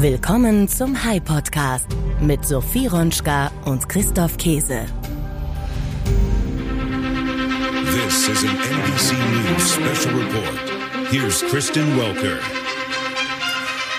Willkommen 0.00 0.66
zum 0.66 0.94
High 1.04 1.22
Podcast 1.22 1.86
mit 2.22 2.46
Sophie 2.46 2.86
Ronschka 2.86 3.50
und 3.66 3.86
Christoph 3.86 4.38
Käse. 4.38 4.86
This 7.84 8.28
is 8.30 8.42
an 8.42 8.56
NBC 8.56 9.12
News 9.12 9.62
special 9.62 10.18
report. 10.18 11.10
Here's 11.10 11.42
Kristen 11.42 11.98
Welker. 11.98 12.40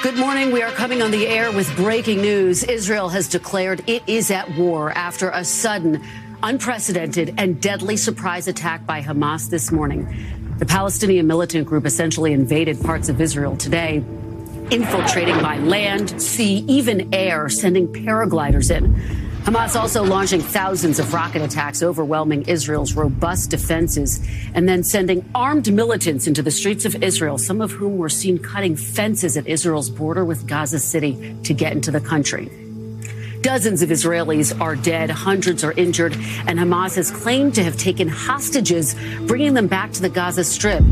Good 0.01 0.17
morning. 0.17 0.51
We 0.51 0.63
are 0.63 0.71
coming 0.71 1.03
on 1.03 1.11
the 1.11 1.27
air 1.27 1.51
with 1.51 1.71
breaking 1.75 2.19
news. 2.23 2.63
Israel 2.63 3.09
has 3.09 3.27
declared 3.27 3.87
it 3.87 4.01
is 4.07 4.31
at 4.31 4.49
war 4.57 4.91
after 4.93 5.29
a 5.29 5.45
sudden, 5.45 6.01
unprecedented, 6.41 7.35
and 7.37 7.61
deadly 7.61 7.95
surprise 7.95 8.47
attack 8.47 8.87
by 8.87 9.03
Hamas 9.03 9.51
this 9.51 9.71
morning. 9.71 10.07
The 10.57 10.65
Palestinian 10.65 11.27
militant 11.27 11.67
group 11.67 11.85
essentially 11.85 12.33
invaded 12.33 12.81
parts 12.81 13.07
of 13.07 13.21
Israel 13.21 13.55
today, 13.55 14.03
infiltrating 14.71 15.39
by 15.41 15.57
land, 15.57 16.21
sea, 16.21 16.65
even 16.67 17.13
air, 17.13 17.49
sending 17.49 17.87
paragliders 17.87 18.75
in. 18.75 18.95
Hamas 19.43 19.75
also 19.75 20.03
launching 20.03 20.39
thousands 20.39 20.99
of 20.99 21.13
rocket 21.13 21.41
attacks, 21.41 21.81
overwhelming 21.81 22.43
Israel's 22.43 22.93
robust 22.93 23.49
defenses, 23.49 24.25
and 24.53 24.69
then 24.69 24.83
sending 24.83 25.27
armed 25.33 25.73
militants 25.73 26.27
into 26.27 26.43
the 26.43 26.51
streets 26.51 26.85
of 26.85 27.03
Israel, 27.03 27.39
some 27.39 27.59
of 27.59 27.71
whom 27.71 27.97
were 27.97 28.07
seen 28.07 28.37
cutting 28.37 28.75
fences 28.75 29.35
at 29.37 29.47
Israel's 29.47 29.89
border 29.89 30.23
with 30.23 30.47
Gaza 30.47 30.79
City 30.79 31.35
to 31.43 31.55
get 31.55 31.73
into 31.73 31.89
the 31.89 31.99
country. 31.99 32.51
Dozens 33.41 33.81
of 33.81 33.89
Israelis 33.89 34.57
are 34.61 34.75
dead, 34.75 35.09
hundreds 35.09 35.63
are 35.63 35.71
injured, 35.71 36.13
and 36.13 36.59
Hamas 36.59 36.95
has 36.95 37.09
claimed 37.09 37.55
to 37.55 37.63
have 37.63 37.75
taken 37.75 38.07
hostages, 38.07 38.95
bringing 39.25 39.55
them 39.55 39.65
back 39.65 39.91
to 39.93 40.01
the 40.03 40.09
Gaza 40.09 40.43
Strip. 40.43 40.83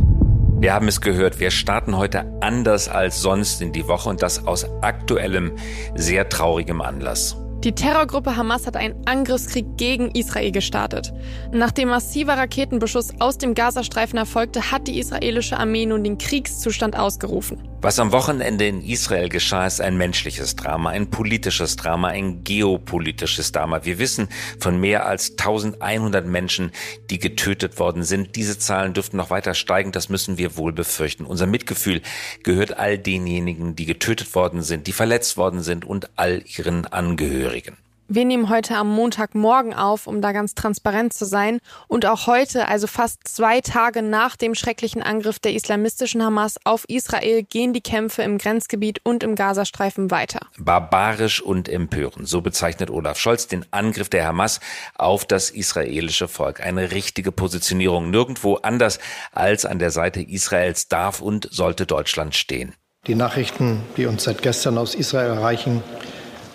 Wir 0.62 0.74
haben 0.74 0.90
es 0.90 1.00
gehört, 1.00 1.40
wir 1.40 1.52
starten 1.52 1.96
heute 1.96 2.26
anders 2.42 2.90
als 2.90 3.22
sonst 3.22 3.62
in 3.62 3.72
die 3.72 3.88
Woche 3.88 4.10
und 4.10 4.22
das 4.22 4.46
aus 4.46 4.66
aktuellem, 4.82 5.54
sehr 5.96 6.28
traurigem 6.28 6.82
Anlass. 6.82 7.38
Die 7.64 7.72
Terrorgruppe 7.72 8.36
Hamas 8.36 8.68
hat 8.68 8.76
einen 8.76 9.08
Angriffskrieg 9.08 9.78
gegen 9.78 10.12
Israel 10.12 10.52
gestartet. 10.52 11.14
Nachdem 11.54 11.88
massiver 11.88 12.34
Raketenbeschuss 12.38 13.14
aus 13.20 13.38
dem 13.38 13.54
Gazastreifen 13.54 14.20
erfolgte, 14.20 14.70
hat 14.70 14.90
die 14.90 15.00
israelische 15.00 15.58
Armee 15.58 15.86
nun 15.86 16.04
den 16.04 16.18
Kriegszustand 16.18 17.00
ausgerufen. 17.00 17.69
Was 17.82 17.98
am 17.98 18.12
Wochenende 18.12 18.68
in 18.68 18.82
Israel 18.82 19.30
geschah, 19.30 19.66
ist 19.66 19.80
ein 19.80 19.96
menschliches 19.96 20.58
Drama, 20.58 20.90
ein 20.90 21.10
politisches 21.10 21.78
Drama, 21.78 22.10
ein 22.10 22.44
geopolitisches 22.44 23.54
Drama. 23.54 23.86
Wir 23.86 24.00
wissen 24.00 24.28
von 24.60 24.82
mehr 24.82 25.06
als 25.06 25.32
1100 25.32 26.26
Menschen, 26.26 26.74
die 27.10 27.20
getötet 27.20 27.80
worden 27.80 28.04
sind. 28.04 28.36
Diese 28.36 28.60
Zahlen 28.60 28.94
dürften 28.94 29.16
noch 29.16 29.30
weiter 29.30 29.54
steigen, 29.54 29.94
das 29.94 30.10
müssen 30.10 30.38
wir 30.38 30.58
wohl 30.58 30.74
befürchten. 30.74 31.24
Unser 31.24 31.48
Mitgefühl 31.48 32.02
gehört 32.44 32.78
all 32.78 32.98
denjenigen, 32.98 33.78
die 33.78 33.86
getötet 33.86 34.36
worden 34.36 34.62
sind, 34.62 34.86
die 34.88 34.92
verletzt 34.92 35.38
worden 35.38 35.62
sind 35.62 35.86
und 35.86 36.10
all 36.18 36.44
ihren 36.58 36.86
Angehörigen. 36.86 37.78
Wir 38.12 38.26
nehmen 38.26 38.50
heute 38.50 38.76
am 38.76 38.90
Montagmorgen 38.90 39.72
auf, 39.72 40.08
um 40.08 40.20
da 40.20 40.32
ganz 40.32 40.56
transparent 40.56 41.14
zu 41.14 41.26
sein. 41.26 41.60
Und 41.88 42.08
auch 42.08 42.26
heute, 42.26 42.68
also 42.68 42.88
fast 42.88 43.20
zwei 43.28 43.62
Tage 43.62 44.02
nach 44.02 44.36
dem 44.36 44.56
schrecklichen 44.56 45.04
Angriff 45.04 45.38
der 45.38 45.54
islamistischen 45.54 46.24
Hamas 46.24 46.58
auf 46.64 46.86
Israel, 46.90 47.44
gehen 47.44 47.72
die 47.72 47.82
Kämpfe 47.82 48.24
im 48.24 48.40
Grenzgebiet 48.40 49.00
und 49.04 49.22
im 49.22 49.36
Gazastreifen 49.36 50.10
weiter. 50.10 50.40
Barbarisch 50.58 51.40
und 51.40 51.70
empörend, 51.70 52.28
so 52.28 52.42
bezeichnet 52.42 52.90
Olaf 52.90 53.20
Scholz 53.20 53.46
den 53.46 53.64
Angriff 53.70 54.10
der 54.10 54.26
Hamas 54.26 54.60
auf 54.96 55.26
das 55.26 55.52
israelische 55.52 56.28
Volk. 56.28 56.62
Eine 56.62 56.90
richtige 56.90 57.32
Positionierung 57.32 58.10
nirgendwo 58.10 58.56
anders 58.56 58.98
als 59.34 59.66
an 59.66 59.78
der 59.78 59.92
Seite 59.92 60.20
Israels 60.20 60.88
darf 60.88 61.22
und 61.22 61.48
sollte 61.52 61.86
Deutschland 61.86 62.34
stehen. 62.34 62.74
Die 63.06 63.14
Nachrichten, 63.14 63.84
die 63.98 64.08
uns 64.08 64.24
seit 64.24 64.42
gestern 64.42 64.80
aus 64.80 64.96
Israel 64.96 65.30
erreichen, 65.30 65.84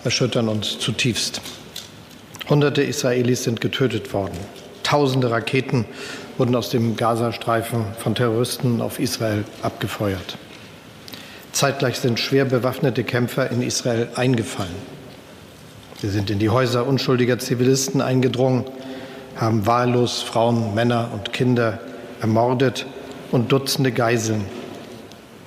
erschüttern 0.05 0.47
uns 0.47 0.79
zutiefst. 0.79 1.41
Hunderte 2.47 2.83
Israelis 2.83 3.43
sind 3.43 3.59
getötet 3.59 4.13
worden. 4.13 4.37
Tausende 4.83 5.31
Raketen 5.31 5.85
wurden 6.37 6.55
aus 6.55 6.69
dem 6.69 6.95
Gazastreifen 6.95 7.85
von 7.97 8.13
Terroristen 8.13 8.81
auf 8.81 8.99
Israel 8.99 9.43
abgefeuert. 9.63 10.37
Zeitgleich 11.51 11.97
sind 11.97 12.19
schwer 12.19 12.45
bewaffnete 12.45 13.03
Kämpfer 13.03 13.49
in 13.49 13.61
Israel 13.61 14.09
eingefallen. 14.15 14.75
Sie 16.01 16.09
sind 16.09 16.29
in 16.29 16.37
die 16.37 16.49
Häuser 16.49 16.85
unschuldiger 16.85 17.39
Zivilisten 17.39 18.01
eingedrungen, 18.01 18.65
haben 19.37 19.65
wahllos 19.65 20.21
Frauen, 20.21 20.75
Männer 20.75 21.09
und 21.13 21.33
Kinder 21.33 21.79
ermordet 22.21 22.85
und 23.31 23.51
Dutzende 23.51 23.91
Geiseln 23.91 24.45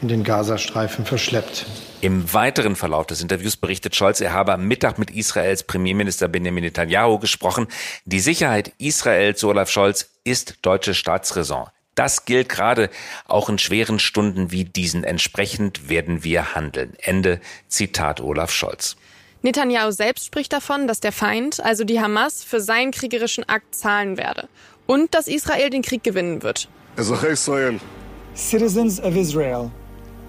in 0.02 0.08
den 0.08 0.24
Gazastreifen 0.24 1.04
verschleppt. 1.04 1.66
Im 2.00 2.32
weiteren 2.32 2.76
Verlauf 2.76 3.06
des 3.06 3.22
Interviews 3.22 3.56
berichtet 3.56 3.96
Scholz, 3.96 4.20
er 4.20 4.32
habe 4.32 4.52
am 4.52 4.68
Mittag 4.68 5.00
mit 5.00 5.10
Israels 5.10 5.64
Premierminister 5.64 6.28
Benjamin 6.28 6.62
Netanyahu 6.62 7.18
gesprochen. 7.18 7.66
Die 8.04 8.20
Sicherheit 8.20 8.72
Israels, 8.78 9.40
so 9.40 9.48
Olaf 9.48 9.68
Scholz, 9.68 10.08
ist 10.22 10.58
deutsche 10.62 10.94
Staatsräson. 10.94 11.66
Das 11.96 12.24
gilt 12.24 12.48
gerade 12.48 12.88
auch 13.26 13.48
in 13.48 13.58
schweren 13.58 13.98
Stunden 13.98 14.52
wie 14.52 14.64
diesen. 14.64 15.02
Entsprechend 15.02 15.88
werden 15.88 16.22
wir 16.22 16.54
handeln. 16.54 16.94
Ende 17.00 17.40
Zitat 17.66 18.20
Olaf 18.20 18.52
Scholz. 18.52 18.94
Netanyahu 19.42 19.90
selbst 19.90 20.26
spricht 20.26 20.52
davon, 20.52 20.86
dass 20.86 21.00
der 21.00 21.10
Feind, 21.12 21.58
also 21.58 21.82
die 21.82 22.00
Hamas, 22.00 22.44
für 22.44 22.60
seinen 22.60 22.92
kriegerischen 22.92 23.48
Akt 23.48 23.74
zahlen 23.74 24.16
werde 24.16 24.48
und 24.86 25.14
dass 25.14 25.26
Israel 25.26 25.70
den 25.70 25.82
Krieg 25.82 26.04
gewinnen 26.04 26.44
wird. 26.44 26.68
Citizens 28.36 29.00
of 29.00 29.16
Israel, 29.16 29.68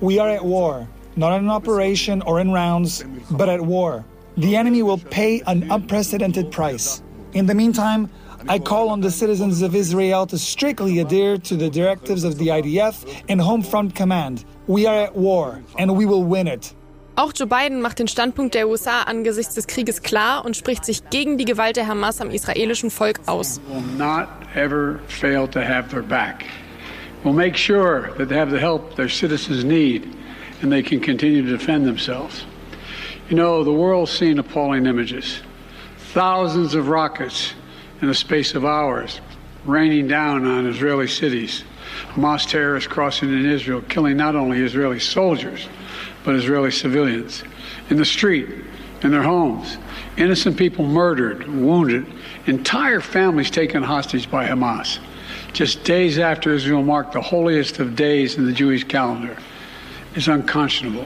we 0.01 0.19
are 0.19 0.35
at 0.35 0.41
war. 0.41 0.87
Not 1.15 1.33
in 1.37 1.45
an 1.45 1.49
operation 1.49 2.21
or 2.23 2.39
in 2.39 2.51
rounds, 2.51 3.03
but 3.31 3.49
at 3.49 3.61
war. 3.61 4.05
The 4.37 4.55
enemy 4.55 4.83
will 4.83 4.97
pay 4.97 5.41
an 5.47 5.69
unprecedented 5.71 6.51
price. 6.51 7.01
In 7.33 7.45
the 7.45 7.53
meantime, 7.53 8.09
I 8.47 8.57
call 8.57 8.89
on 8.89 9.01
the 9.01 9.11
citizens 9.11 9.61
of 9.61 9.75
Israel 9.75 10.25
to 10.27 10.37
strictly 10.37 10.99
adhere 10.99 11.37
to 11.39 11.57
the 11.57 11.69
directives 11.69 12.23
of 12.23 12.37
the 12.37 12.47
IDF 12.47 13.05
and 13.27 13.41
Home 13.41 13.61
Front 13.61 13.95
Command. 13.95 14.45
We 14.67 14.85
are 14.85 14.95
at 14.95 15.15
war 15.15 15.61
and 15.77 15.97
we 15.97 16.05
will 16.05 16.23
win 16.23 16.47
it. 16.47 16.73
Auch 17.17 17.33
Joe 17.33 17.47
Biden 17.47 17.81
macht 17.81 17.99
den 17.99 18.07
Standpunkt 18.07 18.55
der 18.55 18.69
USA 18.69 19.01
angesichts 19.01 19.55
des 19.55 19.67
Krieges 19.67 20.01
klar 20.01 20.45
und 20.45 20.55
spricht 20.55 20.85
sich 20.85 21.09
gegen 21.09 21.37
die 21.37 21.43
Gewalt 21.43 21.75
der 21.75 21.85
Hamas 21.85 22.21
am 22.21 22.29
israelischen 22.29 22.89
Volk 22.89 23.19
aus. 23.25 23.59
We'll 27.25 27.33
make 27.33 27.57
sure 27.57 28.13
that 28.17 28.29
they 28.29 28.37
have 28.37 28.49
the 28.49 28.59
help 28.59 28.95
their 28.95 29.09
citizens 29.09 29.65
need 29.65 30.07
and 30.61 30.71
they 30.71 30.83
can 30.83 30.99
continue 30.99 31.41
to 31.43 31.57
defend 31.57 31.85
themselves. 31.85 32.45
You 33.29 33.35
know, 33.35 33.63
the 33.63 33.73
world's 33.73 34.11
seen 34.11 34.39
appalling 34.39 34.85
images. 34.85 35.41
Thousands 36.13 36.73
of 36.73 36.87
rockets 36.87 37.53
in 38.01 38.07
the 38.07 38.13
space 38.13 38.55
of 38.55 38.65
hours 38.65 39.21
raining 39.65 40.07
down 40.07 40.45
on 40.45 40.65
Israeli 40.65 41.07
cities. 41.07 41.63
Hamas 42.13 42.47
terrorists 42.47 42.87
crossing 42.87 43.29
in 43.29 43.45
Israel, 43.45 43.81
killing 43.89 44.17
not 44.17 44.35
only 44.35 44.61
Israeli 44.61 44.99
soldiers, 44.99 45.67
but 46.23 46.35
Israeli 46.35 46.71
civilians 46.71 47.43
in 47.89 47.97
the 47.97 48.05
street, 48.05 48.49
in 49.03 49.11
their 49.11 49.23
homes. 49.23 49.77
Innocent 50.17 50.57
people 50.57 50.85
murdered, 50.85 51.47
wounded, 51.47 52.05
entire 52.47 52.99
families 52.99 53.49
taken 53.49 53.83
hostage 53.83 54.29
by 54.29 54.47
Hamas. 54.47 54.99
Just 55.53 55.83
days 55.83 56.19
after 56.19 56.53
Israel 56.53 56.83
marked 56.83 57.13
the 57.13 57.21
holiest 57.21 57.79
of 57.79 57.95
days 57.95 58.35
in 58.37 58.45
the 58.45 58.51
Jewish 58.51 58.83
calendar. 58.83 59.37
Is 60.19 60.27
unconscionable. 60.27 61.05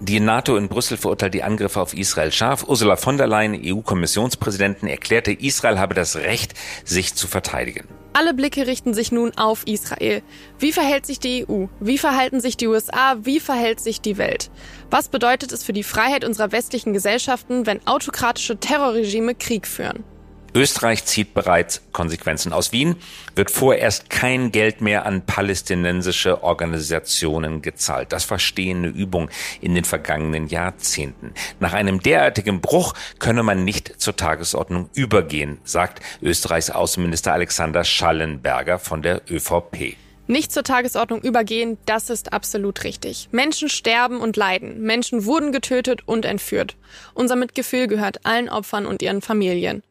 Die 0.00 0.20
NATO 0.20 0.56
in 0.56 0.68
Brüssel 0.68 0.96
verurteilt 0.96 1.34
die 1.34 1.44
Angriffe 1.44 1.80
auf 1.80 1.94
Israel 1.94 2.32
scharf. 2.32 2.64
Ursula 2.66 2.96
von 2.96 3.16
der 3.16 3.26
Leyen, 3.26 3.58
EU-Kommissionspräsidentin, 3.62 4.88
erklärte, 4.88 5.32
Israel 5.32 5.78
habe 5.78 5.94
das 5.94 6.16
Recht, 6.16 6.54
sich 6.84 7.14
zu 7.14 7.28
verteidigen. 7.28 7.86
Alle 8.12 8.34
Blicke 8.34 8.66
richten 8.66 8.92
sich 8.92 9.12
nun 9.12 9.32
auf 9.36 9.66
Israel. 9.66 10.22
Wie 10.58 10.72
verhält 10.72 11.06
sich 11.06 11.20
die 11.20 11.46
EU? 11.48 11.66
Wie 11.80 11.98
verhalten 11.98 12.40
sich 12.40 12.56
die 12.56 12.66
USA? 12.66 13.16
Wie 13.22 13.40
verhält 13.40 13.80
sich 13.80 14.00
die 14.00 14.18
Welt? 14.18 14.50
Was 14.90 15.08
bedeutet 15.08 15.52
es 15.52 15.64
für 15.64 15.72
die 15.72 15.84
Freiheit 15.84 16.24
unserer 16.24 16.52
westlichen 16.52 16.92
Gesellschaften, 16.92 17.66
wenn 17.66 17.86
autokratische 17.86 18.58
Terrorregime 18.58 19.34
Krieg 19.34 19.66
führen? 19.66 20.04
Österreich 20.54 21.04
zieht 21.04 21.34
bereits 21.34 21.82
Konsequenzen. 21.90 22.52
Aus 22.52 22.70
Wien 22.70 22.94
wird 23.34 23.50
vorerst 23.50 24.08
kein 24.08 24.52
Geld 24.52 24.80
mehr 24.80 25.04
an 25.04 25.26
palästinensische 25.26 26.44
Organisationen 26.44 27.60
gezahlt. 27.60 28.12
Das 28.12 28.24
verstehende 28.24 28.88
Übung 28.88 29.30
in 29.60 29.74
den 29.74 29.84
vergangenen 29.84 30.46
Jahrzehnten. 30.46 31.34
Nach 31.58 31.72
einem 31.72 32.00
derartigen 32.00 32.60
Bruch 32.60 32.94
könne 33.18 33.42
man 33.42 33.64
nicht 33.64 34.00
zur 34.00 34.14
Tagesordnung 34.14 34.88
übergehen, 34.94 35.58
sagt 35.64 36.00
Österreichs 36.22 36.70
Außenminister 36.70 37.32
Alexander 37.32 37.82
Schallenberger 37.82 38.78
von 38.78 39.02
der 39.02 39.22
ÖVP. 39.28 39.96
Nicht 40.26 40.52
zur 40.52 40.62
Tagesordnung 40.62 41.20
übergehen, 41.20 41.76
das 41.84 42.08
ist 42.08 42.32
absolut 42.32 42.84
richtig. 42.84 43.28
Menschen 43.30 43.68
sterben 43.68 44.20
und 44.20 44.36
leiden. 44.36 44.80
Menschen 44.82 45.26
wurden 45.26 45.52
getötet 45.52 46.00
und 46.06 46.24
entführt. 46.24 46.76
Unser 47.12 47.36
Mitgefühl 47.36 47.88
gehört 47.88 48.24
allen 48.24 48.48
Opfern 48.48 48.86
und 48.86 49.02
ihren 49.02 49.20
Familien. 49.20 49.82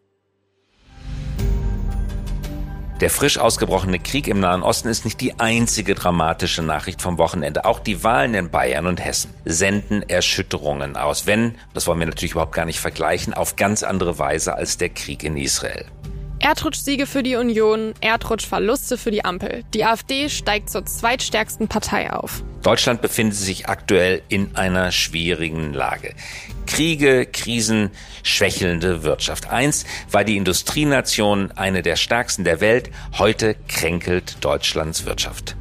Der 3.03 3.09
frisch 3.09 3.37
ausgebrochene 3.37 3.99
Krieg 3.99 4.29
im 4.29 4.39
Nahen 4.39 4.63
Osten 4.63 4.87
ist 4.87 5.03
nicht 5.03 5.19
die 5.19 5.37
einzige 5.37 5.93
dramatische 5.93 6.61
Nachricht 6.63 7.01
vom 7.01 7.17
Wochenende. 7.17 7.65
Auch 7.65 7.81
die 7.81 8.01
Wahlen 8.01 8.33
in 8.33 8.49
Bayern 8.49 8.87
und 8.87 9.03
Hessen 9.03 9.33
senden 9.43 10.03
Erschütterungen 10.03 10.95
aus, 10.95 11.27
wenn, 11.27 11.55
das 11.73 11.85
wollen 11.85 11.99
wir 11.99 12.05
natürlich 12.05 12.31
überhaupt 12.31 12.55
gar 12.55 12.63
nicht 12.63 12.79
vergleichen, 12.79 13.33
auf 13.33 13.57
ganz 13.57 13.83
andere 13.83 14.19
Weise 14.19 14.55
als 14.55 14.77
der 14.77 14.87
Krieg 14.87 15.25
in 15.25 15.35
Israel. 15.35 15.83
Erdrutschsiege 16.43 17.05
für 17.05 17.23
die 17.23 17.37
Union, 17.37 17.93
Erdrutschverluste 18.01 18.97
für 18.97 19.11
die 19.11 19.23
Ampel. 19.23 19.63
Die 19.73 19.85
AfD 19.85 20.27
steigt 20.27 20.69
zur 20.69 20.85
zweitstärksten 20.85 21.69
Partei 21.69 22.11
auf. 22.11 22.43
Deutschland 22.63 23.01
befindet 23.01 23.37
sich 23.37 23.69
aktuell 23.69 24.21
in 24.27 24.53
einer 24.53 24.91
schwierigen 24.91 25.73
Lage. 25.73 26.13
Kriege, 26.65 27.25
Krisen, 27.25 27.91
schwächelnde 28.23 29.03
Wirtschaft. 29.03 29.51
Einst 29.51 29.87
war 30.11 30.25
die 30.25 30.35
Industrienation 30.35 31.51
eine 31.51 31.81
der 31.81 31.95
stärksten 31.95 32.43
der 32.43 32.59
Welt, 32.59 32.89
heute 33.17 33.55
kränkelt 33.69 34.43
Deutschlands 34.43 35.05
Wirtschaft. 35.05 35.55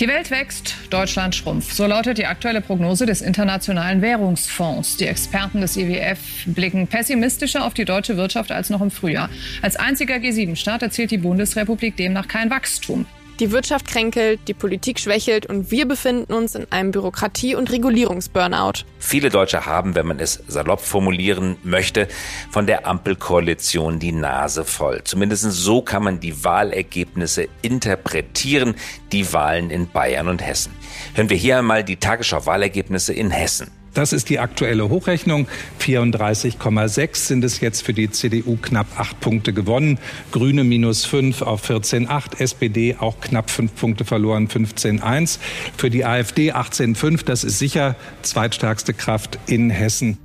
Die 0.00 0.06
Welt 0.06 0.30
wächst, 0.30 0.76
Deutschland 0.90 1.34
schrumpft. 1.34 1.74
So 1.74 1.84
lautet 1.84 2.18
die 2.18 2.26
aktuelle 2.26 2.60
Prognose 2.60 3.04
des 3.04 3.20
Internationalen 3.20 4.00
Währungsfonds. 4.00 4.96
Die 4.96 5.06
Experten 5.06 5.60
des 5.60 5.76
IWF 5.76 6.20
blicken 6.46 6.86
pessimistischer 6.86 7.64
auf 7.64 7.74
die 7.74 7.84
deutsche 7.84 8.16
Wirtschaft 8.16 8.52
als 8.52 8.70
noch 8.70 8.80
im 8.80 8.92
Frühjahr. 8.92 9.28
Als 9.60 9.74
einziger 9.74 10.14
G7-Staat 10.14 10.82
erzielt 10.82 11.10
die 11.10 11.18
Bundesrepublik 11.18 11.96
demnach 11.96 12.28
kein 12.28 12.48
Wachstum. 12.48 13.06
Die 13.40 13.52
Wirtschaft 13.52 13.86
kränkelt, 13.86 14.40
die 14.48 14.54
Politik 14.54 14.98
schwächelt 14.98 15.46
und 15.46 15.70
wir 15.70 15.86
befinden 15.86 16.32
uns 16.32 16.56
in 16.56 16.66
einem 16.72 16.90
Bürokratie- 16.90 17.54
und 17.54 17.70
Regulierungsburnout. 17.70 18.84
Viele 18.98 19.28
Deutsche 19.28 19.64
haben, 19.64 19.94
wenn 19.94 20.08
man 20.08 20.18
es 20.18 20.42
salopp 20.48 20.80
formulieren 20.80 21.56
möchte, 21.62 22.08
von 22.50 22.66
der 22.66 22.88
Ampelkoalition 22.88 24.00
die 24.00 24.10
Nase 24.10 24.64
voll. 24.64 25.04
Zumindest 25.04 25.44
so 25.52 25.82
kann 25.82 26.02
man 26.02 26.18
die 26.18 26.42
Wahlergebnisse 26.42 27.48
interpretieren, 27.62 28.74
die 29.12 29.32
Wahlen 29.32 29.70
in 29.70 29.88
Bayern 29.88 30.26
und 30.26 30.44
Hessen. 30.44 30.72
Hören 31.14 31.30
wir 31.30 31.36
hier 31.36 31.58
einmal 31.58 31.84
die 31.84 31.96
Tagesschau-Wahlergebnisse 31.96 33.12
in 33.12 33.30
Hessen. 33.30 33.77
Das 33.98 34.12
ist 34.12 34.28
die 34.28 34.38
aktuelle 34.38 34.90
Hochrechnung. 34.90 35.48
34,6 35.80 37.16
sind 37.16 37.42
es 37.42 37.58
jetzt 37.58 37.82
für 37.82 37.92
die 37.92 38.08
CDU 38.08 38.56
knapp 38.56 38.86
acht 38.96 39.18
Punkte 39.18 39.52
gewonnen. 39.52 39.98
Grüne 40.30 40.62
minus 40.62 41.04
fünf 41.04 41.42
auf 41.42 41.68
14,8. 41.68 42.38
SPD 42.38 42.94
auch 42.96 43.18
knapp 43.20 43.50
fünf 43.50 43.74
Punkte 43.74 44.04
verloren, 44.04 44.46
15,1. 44.46 45.40
Für 45.76 45.90
die 45.90 46.04
AfD 46.04 46.52
18,5. 46.52 47.24
Das 47.24 47.42
ist 47.42 47.58
sicher 47.58 47.96
zweitstärkste 48.22 48.94
Kraft 48.94 49.40
in 49.48 49.68
Hessen. 49.68 50.18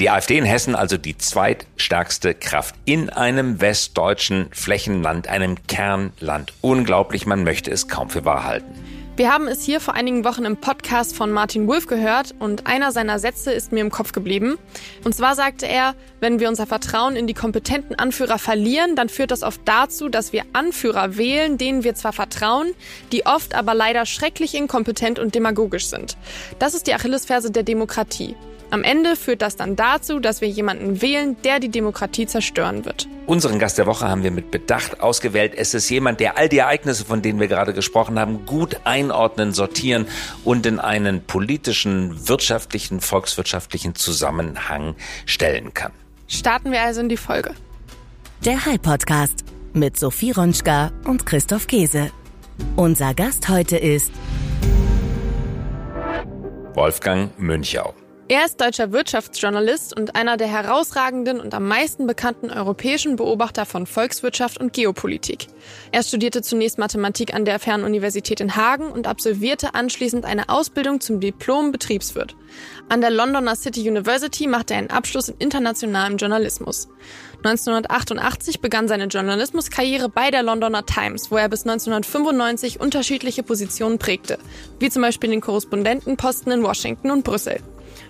Die 0.00 0.08
AfD 0.08 0.38
in 0.38 0.46
Hessen 0.46 0.74
also 0.74 0.96
die 0.96 1.18
zweitstärkste 1.18 2.32
Kraft 2.32 2.76
in 2.86 3.10
einem 3.10 3.60
westdeutschen 3.60 4.46
Flächenland, 4.52 5.28
einem 5.28 5.56
Kernland. 5.66 6.54
Unglaublich, 6.62 7.26
man 7.26 7.44
möchte 7.44 7.70
es 7.70 7.88
kaum 7.88 8.08
für 8.08 8.24
wahr 8.24 8.44
halten. 8.44 8.72
Wir 9.18 9.32
haben 9.32 9.48
es 9.48 9.64
hier 9.64 9.80
vor 9.80 9.94
einigen 9.94 10.24
Wochen 10.24 10.44
im 10.44 10.58
Podcast 10.58 11.16
von 11.16 11.32
Martin 11.32 11.66
Wolf 11.66 11.88
gehört 11.88 12.36
und 12.38 12.68
einer 12.68 12.92
seiner 12.92 13.18
Sätze 13.18 13.50
ist 13.50 13.72
mir 13.72 13.80
im 13.80 13.90
Kopf 13.90 14.12
geblieben. 14.12 14.58
Und 15.02 15.12
zwar 15.12 15.34
sagte 15.34 15.66
er, 15.66 15.96
wenn 16.20 16.38
wir 16.38 16.48
unser 16.48 16.68
Vertrauen 16.68 17.16
in 17.16 17.26
die 17.26 17.34
kompetenten 17.34 17.98
Anführer 17.98 18.38
verlieren, 18.38 18.94
dann 18.94 19.08
führt 19.08 19.32
das 19.32 19.42
oft 19.42 19.60
dazu, 19.64 20.08
dass 20.08 20.32
wir 20.32 20.44
Anführer 20.52 21.16
wählen, 21.16 21.58
denen 21.58 21.82
wir 21.82 21.96
zwar 21.96 22.12
vertrauen, 22.12 22.74
die 23.10 23.26
oft 23.26 23.56
aber 23.56 23.74
leider 23.74 24.06
schrecklich 24.06 24.54
inkompetent 24.54 25.18
und 25.18 25.34
demagogisch 25.34 25.88
sind. 25.88 26.16
Das 26.60 26.74
ist 26.74 26.86
die 26.86 26.94
Achillesferse 26.94 27.50
der 27.50 27.64
Demokratie. 27.64 28.36
Am 28.70 28.84
Ende 28.84 29.16
führt 29.16 29.40
das 29.40 29.56
dann 29.56 29.76
dazu, 29.76 30.20
dass 30.20 30.42
wir 30.42 30.48
jemanden 30.48 31.00
wählen, 31.00 31.36
der 31.42 31.58
die 31.58 31.70
Demokratie 31.70 32.26
zerstören 32.26 32.84
wird. 32.84 33.08
Unseren 33.26 33.58
Gast 33.58 33.78
der 33.78 33.86
Woche 33.86 34.08
haben 34.08 34.22
wir 34.22 34.30
mit 34.30 34.50
Bedacht 34.50 35.00
ausgewählt. 35.00 35.54
Es 35.56 35.72
ist 35.72 35.88
jemand, 35.88 36.20
der 36.20 36.36
all 36.36 36.50
die 36.50 36.58
Ereignisse, 36.58 37.06
von 37.06 37.22
denen 37.22 37.40
wir 37.40 37.48
gerade 37.48 37.72
gesprochen 37.72 38.18
haben, 38.18 38.44
gut 38.44 38.80
einordnen, 38.84 39.52
sortieren 39.52 40.06
und 40.44 40.66
in 40.66 40.80
einen 40.80 41.22
politischen, 41.22 42.28
wirtschaftlichen, 42.28 43.00
volkswirtschaftlichen 43.00 43.94
Zusammenhang 43.94 44.94
stellen 45.24 45.72
kann. 45.72 45.92
Starten 46.26 46.70
wir 46.70 46.82
also 46.82 47.00
in 47.00 47.08
die 47.08 47.16
Folge. 47.16 47.54
Der 48.44 48.66
High 48.66 48.82
Podcast 48.82 49.44
mit 49.72 49.98
Sophie 49.98 50.32
Ronschka 50.32 50.92
und 51.04 51.24
Christoph 51.24 51.66
Käse. 51.66 52.10
Unser 52.76 53.14
Gast 53.14 53.48
heute 53.48 53.78
ist 53.78 54.12
Wolfgang 56.74 57.36
Münchau. 57.38 57.94
Er 58.30 58.44
ist 58.44 58.60
deutscher 58.60 58.92
Wirtschaftsjournalist 58.92 59.96
und 59.98 60.14
einer 60.14 60.36
der 60.36 60.48
herausragenden 60.48 61.40
und 61.40 61.54
am 61.54 61.66
meisten 61.66 62.06
bekannten 62.06 62.50
europäischen 62.50 63.16
Beobachter 63.16 63.64
von 63.64 63.86
Volkswirtschaft 63.86 64.60
und 64.60 64.74
Geopolitik. 64.74 65.46
Er 65.92 66.02
studierte 66.02 66.42
zunächst 66.42 66.76
Mathematik 66.76 67.32
an 67.32 67.46
der 67.46 67.58
Fernuniversität 67.58 68.42
in 68.42 68.54
Hagen 68.54 68.92
und 68.92 69.06
absolvierte 69.06 69.72
anschließend 69.72 70.26
eine 70.26 70.50
Ausbildung 70.50 71.00
zum 71.00 71.20
Diplom-Betriebswirt. 71.20 72.36
An 72.90 73.00
der 73.00 73.08
Londoner 73.08 73.56
City 73.56 73.88
University 73.88 74.46
machte 74.46 74.74
er 74.74 74.80
einen 74.80 74.90
Abschluss 74.90 75.30
in 75.30 75.36
internationalem 75.38 76.18
Journalismus. 76.18 76.88
1988 77.44 78.60
begann 78.60 78.88
seine 78.88 79.06
Journalismuskarriere 79.06 80.10
bei 80.10 80.30
der 80.30 80.42
Londoner 80.42 80.84
Times, 80.84 81.30
wo 81.30 81.38
er 81.38 81.48
bis 81.48 81.62
1995 81.62 82.78
unterschiedliche 82.78 83.42
Positionen 83.42 83.98
prägte, 83.98 84.38
wie 84.80 84.90
zum 84.90 85.00
Beispiel 85.00 85.30
den 85.30 85.40
Korrespondentenposten 85.40 86.52
in 86.52 86.62
Washington 86.62 87.10
und 87.10 87.24
Brüssel. 87.24 87.62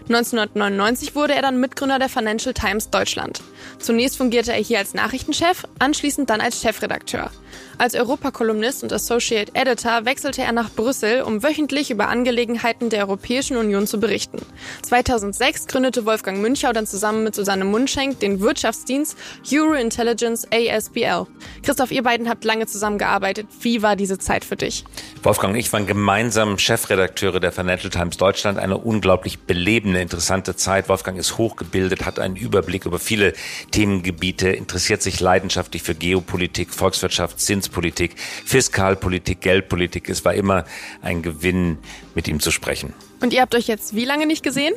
1999 0.09 1.15
wurde 1.15 1.35
er 1.35 1.43
dann 1.43 1.61
Mitgründer 1.61 1.99
der 1.99 2.09
Financial 2.09 2.55
Times 2.55 2.91
Deutschland. 2.91 3.43
Zunächst 3.79 4.17
fungierte 4.17 4.53
er 4.53 4.63
hier 4.63 4.79
als 4.79 4.95
Nachrichtenchef, 4.95 5.65
anschließend 5.79 6.31
dann 6.31 6.41
als 6.41 6.61
Chefredakteur. 6.63 7.31
Als 7.79 7.95
Europakolumnist 7.95 8.83
und 8.83 8.93
Associate 8.93 9.53
Editor 9.55 10.05
wechselte 10.05 10.43
er 10.43 10.53
nach 10.53 10.71
Brüssel, 10.71 11.23
um 11.23 11.43
wöchentlich 11.43 11.91
über 11.91 12.09
Angelegenheiten 12.09 12.91
der 12.91 13.07
Europäischen 13.07 13.57
Union 13.57 13.87
zu 13.87 14.01
berichten. 14.01 14.39
2006 14.83 15.67
gründete 15.67 16.05
Wolfgang 16.05 16.39
Münchau 16.41 16.73
dann 16.73 16.87
zusammen 16.87 17.25
mit 17.25 17.35
Susanne 17.35 17.65
Mundschenk 17.65 18.21
den 18.21 18.41
Wirtschaftsdienst 18.41 19.17
Euro 19.53 19.75
Intelligence 19.75 20.47
ASBL. 20.53 21.27
Christoph, 21.63 21.91
ihr 21.91 22.03
beiden 22.03 22.29
habt 22.29 22.45
lange 22.45 22.67
zusammengearbeitet. 22.67 23.47
Wie 23.61 23.83
war 23.83 23.97
diese 23.97 24.19
Zeit 24.19 24.45
für 24.45 24.57
dich? 24.57 24.85
Wolfgang 25.23 25.55
und 25.55 25.61
ich 25.61 25.73
waren 25.73 25.87
gemeinsam 25.87 26.59
Chefredakteure 26.59 27.41
der 27.41 27.53
Financial 27.53 27.91
Times 27.91 28.17
Deutschland. 28.17 28.59
Eine 28.59 28.79
unglaublich 28.79 29.41
belebende, 29.41 30.01
interessante 30.01 30.57
Zeit. 30.57 30.89
Wolfgang 30.89 31.19
ist 31.19 31.39
hochgebildet, 31.39 32.07
hat 32.07 32.19
einen 32.19 32.37
Überblick 32.37 32.87
über 32.87 32.99
viele 32.99 33.33
Themengebiete, 33.71 34.49
interessiert 34.49 35.03
sich 35.03 35.21
leidenschaftlich 35.21 35.83
für 35.83 35.95
Geopolitik, 35.95 36.73
Volkswirtschaft, 36.73 37.38
Zins 37.39 37.69
Finanzpolitik, 37.69 38.19
Fiskalpolitik, 38.19 39.41
Geldpolitik. 39.41 40.09
Es 40.09 40.25
war 40.25 40.35
immer 40.35 40.65
ein 41.03 41.23
Gewinn, 41.23 41.79
mit 42.15 42.29
ihm 42.29 42.41
zu 42.41 42.51
sprechen. 42.51 42.93
Und 43.21 43.33
ihr 43.33 43.41
habt 43.41 43.55
euch 43.55 43.67
jetzt 43.67 43.95
wie 43.95 44.05
lange 44.05 44.27
nicht 44.27 44.43
gesehen? 44.43 44.75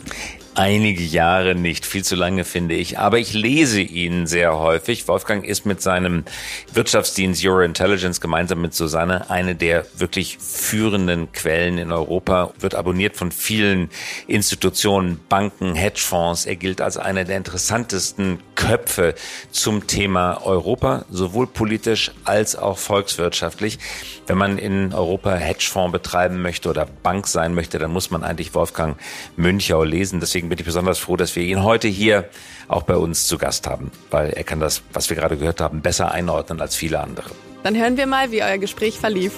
Einige 0.54 1.04
Jahre 1.04 1.56
nicht, 1.56 1.86
viel 1.86 2.04
zu 2.04 2.18
lange 2.18 2.44
finde 2.44 2.76
ich. 2.76 3.00
Aber 3.00 3.20
ich 3.20 3.34
lese 3.34 3.80
ihn 3.80 4.28
sehr 4.28 4.60
häufig. 4.60 5.08
Wolfgang 5.08 5.46
ist 5.46 5.66
mit 5.66 5.82
seinem 5.82 6.26
Wirtschaftsdienst 6.74 7.46
Euro 7.46 7.62
Intelligence 7.62 8.20
gemeinsam 8.20 8.62
mit 8.62 8.74
Susanne 8.74 9.30
eine 9.30 9.56
der 9.56 9.86
wirklich 9.96 10.38
führenden 10.40 11.32
Quellen 11.32 11.78
in 11.78 11.94
Europa, 11.94 12.52
wird 12.60 12.76
abonniert 12.76 13.16
von 13.16 13.32
vielen 13.32 13.90
Institutionen, 14.28 15.22
Banken, 15.30 15.74
Hedgefonds. 15.74 16.46
Er 16.46 16.58
gilt 16.58 16.82
als 16.82 16.98
einer 16.98 17.24
der 17.24 17.38
interessantesten 17.38 18.40
Köpfe 18.56 19.16
zum 19.52 19.88
Thema 19.88 20.46
Europa, 20.46 21.06
sowohl 21.10 21.48
politisch 21.48 22.12
als 22.26 22.58
auch 22.58 22.78
volkswirtschaftlich. 22.78 23.80
Wenn 24.28 24.38
man 24.38 24.58
in 24.58 24.94
Europa 24.94 25.34
Hedgefonds 25.34 25.94
betreiben 25.94 26.42
möchte 26.42 26.70
oder 26.70 26.86
Bank 26.86 27.28
sein 27.28 27.56
möchte, 27.56 27.80
dann 27.80 27.92
muss 27.92 28.12
man 28.12 28.24
eigentlich 28.24 28.54
Wolfgang 28.54 28.98
Münchau 29.36 29.84
lesen. 29.84 30.20
Deswegen 30.20 30.41
bin 30.50 30.58
ich 30.58 30.66
besonders 30.66 31.00
froh, 31.00 31.18
dass 31.18 31.36
wir 31.36 31.44
ihn 31.44 31.64
heute 31.64 31.88
hier 31.88 32.30
auch 32.68 32.84
bei 32.84 32.96
uns 32.96 33.28
zu 33.28 33.38
Gast 33.38 33.68
haben, 33.68 33.92
weil 34.10 34.32
er 34.32 34.44
kann 34.44 34.60
das, 34.60 34.84
was 34.94 35.10
wir 35.10 35.18
gerade 35.18 35.38
gehört 35.38 35.62
haben, 35.62 35.82
besser 35.82 36.12
einordnen 36.12 36.62
als 36.62 36.76
viele 36.76 37.00
andere. 37.00 37.32
Dann 37.64 37.76
hören 37.76 37.98
wir 37.98 38.08
mal, 38.08 38.32
wie 38.32 38.42
euer 38.42 38.58
Gespräch 38.58 39.00
verlief. 39.00 39.34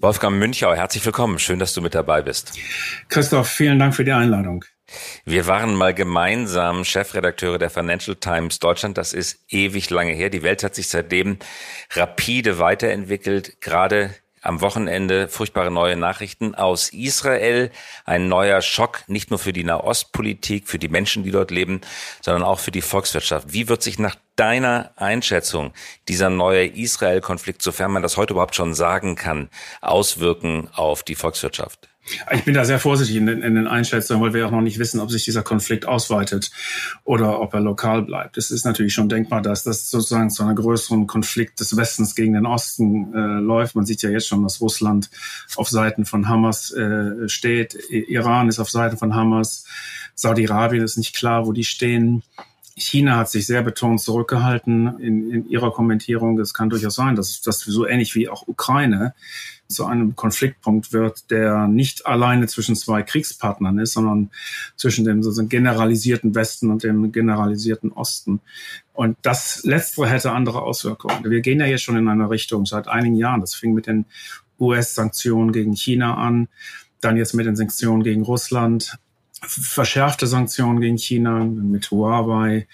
Wolfgang 0.00 0.36
Münchau, 0.36 0.74
herzlich 0.74 1.04
willkommen. 1.06 1.38
Schön, 1.38 1.58
dass 1.58 1.72
du 1.72 1.80
mit 1.80 1.94
dabei 1.94 2.20
bist. 2.20 2.52
Christoph, 3.08 3.48
vielen 3.48 3.78
Dank 3.78 3.94
für 3.94 4.04
die 4.04 4.12
Einladung. 4.12 4.64
Wir 5.24 5.46
waren 5.46 5.74
mal 5.74 5.94
gemeinsam 5.94 6.84
Chefredakteure 6.84 7.58
der 7.58 7.70
Financial 7.70 8.14
Times 8.16 8.58
Deutschland. 8.58 8.98
Das 8.98 9.14
ist 9.14 9.40
ewig 9.48 9.88
lange 9.90 10.12
her. 10.12 10.28
Die 10.28 10.42
Welt 10.42 10.62
hat 10.62 10.74
sich 10.74 10.88
seitdem 10.88 11.38
rapide 11.92 12.58
weiterentwickelt. 12.58 13.60
Gerade 13.60 14.14
am 14.44 14.60
Wochenende 14.60 15.28
furchtbare 15.28 15.70
neue 15.70 15.96
Nachrichten 15.96 16.54
aus 16.54 16.90
Israel. 16.90 17.70
Ein 18.04 18.28
neuer 18.28 18.60
Schock, 18.62 19.04
nicht 19.08 19.30
nur 19.30 19.38
für 19.38 19.52
die 19.52 19.64
Nahostpolitik, 19.64 20.68
für 20.68 20.78
die 20.78 20.88
Menschen, 20.88 21.24
die 21.24 21.30
dort 21.30 21.50
leben, 21.50 21.80
sondern 22.20 22.42
auch 22.42 22.58
für 22.58 22.70
die 22.70 22.82
Volkswirtschaft. 22.82 23.52
Wie 23.52 23.68
wird 23.68 23.82
sich 23.82 23.98
nach 23.98 24.16
deiner 24.36 24.92
Einschätzung 24.96 25.72
dieser 26.08 26.28
neue 26.28 26.66
Israel-Konflikt, 26.66 27.62
sofern 27.62 27.92
man 27.92 28.02
das 28.02 28.16
heute 28.16 28.34
überhaupt 28.34 28.54
schon 28.54 28.74
sagen 28.74 29.16
kann, 29.16 29.48
auswirken 29.80 30.68
auf 30.74 31.02
die 31.02 31.14
Volkswirtschaft? 31.14 31.93
Ich 32.32 32.44
bin 32.44 32.52
da 32.52 32.64
sehr 32.64 32.78
vorsichtig 32.78 33.16
in 33.16 33.26
den, 33.26 33.42
in 33.42 33.54
den, 33.54 33.66
Einschätzungen, 33.66 34.22
weil 34.22 34.34
wir 34.34 34.46
auch 34.46 34.50
noch 34.50 34.60
nicht 34.60 34.78
wissen, 34.78 35.00
ob 35.00 35.10
sich 35.10 35.24
dieser 35.24 35.42
Konflikt 35.42 35.86
ausweitet 35.86 36.50
oder 37.04 37.40
ob 37.40 37.54
er 37.54 37.60
lokal 37.60 38.02
bleibt. 38.02 38.36
Es 38.36 38.50
ist 38.50 38.66
natürlich 38.66 38.92
schon 38.92 39.08
denkbar, 39.08 39.40
dass 39.40 39.64
das 39.64 39.90
sozusagen 39.90 40.28
zu 40.28 40.42
einer 40.42 40.54
größeren 40.54 41.06
Konflikt 41.06 41.60
des 41.60 41.76
Westens 41.76 42.14
gegen 42.14 42.34
den 42.34 42.44
Osten 42.44 43.14
äh, 43.14 43.40
läuft. 43.40 43.74
Man 43.74 43.86
sieht 43.86 44.02
ja 44.02 44.10
jetzt 44.10 44.28
schon, 44.28 44.42
dass 44.42 44.60
Russland 44.60 45.08
auf 45.56 45.68
Seiten 45.68 46.04
von 46.04 46.28
Hamas 46.28 46.72
äh, 46.72 47.28
steht. 47.28 47.74
Iran 47.90 48.48
ist 48.48 48.58
auf 48.58 48.70
Seiten 48.70 48.98
von 48.98 49.14
Hamas. 49.14 49.64
Saudi-Arabien 50.14 50.84
ist 50.84 50.98
nicht 50.98 51.16
klar, 51.16 51.46
wo 51.46 51.52
die 51.52 51.64
stehen. 51.64 52.22
China 52.76 53.16
hat 53.16 53.30
sich 53.30 53.46
sehr 53.46 53.62
betont 53.62 54.00
zurückgehalten 54.00 54.98
in, 54.98 55.30
in 55.30 55.48
ihrer 55.48 55.72
Kommentierung. 55.72 56.38
Es 56.40 56.54
kann 56.54 56.70
durchaus 56.70 56.96
sein, 56.96 57.14
dass 57.14 57.40
das 57.40 57.60
so 57.60 57.86
ähnlich 57.86 58.14
wie 58.14 58.28
auch 58.28 58.48
Ukraine 58.48 59.14
zu 59.68 59.86
einem 59.86 60.14
Konfliktpunkt 60.14 60.92
wird, 60.92 61.30
der 61.30 61.68
nicht 61.68 62.06
alleine 62.06 62.46
zwischen 62.46 62.76
zwei 62.76 63.02
Kriegspartnern 63.02 63.78
ist, 63.78 63.94
sondern 63.94 64.30
zwischen 64.76 65.04
dem 65.04 65.22
sozusagen 65.22 65.48
generalisierten 65.48 66.34
Westen 66.34 66.70
und 66.70 66.82
dem 66.82 67.12
generalisierten 67.12 67.92
Osten. 67.92 68.40
Und 68.92 69.16
das 69.22 69.64
Letztere 69.64 70.08
hätte 70.08 70.32
andere 70.32 70.62
Auswirkungen. 70.62 71.24
Wir 71.24 71.40
gehen 71.40 71.60
ja 71.60 71.66
jetzt 71.66 71.82
schon 71.82 71.96
in 71.96 72.08
eine 72.08 72.30
Richtung 72.30 72.66
seit 72.66 72.88
einigen 72.88 73.16
Jahren. 73.16 73.40
Das 73.40 73.54
fing 73.54 73.74
mit 73.74 73.86
den 73.86 74.04
US-Sanktionen 74.60 75.52
gegen 75.52 75.74
China 75.74 76.14
an, 76.14 76.48
dann 77.00 77.16
jetzt 77.16 77.34
mit 77.34 77.46
den 77.46 77.56
Sanktionen 77.56 78.02
gegen 78.02 78.22
Russland, 78.22 78.98
verschärfte 79.40 80.26
Sanktionen 80.26 80.80
gegen 80.80 80.98
China 80.98 81.44
mit 81.44 81.90
Huawei. 81.90 82.66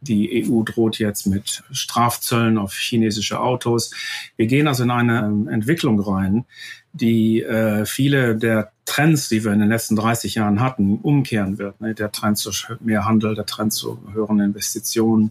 Die 0.00 0.44
EU 0.44 0.62
droht 0.62 0.98
jetzt 0.98 1.26
mit 1.26 1.62
Strafzöllen 1.70 2.58
auf 2.58 2.74
chinesische 2.74 3.40
Autos. 3.40 3.92
Wir 4.36 4.46
gehen 4.46 4.68
also 4.68 4.82
in 4.82 4.90
eine 4.90 5.46
Entwicklung 5.50 6.00
rein, 6.00 6.44
die 6.92 7.42
äh, 7.42 7.86
viele 7.86 8.36
der 8.36 8.72
Trends, 8.88 9.28
die 9.28 9.44
wir 9.44 9.52
in 9.52 9.60
den 9.60 9.68
letzten 9.68 9.96
30 9.96 10.36
Jahren 10.36 10.60
hatten, 10.60 10.98
umkehren 11.02 11.58
wird. 11.58 11.78
Ne? 11.78 11.94
Der 11.94 12.10
Trend 12.10 12.38
zu 12.38 12.50
mehr 12.80 13.04
Handel, 13.04 13.34
der 13.34 13.44
Trend 13.44 13.74
zu 13.74 13.98
höheren 14.14 14.40
Investitionen. 14.40 15.30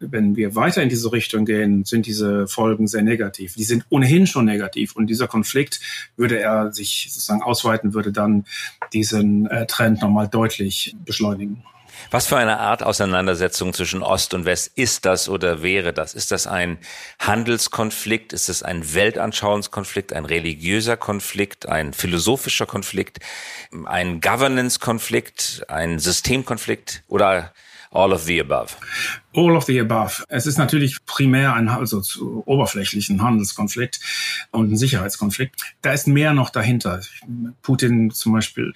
Wenn 0.00 0.34
wir 0.34 0.56
weiter 0.56 0.82
in 0.82 0.88
diese 0.88 1.12
Richtung 1.12 1.44
gehen, 1.44 1.84
sind 1.84 2.06
diese 2.06 2.48
Folgen 2.48 2.88
sehr 2.88 3.02
negativ. 3.02 3.54
Die 3.54 3.62
sind 3.62 3.86
ohnehin 3.88 4.26
schon 4.26 4.46
negativ 4.46 4.96
und 4.96 5.06
dieser 5.06 5.28
Konflikt 5.28 5.78
würde 6.16 6.40
er 6.40 6.72
sich 6.72 7.06
sozusagen 7.10 7.40
ausweiten, 7.40 7.94
würde 7.94 8.10
dann 8.10 8.44
diesen 8.92 9.46
äh, 9.46 9.66
Trend 9.66 10.02
nochmal 10.02 10.26
deutlich 10.26 10.96
beschleunigen. 11.04 11.62
Was 12.10 12.26
für 12.26 12.36
eine 12.36 12.58
Art 12.58 12.82
Auseinandersetzung 12.82 13.74
zwischen 13.74 14.02
Ost 14.02 14.34
und 14.34 14.44
West 14.44 14.72
ist 14.76 15.04
das 15.04 15.28
oder 15.28 15.62
wäre 15.62 15.92
das? 15.92 16.14
Ist 16.14 16.30
das 16.30 16.46
ein 16.46 16.78
Handelskonflikt? 17.18 18.32
Ist 18.32 18.48
es 18.48 18.62
ein 18.62 18.94
Weltanschauungskonflikt, 18.94 20.12
ein 20.12 20.24
religiöser 20.24 20.96
Konflikt, 20.96 21.68
ein 21.68 21.92
philosophischer 21.92 22.66
Konflikt, 22.66 23.18
ein 23.86 24.20
Governance-Konflikt, 24.20 25.64
ein 25.68 25.98
Systemkonflikt? 25.98 27.02
Oder 27.08 27.52
all 27.90 28.12
of 28.12 28.22
the 28.22 28.40
above? 28.40 28.76
All 29.34 29.56
of 29.56 29.64
the 29.64 29.78
above. 29.80 30.24
Es 30.28 30.46
ist 30.46 30.58
natürlich 30.58 31.04
primär 31.06 31.54
ein 31.54 31.68
also 31.68 32.00
zu 32.00 32.42
oberflächlichen 32.46 33.22
Handelskonflikt 33.22 34.00
und 34.50 34.72
ein 34.72 34.76
Sicherheitskonflikt. 34.76 35.54
Da 35.82 35.92
ist 35.92 36.08
mehr 36.08 36.32
noch 36.32 36.50
dahinter. 36.50 37.00
Putin 37.62 38.10
zum 38.10 38.32
Beispiel 38.32 38.72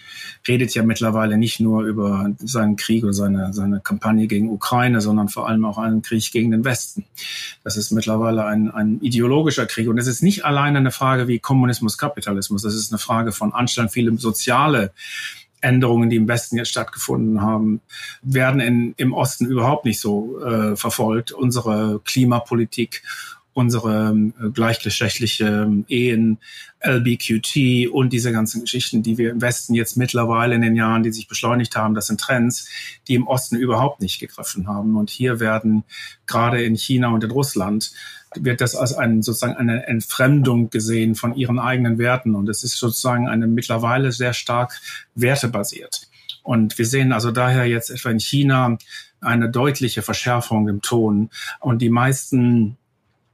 redet 0.46 0.74
ja 0.74 0.82
mittlerweile 0.82 1.36
nicht 1.36 1.58
nur 1.60 1.84
über 1.84 2.30
seinen 2.38 2.76
Krieg 2.76 3.02
oder 3.02 3.12
seine, 3.12 3.52
seine 3.52 3.80
Kampagne 3.80 4.26
gegen 4.26 4.50
Ukraine, 4.50 5.00
sondern 5.00 5.28
vor 5.28 5.48
allem 5.48 5.64
auch 5.64 5.78
einen 5.78 6.02
Krieg 6.02 6.30
gegen 6.30 6.50
den 6.50 6.64
Westen. 6.64 7.04
Das 7.64 7.76
ist 7.76 7.90
mittlerweile 7.90 8.44
ein, 8.44 8.70
ein 8.70 9.00
ideologischer 9.00 9.66
Krieg. 9.66 9.88
Und 9.88 9.98
es 9.98 10.06
ist 10.06 10.22
nicht 10.22 10.44
alleine 10.44 10.78
eine 10.78 10.90
Frage 10.90 11.28
wie 11.28 11.38
Kommunismus, 11.38 11.98
Kapitalismus. 11.98 12.62
Das 12.62 12.74
ist 12.74 12.92
eine 12.92 12.98
Frage 12.98 13.32
von 13.32 13.52
Anstand, 13.52 13.90
viele 13.90 14.16
soziale 14.16 14.92
Änderungen, 15.62 16.10
die 16.10 16.16
im 16.16 16.28
Westen 16.28 16.56
jetzt 16.56 16.70
stattgefunden 16.70 17.40
haben, 17.40 17.80
werden 18.22 18.60
in, 18.60 18.94
im 18.96 19.14
Osten 19.14 19.46
überhaupt 19.46 19.84
nicht 19.84 20.00
so 20.00 20.40
äh, 20.44 20.76
verfolgt. 20.76 21.32
Unsere 21.32 22.00
Klimapolitik, 22.04 23.02
unsere 23.54 24.14
äh, 24.14 24.50
gleichgeschlechtliche 24.50 25.46
ähm, 25.46 25.84
Ehen, 25.88 26.38
LBQT 26.84 27.88
und 27.92 28.12
diese 28.12 28.32
ganzen 28.32 28.62
Geschichten, 28.62 29.02
die 29.02 29.18
wir 29.18 29.30
im 29.30 29.40
Westen 29.40 29.74
jetzt 29.74 29.96
mittlerweile 29.96 30.54
in 30.54 30.62
den 30.62 30.74
Jahren, 30.74 31.02
die 31.02 31.12
sich 31.12 31.28
beschleunigt 31.28 31.76
haben, 31.76 31.94
das 31.94 32.06
sind 32.06 32.20
Trends, 32.20 32.68
die 33.08 33.14
im 33.14 33.26
Osten 33.26 33.56
überhaupt 33.56 34.00
nicht 34.00 34.18
gegriffen 34.18 34.66
haben. 34.66 34.96
Und 34.96 35.10
hier 35.10 35.38
werden 35.38 35.84
gerade 36.26 36.62
in 36.62 36.74
China 36.74 37.08
und 37.08 37.22
in 37.22 37.30
Russland 37.30 37.92
wird 38.34 38.60
das 38.60 38.74
als 38.74 38.94
ein, 38.94 39.22
sozusagen 39.22 39.56
eine 39.56 39.86
Entfremdung 39.86 40.70
gesehen 40.70 41.14
von 41.14 41.34
ihren 41.34 41.58
eigenen 41.58 41.98
Werten. 41.98 42.34
Und 42.34 42.48
es 42.48 42.64
ist 42.64 42.78
sozusagen 42.78 43.28
eine 43.28 43.46
mittlerweile 43.46 44.12
sehr 44.12 44.32
stark 44.32 44.80
wertebasiert. 45.14 46.08
Und 46.42 46.78
wir 46.78 46.86
sehen 46.86 47.12
also 47.12 47.30
daher 47.30 47.66
jetzt 47.66 47.90
etwa 47.90 48.10
in 48.10 48.18
China 48.18 48.78
eine 49.20 49.48
deutliche 49.48 50.02
Verschärfung 50.02 50.68
im 50.68 50.82
Ton. 50.82 51.30
Und 51.60 51.80
die 51.82 51.90
meisten 51.90 52.76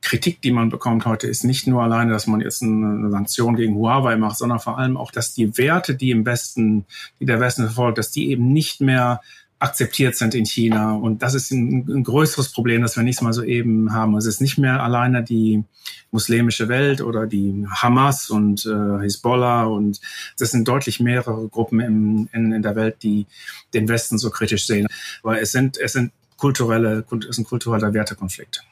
Kritik, 0.00 0.40
die 0.42 0.52
man 0.52 0.68
bekommt 0.68 1.06
heute, 1.06 1.26
ist 1.26 1.44
nicht 1.44 1.66
nur 1.66 1.82
alleine, 1.82 2.12
dass 2.12 2.26
man 2.26 2.40
jetzt 2.40 2.62
eine 2.62 3.10
Sanktion 3.10 3.56
gegen 3.56 3.74
Huawei 3.74 4.16
macht, 4.16 4.38
sondern 4.38 4.60
vor 4.60 4.78
allem 4.78 4.96
auch, 4.96 5.10
dass 5.10 5.34
die 5.34 5.58
Werte, 5.58 5.94
die 5.94 6.10
im 6.10 6.24
Westen, 6.24 6.86
die 7.20 7.26
der 7.26 7.40
Westen 7.40 7.64
verfolgt, 7.64 7.98
dass 7.98 8.10
die 8.10 8.30
eben 8.30 8.52
nicht 8.52 8.80
mehr 8.80 9.20
akzeptiert 9.60 10.16
sind 10.16 10.34
in 10.34 10.46
China. 10.46 10.94
Und 10.94 11.22
das 11.22 11.34
ist 11.34 11.50
ein, 11.50 11.84
ein 11.88 12.04
größeres 12.04 12.52
Problem, 12.52 12.82
das 12.82 12.96
wir 12.96 13.02
nicht 13.02 13.22
mal 13.22 13.32
so 13.32 13.42
eben 13.42 13.92
haben. 13.92 14.16
Es 14.16 14.26
ist 14.26 14.40
nicht 14.40 14.56
mehr 14.56 14.82
alleine 14.82 15.24
die 15.24 15.64
muslimische 16.10 16.68
Welt 16.68 17.00
oder 17.00 17.26
die 17.26 17.66
Hamas 17.68 18.30
und 18.30 18.66
äh, 18.66 19.02
Hezbollah 19.02 19.64
und 19.64 20.00
das 20.38 20.52
sind 20.52 20.68
deutlich 20.68 21.00
mehrere 21.00 21.48
Gruppen 21.48 21.80
im, 21.80 22.28
in, 22.32 22.52
in 22.52 22.62
der 22.62 22.76
Welt, 22.76 23.02
die 23.02 23.26
den 23.74 23.88
Westen 23.88 24.18
so 24.18 24.30
kritisch 24.30 24.66
sehen. 24.66 24.86
Weil 25.22 25.38
es 25.42 25.50
sind, 25.50 25.76
es 25.76 25.92
sind 25.92 26.12
kulturelle, 26.36 27.04
es 27.20 27.26
ist 27.26 27.38
ein 27.38 27.44
kultureller 27.44 27.92
Wertekonflikt. 27.92 28.64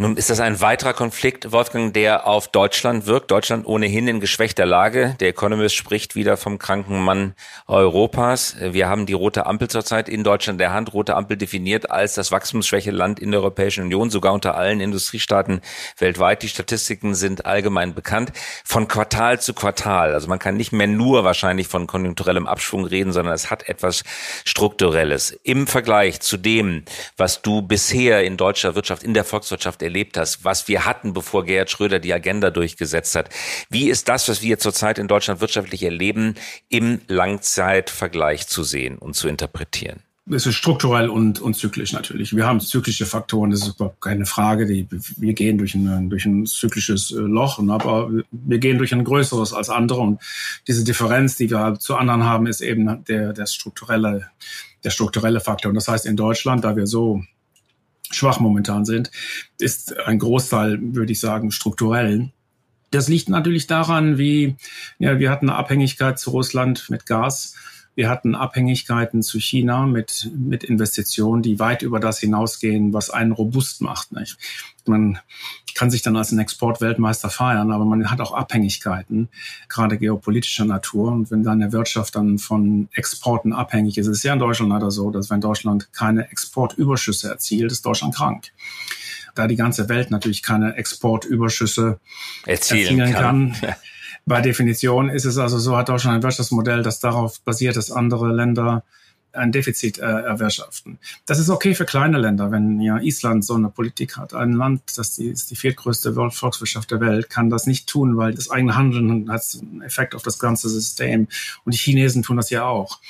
Nun 0.00 0.16
ist 0.16 0.30
das 0.30 0.38
ein 0.38 0.60
weiterer 0.60 0.92
Konflikt, 0.92 1.50
Wolfgang, 1.50 1.92
der 1.92 2.28
auf 2.28 2.46
Deutschland 2.46 3.06
wirkt. 3.06 3.32
Deutschland 3.32 3.66
ohnehin 3.66 4.06
in 4.06 4.20
geschwächter 4.20 4.64
Lage. 4.64 5.16
Der 5.18 5.30
Economist 5.30 5.74
spricht 5.74 6.14
wieder 6.14 6.36
vom 6.36 6.60
kranken 6.60 7.02
Mann 7.02 7.34
Europas. 7.66 8.54
Wir 8.60 8.88
haben 8.88 9.06
die 9.06 9.12
rote 9.12 9.46
Ampel 9.46 9.66
zurzeit 9.66 10.08
in 10.08 10.22
Deutschland 10.22 10.60
der 10.60 10.72
Hand. 10.72 10.94
Rote 10.94 11.16
Ampel 11.16 11.36
definiert 11.36 11.90
als 11.90 12.14
das 12.14 12.30
wachstumsschwäche 12.30 12.92
Land 12.92 13.18
in 13.18 13.32
der 13.32 13.40
Europäischen 13.40 13.86
Union, 13.86 14.08
sogar 14.08 14.34
unter 14.34 14.54
allen 14.54 14.78
Industriestaaten 14.78 15.62
weltweit. 15.98 16.44
Die 16.44 16.48
Statistiken 16.48 17.16
sind 17.16 17.44
allgemein 17.44 17.92
bekannt. 17.92 18.30
Von 18.64 18.86
Quartal 18.86 19.40
zu 19.40 19.52
Quartal. 19.52 20.14
Also 20.14 20.28
man 20.28 20.38
kann 20.38 20.56
nicht 20.56 20.70
mehr 20.70 20.86
nur 20.86 21.24
wahrscheinlich 21.24 21.66
von 21.66 21.88
konjunkturellem 21.88 22.46
Abschwung 22.46 22.84
reden, 22.84 23.10
sondern 23.10 23.34
es 23.34 23.50
hat 23.50 23.68
etwas 23.68 24.04
Strukturelles. 24.44 25.32
Im 25.42 25.66
Vergleich 25.66 26.20
zu 26.20 26.36
dem, 26.36 26.84
was 27.16 27.42
du 27.42 27.62
bisher 27.62 28.22
in 28.22 28.36
deutscher 28.36 28.76
Wirtschaft, 28.76 29.02
in 29.02 29.12
der 29.12 29.24
Volkswirtschaft 29.24 29.82
erlebt 29.88 30.16
hast, 30.16 30.44
was 30.44 30.68
wir 30.68 30.84
hatten, 30.84 31.12
bevor 31.12 31.44
Gerhard 31.44 31.70
Schröder 31.70 31.98
die 31.98 32.12
Agenda 32.12 32.50
durchgesetzt 32.50 33.14
hat. 33.14 33.30
Wie 33.68 33.88
ist 33.88 34.08
das, 34.08 34.28
was 34.28 34.42
wir 34.42 34.58
zurzeit 34.58 34.98
in 34.98 35.08
Deutschland 35.08 35.40
wirtschaftlich 35.40 35.82
erleben, 35.82 36.34
im 36.68 37.00
Langzeitvergleich 37.08 38.46
zu 38.46 38.62
sehen 38.62 38.98
und 38.98 39.14
zu 39.14 39.28
interpretieren? 39.28 40.02
es 40.30 40.46
ist 40.46 40.56
strukturell 40.56 41.08
und, 41.08 41.40
und 41.40 41.54
zyklisch 41.54 41.92
natürlich. 41.92 42.34
Wir 42.34 42.46
haben 42.46 42.60
zyklische 42.60 43.06
Faktoren, 43.06 43.50
das 43.50 43.62
ist 43.62 43.76
überhaupt 43.76 44.00
keine 44.00 44.26
Frage. 44.26 44.66
Die, 44.66 44.86
wir 45.16 45.32
gehen 45.32 45.58
durch 45.58 45.74
ein, 45.74 46.10
durch 46.10 46.26
ein 46.26 46.46
zyklisches 46.46 47.12
äh, 47.12 47.20
Loch, 47.20 47.58
aber 47.68 48.10
wir 48.30 48.58
gehen 48.58 48.78
durch 48.78 48.92
ein 48.92 49.04
größeres 49.04 49.52
als 49.52 49.70
andere. 49.70 50.00
Und 50.00 50.20
diese 50.66 50.84
Differenz, 50.84 51.36
die 51.36 51.50
wir 51.50 51.78
zu 51.78 51.96
anderen 51.96 52.24
haben, 52.24 52.46
ist 52.46 52.60
eben 52.60 53.04
der, 53.04 53.32
der, 53.32 53.46
strukturelle, 53.46 54.28
der 54.84 54.90
strukturelle 54.90 55.40
Faktor. 55.40 55.70
Und 55.70 55.76
das 55.76 55.88
heißt, 55.88 56.06
in 56.06 56.16
Deutschland, 56.16 56.64
da 56.64 56.76
wir 56.76 56.86
so 56.86 57.22
schwach 58.10 58.40
momentan 58.40 58.84
sind, 58.84 59.10
ist 59.58 59.96
ein 59.98 60.18
Großteil, 60.18 60.78
würde 60.80 61.12
ich 61.12 61.20
sagen, 61.20 61.50
strukturell. 61.50 62.30
Das 62.90 63.08
liegt 63.08 63.28
natürlich 63.28 63.66
daran, 63.66 64.16
wie 64.18 64.56
ja, 64.98 65.18
wir 65.18 65.30
hatten 65.30 65.50
eine 65.50 65.58
Abhängigkeit 65.58 66.18
zu 66.18 66.30
Russland 66.30 66.88
mit 66.88 67.06
Gas. 67.06 67.54
Wir 67.98 68.08
hatten 68.08 68.36
Abhängigkeiten 68.36 69.24
zu 69.24 69.40
China 69.40 69.84
mit, 69.84 70.30
mit 70.32 70.62
Investitionen, 70.62 71.42
die 71.42 71.58
weit 71.58 71.82
über 71.82 71.98
das 71.98 72.20
hinausgehen, 72.20 72.92
was 72.92 73.10
einen 73.10 73.32
robust 73.32 73.80
macht. 73.80 74.12
Nicht? 74.12 74.38
Man 74.86 75.18
kann 75.74 75.90
sich 75.90 76.00
dann 76.02 76.16
als 76.16 76.30
ein 76.30 76.38
Exportweltmeister 76.38 77.28
feiern, 77.28 77.72
aber 77.72 77.84
man 77.84 78.08
hat 78.08 78.20
auch 78.20 78.30
Abhängigkeiten, 78.30 79.30
gerade 79.68 79.98
geopolitischer 79.98 80.64
Natur. 80.64 81.10
Und 81.10 81.32
wenn 81.32 81.42
dann 81.42 81.60
eine 81.60 81.72
Wirtschaft 81.72 82.14
dann 82.14 82.38
von 82.38 82.88
Exporten 82.92 83.52
abhängig 83.52 83.98
ist, 83.98 84.06
ist 84.06 84.18
es 84.18 84.22
ja 84.22 84.32
in 84.32 84.38
Deutschland 84.38 84.70
leider 84.70 84.92
so, 84.92 85.10
dass 85.10 85.28
wenn 85.28 85.40
Deutschland 85.40 85.92
keine 85.92 86.30
Exportüberschüsse 86.30 87.28
erzielt, 87.28 87.72
ist 87.72 87.84
Deutschland 87.84 88.14
krank 88.14 88.52
da 89.34 89.46
die 89.46 89.56
ganze 89.56 89.88
Welt 89.88 90.10
natürlich 90.10 90.42
keine 90.42 90.74
Exportüberschüsse 90.74 92.00
erzielen, 92.44 92.98
erzielen 93.00 93.12
kann. 93.12 93.52
kann. 93.52 93.74
Bei 94.28 94.42
Definition 94.42 95.08
ist 95.08 95.24
es 95.24 95.38
also 95.38 95.58
so, 95.58 95.74
hat 95.74 95.88
Deutschland 95.88 96.16
ein 96.16 96.22
Wirtschaftsmodell, 96.22 96.82
das 96.82 97.00
darauf 97.00 97.40
basiert, 97.40 97.76
dass 97.76 97.90
andere 97.90 98.30
Länder 98.30 98.84
ein 99.32 99.52
Defizit 99.52 99.98
äh, 99.98 100.02
erwirtschaften. 100.02 100.98
Das 101.26 101.38
ist 101.38 101.50
okay 101.50 101.74
für 101.74 101.84
kleine 101.84 102.18
Länder, 102.18 102.50
wenn 102.50 102.80
ja 102.80 102.98
Island 102.98 103.44
so 103.44 103.54
eine 103.54 103.68
Politik 103.68 104.16
hat. 104.16 104.34
Ein 104.34 104.52
Land, 104.52 104.96
das 104.96 105.16
die, 105.16 105.26
ist 105.26 105.50
die 105.50 105.56
viertgrößte 105.56 106.14
Volkswirtschaft 106.30 106.90
der 106.90 107.00
Welt, 107.00 107.30
kann 107.30 107.50
das 107.50 107.66
nicht 107.66 107.88
tun, 107.88 108.16
weil 108.16 108.34
das 108.34 108.50
eigene 108.50 108.76
Handeln 108.76 109.30
hat 109.30 109.42
einen 109.60 109.82
Effekt 109.82 110.14
auf 110.14 110.22
das 110.22 110.38
ganze 110.38 110.68
System. 110.68 111.28
Und 111.64 111.74
die 111.74 111.78
Chinesen 111.78 112.22
tun 112.22 112.36
das 112.36 112.50
ja 112.50 112.64
auch. 112.64 113.00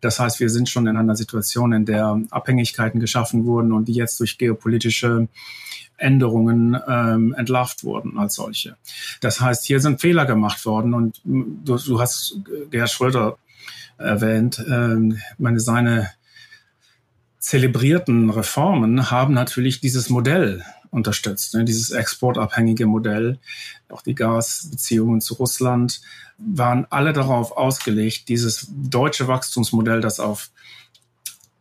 Das 0.00 0.18
heißt, 0.18 0.40
wir 0.40 0.50
sind 0.50 0.68
schon 0.68 0.86
in 0.86 0.96
einer 0.96 1.16
Situation, 1.16 1.72
in 1.72 1.86
der 1.86 2.20
Abhängigkeiten 2.30 3.00
geschaffen 3.00 3.44
wurden 3.44 3.72
und 3.72 3.86
die 3.86 3.94
jetzt 3.94 4.18
durch 4.20 4.38
geopolitische 4.38 5.28
Änderungen 5.96 6.76
ähm, 6.88 7.34
entlarvt 7.34 7.84
wurden 7.84 8.18
als 8.18 8.34
solche. 8.34 8.76
Das 9.20 9.40
heißt, 9.40 9.64
hier 9.64 9.80
sind 9.80 10.00
Fehler 10.00 10.26
gemacht 10.26 10.64
worden 10.66 10.94
und 10.94 11.20
du, 11.24 11.76
du 11.76 12.00
hast 12.00 12.38
Gerhard 12.70 12.90
Schröder 12.90 13.38
erwähnt. 14.02 14.64
Ähm, 14.68 15.18
meine, 15.38 15.60
seine 15.60 16.10
zelebrierten 17.38 18.30
Reformen 18.30 19.10
haben 19.10 19.34
natürlich 19.34 19.80
dieses 19.80 20.10
Modell 20.10 20.64
unterstützt, 20.90 21.54
ne, 21.54 21.64
dieses 21.64 21.90
exportabhängige 21.90 22.86
Modell. 22.86 23.38
Auch 23.88 24.02
die 24.02 24.14
Gasbeziehungen 24.14 25.20
zu 25.20 25.34
Russland 25.34 26.02
waren 26.38 26.86
alle 26.90 27.12
darauf 27.12 27.56
ausgelegt, 27.56 28.28
dieses 28.28 28.68
deutsche 28.70 29.26
Wachstumsmodell, 29.26 30.00
das 30.00 30.20
auf 30.20 30.50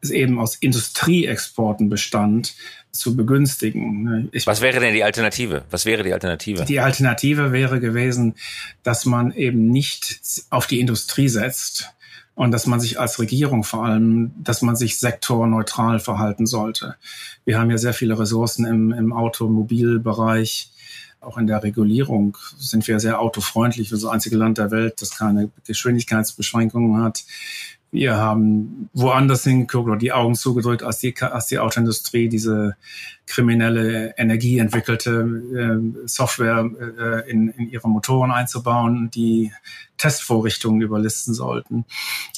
eben 0.03 0.39
aus 0.39 0.55
Industrieexporten 0.55 1.89
bestand, 1.89 2.55
zu 2.91 3.15
begünstigen. 3.15 4.03
Ne. 4.03 4.27
Ich, 4.31 4.47
Was 4.47 4.61
wäre 4.61 4.79
denn 4.79 4.93
die 4.93 5.03
Alternative? 5.03 5.63
Was 5.69 5.85
wäre 5.85 6.03
die 6.03 6.13
Alternative? 6.13 6.65
Die 6.65 6.79
Alternative 6.79 7.51
wäre 7.51 7.79
gewesen, 7.79 8.35
dass 8.83 9.05
man 9.05 9.31
eben 9.31 9.69
nicht 9.69 10.21
auf 10.49 10.67
die 10.67 10.79
Industrie 10.79 11.29
setzt, 11.29 11.93
und 12.35 12.51
dass 12.51 12.65
man 12.65 12.79
sich 12.79 12.99
als 12.99 13.19
Regierung 13.19 13.63
vor 13.63 13.85
allem, 13.85 14.31
dass 14.41 14.61
man 14.61 14.75
sich 14.75 14.99
sektorneutral 14.99 15.99
verhalten 15.99 16.45
sollte. 16.45 16.95
Wir 17.45 17.59
haben 17.59 17.69
ja 17.69 17.77
sehr 17.77 17.93
viele 17.93 18.17
Ressourcen 18.17 18.65
im, 18.65 18.91
im 18.91 19.13
Automobilbereich. 19.13 20.71
Auch 21.19 21.37
in 21.37 21.45
der 21.45 21.61
Regulierung 21.61 22.37
sind 22.57 22.87
wir 22.87 22.99
sehr 22.99 23.19
autofreundlich. 23.19 23.91
Wir 23.91 23.97
sind 23.97 24.07
das 24.07 24.13
einzige 24.13 24.37
Land 24.37 24.57
der 24.57 24.71
Welt, 24.71 25.01
das 25.01 25.15
keine 25.15 25.51
Geschwindigkeitsbeschränkungen 25.67 27.03
hat. 27.03 27.23
Wir 27.91 28.15
haben 28.15 28.89
woanders 28.93 29.43
hingeguckt 29.43 29.89
oder 29.89 29.97
die 29.97 30.13
Augen 30.13 30.33
zugedrückt, 30.33 30.81
als 30.81 30.99
die, 30.99 31.13
als 31.19 31.47
die 31.47 31.59
Autoindustrie 31.59 32.29
diese 32.29 32.77
kriminelle 33.31 34.13
Energie 34.17 34.59
entwickelte, 34.59 35.11
äh, 35.55 36.07
Software 36.07 36.69
äh, 36.99 37.31
in, 37.31 37.49
in 37.49 37.69
ihre 37.69 37.89
Motoren 37.89 38.31
einzubauen, 38.31 39.09
die 39.09 39.51
Testvorrichtungen 39.97 40.81
überlisten 40.81 41.33
sollten. 41.33 41.85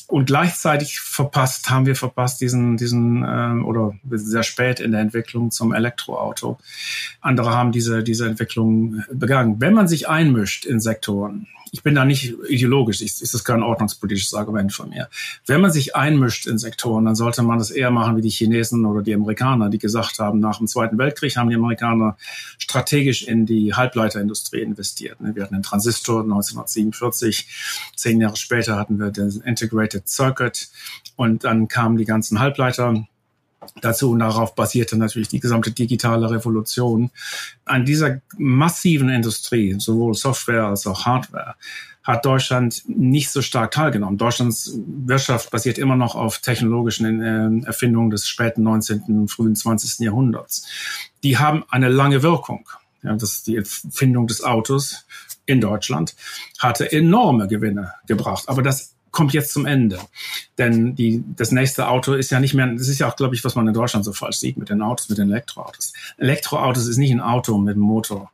Und 0.08 0.26
gleichzeitig 0.26 1.00
verpasst, 1.00 1.70
haben 1.70 1.86
wir 1.86 1.96
verpasst 1.96 2.42
diesen, 2.42 2.78
diesen 2.78 3.24
äh, 3.24 3.64
oder 3.64 3.94
sehr 4.12 4.44
spät 4.44 4.80
in 4.80 4.92
der 4.92 5.02
Entwicklung 5.02 5.50
zum 5.50 5.74
Elektroauto. 5.74 6.60
Andere 7.22 7.52
haben 7.52 7.72
diese, 7.72 8.04
diese 8.04 8.28
Entwicklung 8.28 9.04
begangen. 9.12 9.60
Wenn 9.60 9.74
man 9.74 9.88
sich 9.88 10.08
einmischt 10.08 10.66
in 10.66 10.80
Sektoren, 10.80 11.48
ich 11.74 11.82
bin 11.82 11.96
da 11.96 12.06
nicht 12.06 12.36
ideologisch, 12.48 13.02
ist, 13.02 13.24
ist 13.24 13.34
das 13.34 13.44
kein 13.44 13.64
ordnungspolitisches 13.64 14.36
Argument 14.36 14.72
von 14.72 14.90
mir. 14.90 15.10
Wenn 15.48 15.60
man 15.60 15.72
sich 15.72 15.96
einmischt 15.96 16.46
in 16.46 16.60
Sektoren, 16.60 17.06
dann 17.06 17.16
sollte 17.16 17.42
man 17.42 17.58
das 17.58 17.72
eher 17.72 17.90
machen 17.90 18.16
wie 18.16 18.22
die 18.22 18.30
Chinesen 18.30 18.86
oder 18.86 19.02
die 19.02 19.16
Amerikaner, 19.16 19.72
die 19.72 19.80
gesagt 19.80 20.20
haben, 20.20 20.40
nach 20.40 20.60
dem 20.60 20.68
Zweiten 20.68 20.83
Weltkrieg 20.92 21.38
haben 21.38 21.50
die 21.50 21.56
Amerikaner 21.56 22.18
strategisch 22.58 23.24
in 23.24 23.46
die 23.46 23.74
Halbleiterindustrie 23.74 24.62
investiert. 24.62 25.22
Ne, 25.22 25.36
wir 25.36 25.44
hatten 25.44 25.56
den 25.56 25.64
Transistor 25.64 26.22
1947, 26.22 27.48
zehn 27.96 28.22
Jahre 28.22 28.38
später 28.38 28.78
hatten 28.78 29.00
wir 29.00 29.12
den 29.12 29.42
Integrated 29.46 30.08
Circuit 30.08 30.70
und 31.16 31.44
dann 31.44 31.68
kamen 31.68 31.98
die 31.98 32.06
ganzen 32.06 32.40
Halbleiter 32.40 33.06
dazu 33.82 34.12
und 34.12 34.20
darauf 34.20 34.56
basierte 34.56 34.98
natürlich 34.98 35.30
die 35.30 35.40
gesamte 35.40 35.72
digitale 35.72 36.30
Revolution. 36.30 37.12
An 37.66 37.86
dieser 37.86 38.22
massiven 38.38 39.10
Industrie, 39.10 39.76
sowohl 39.80 40.14
Software 40.14 40.66
als 40.66 40.86
auch 40.88 41.06
Hardware, 41.06 41.56
hat 42.04 42.26
Deutschland 42.26 42.84
nicht 42.88 43.30
so 43.30 43.42
stark 43.42 43.72
teilgenommen. 43.72 44.18
Deutschlands 44.18 44.78
Wirtschaft 44.86 45.52
basiert 45.52 45.78
immer 45.78 45.96
noch 45.96 46.16
auf 46.16 46.40
technologischen 46.40 47.22
äh, 47.22 47.66
Erfindungen 47.66 48.10
des 48.10 48.28
späten 48.28 48.64
19., 48.64 49.28
frühen 49.28 49.56
20. 49.56 50.00
Jahrhunderts. 50.00 50.68
Die 51.24 51.38
haben 51.38 51.64
eine 51.70 51.90
lange 51.90 52.22
Wirkung. 52.22 52.68
Ja, 53.04 53.16
das 53.16 53.44
die 53.44 53.58
Erfindung 53.58 54.28
des 54.28 54.44
Autos 54.44 55.06
in 55.46 55.60
Deutschland 55.60 56.16
hatte 56.60 56.90
enorme 56.92 57.48
Gewinne 57.48 57.94
gebracht. 58.08 58.48
Aber 58.48 58.62
das 58.62 58.93
kommt 59.14 59.32
jetzt 59.32 59.54
zum 59.54 59.66
Ende. 59.66 60.00
Denn 60.58 60.96
die, 60.96 61.24
das 61.38 61.52
nächste 61.52 61.88
Auto 61.88 62.14
ist 62.14 62.32
ja 62.32 62.40
nicht 62.40 62.54
mehr, 62.54 62.68
das 62.68 62.90
ist 62.90 63.00
ja 63.00 63.10
auch, 63.10 63.16
glaube 63.16 63.36
ich, 63.36 63.46
was 63.46 63.56
man 63.56 63.68
in 63.68 63.74
Deutschland 63.74 64.04
so 64.04 64.12
falsch 64.12 64.38
sieht 64.38 64.58
mit 64.58 64.70
den 64.70 64.82
Autos, 64.82 65.08
mit 65.08 65.18
den 65.18 65.30
Elektroautos. 65.30 65.94
Elektroautos 66.18 66.88
ist 66.88 66.98
nicht 66.98 67.12
ein 67.12 67.22
Auto 67.22 67.58
mit 67.58 67.76
einem 67.76 67.84
Motor. 67.84 68.32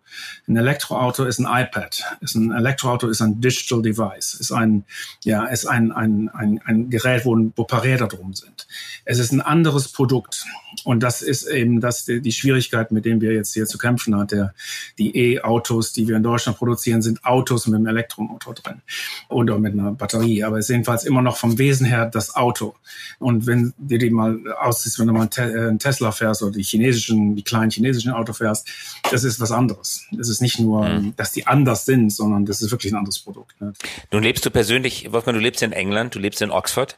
Ein 0.48 0.58
Elektroauto 0.58 1.26
ist 1.26 1.40
ein 1.40 1.46
iPad. 1.46 2.04
Ist 2.22 2.36
ein 2.36 2.52
Elektroauto 2.52 3.08
ist 3.08 3.22
ein 3.22 3.40
Digital 3.40 3.82
Device. 3.82 4.34
Ist 4.36 4.52
ein, 4.52 4.84
ja, 5.24 5.46
ist 5.46 5.66
ein, 5.66 5.92
ein, 5.92 6.30
ein, 6.30 6.60
ein 6.66 6.90
Gerät, 6.90 7.26
wo 7.26 7.36
ein 7.36 7.52
paar 7.54 7.84
Räder 7.84 8.08
drum 8.08 8.34
sind. 8.34 8.68
Es 9.06 9.20
ist 9.20 9.32
ein 9.32 9.42
anderes 9.42 9.92
Produkt. 9.92 10.46
Und 10.84 11.04
das 11.04 11.22
ist 11.22 11.48
eben 11.48 11.82
das, 11.82 12.06
die, 12.06 12.22
die 12.22 12.32
Schwierigkeit, 12.32 12.92
mit 12.92 13.06
dem 13.06 13.22
wir 13.22 13.34
jetzt 13.34 13.54
hier 13.54 13.66
zu 13.66 13.78
kämpfen 13.78 14.16
haben. 14.16 14.28
Der, 14.28 14.54
die 14.98 15.36
E-Autos, 15.36 15.94
die 15.94 16.08
wir 16.08 16.16
in 16.16 16.24
Deutschland 16.24 16.58
produzieren, 16.58 17.02
sind 17.02 17.24
Autos 17.26 17.68
mit 17.68 17.76
einem 17.76 17.88
Elektromotor 17.88 18.54
drin. 18.56 18.82
Oder 19.30 19.60
mit 19.60 19.74
einer 19.74 19.92
Batterie. 19.92 20.44
Aber 20.44 20.58
es 20.58 20.68
ist 20.70 20.74
jedenfalls 20.74 21.04
immer 21.04 21.22
noch 21.22 21.38
vom 21.38 21.58
Wesen 21.58 21.86
her 21.86 22.06
das 22.06 22.36
Auto. 22.36 22.76
Und 23.18 23.48
wenn 23.48 23.74
dir 23.78 23.98
die 23.98 24.10
mal 24.10 24.40
aussiehst, 24.60 25.00
wenn 25.00 25.08
du 25.08 25.14
mal 25.14 25.28
einen 25.36 25.76
äh, 25.76 25.78
Tesla 25.78 26.12
fährst 26.12 26.44
oder 26.44 26.52
die 26.52 26.64
chinesischen, 26.64 27.36
die 27.36 27.44
kleinen 27.44 27.72
chinesischen 27.72 28.12
Auto 28.12 28.34
fährst, 28.34 28.68
das 29.12 29.24
ist 29.24 29.40
was 29.40 29.52
anderes. 29.52 30.06
Es 30.18 30.30
ist 30.30 30.42
nicht 30.42 30.60
nur, 30.60 30.88
mhm. 30.88 31.14
dass 31.18 31.32
die 31.32 31.48
anders 31.48 31.86
sind, 31.86 32.12
sondern 32.12 32.46
das 32.46 32.62
ist 32.62 32.72
wirklich 32.72 32.94
ein 32.94 32.98
anderes 32.98 33.20
Produkt. 33.20 33.60
Ne? 33.60 33.74
Nun 34.12 34.24
lebst 34.24 34.46
du 34.46 34.52
persönlich, 34.52 35.12
Wolfgang, 35.12 35.36
du 35.36 35.42
lebst 35.42 35.64
in 35.64 35.72
England, 35.72 36.16
du 36.16 36.20
lebst 36.20 36.42
in 36.42 36.52
Oxford. 36.52 36.98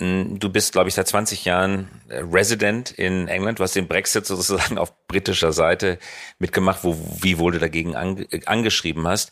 Hm, 0.00 0.38
du 0.38 0.48
bist, 0.48 0.72
glaube 0.72 0.88
ich, 0.88 0.94
seit 0.94 1.06
20 1.06 1.44
Jahren 1.44 1.88
äh, 2.08 2.18
Resident 2.18 2.90
in 2.90 3.28
England. 3.28 3.58
Du 3.58 3.62
hast 3.62 3.76
den 3.76 3.86
Brexit 3.86 4.26
sozusagen 4.26 4.78
auf 4.78 4.92
britischer 5.06 5.52
Seite 5.52 5.98
mitgemacht, 6.38 6.82
wo, 6.82 6.98
wie 7.20 7.38
wohl 7.38 7.52
du 7.52 7.58
dagegen 7.58 7.94
angeschrieben 7.94 9.06
hast. 9.06 9.30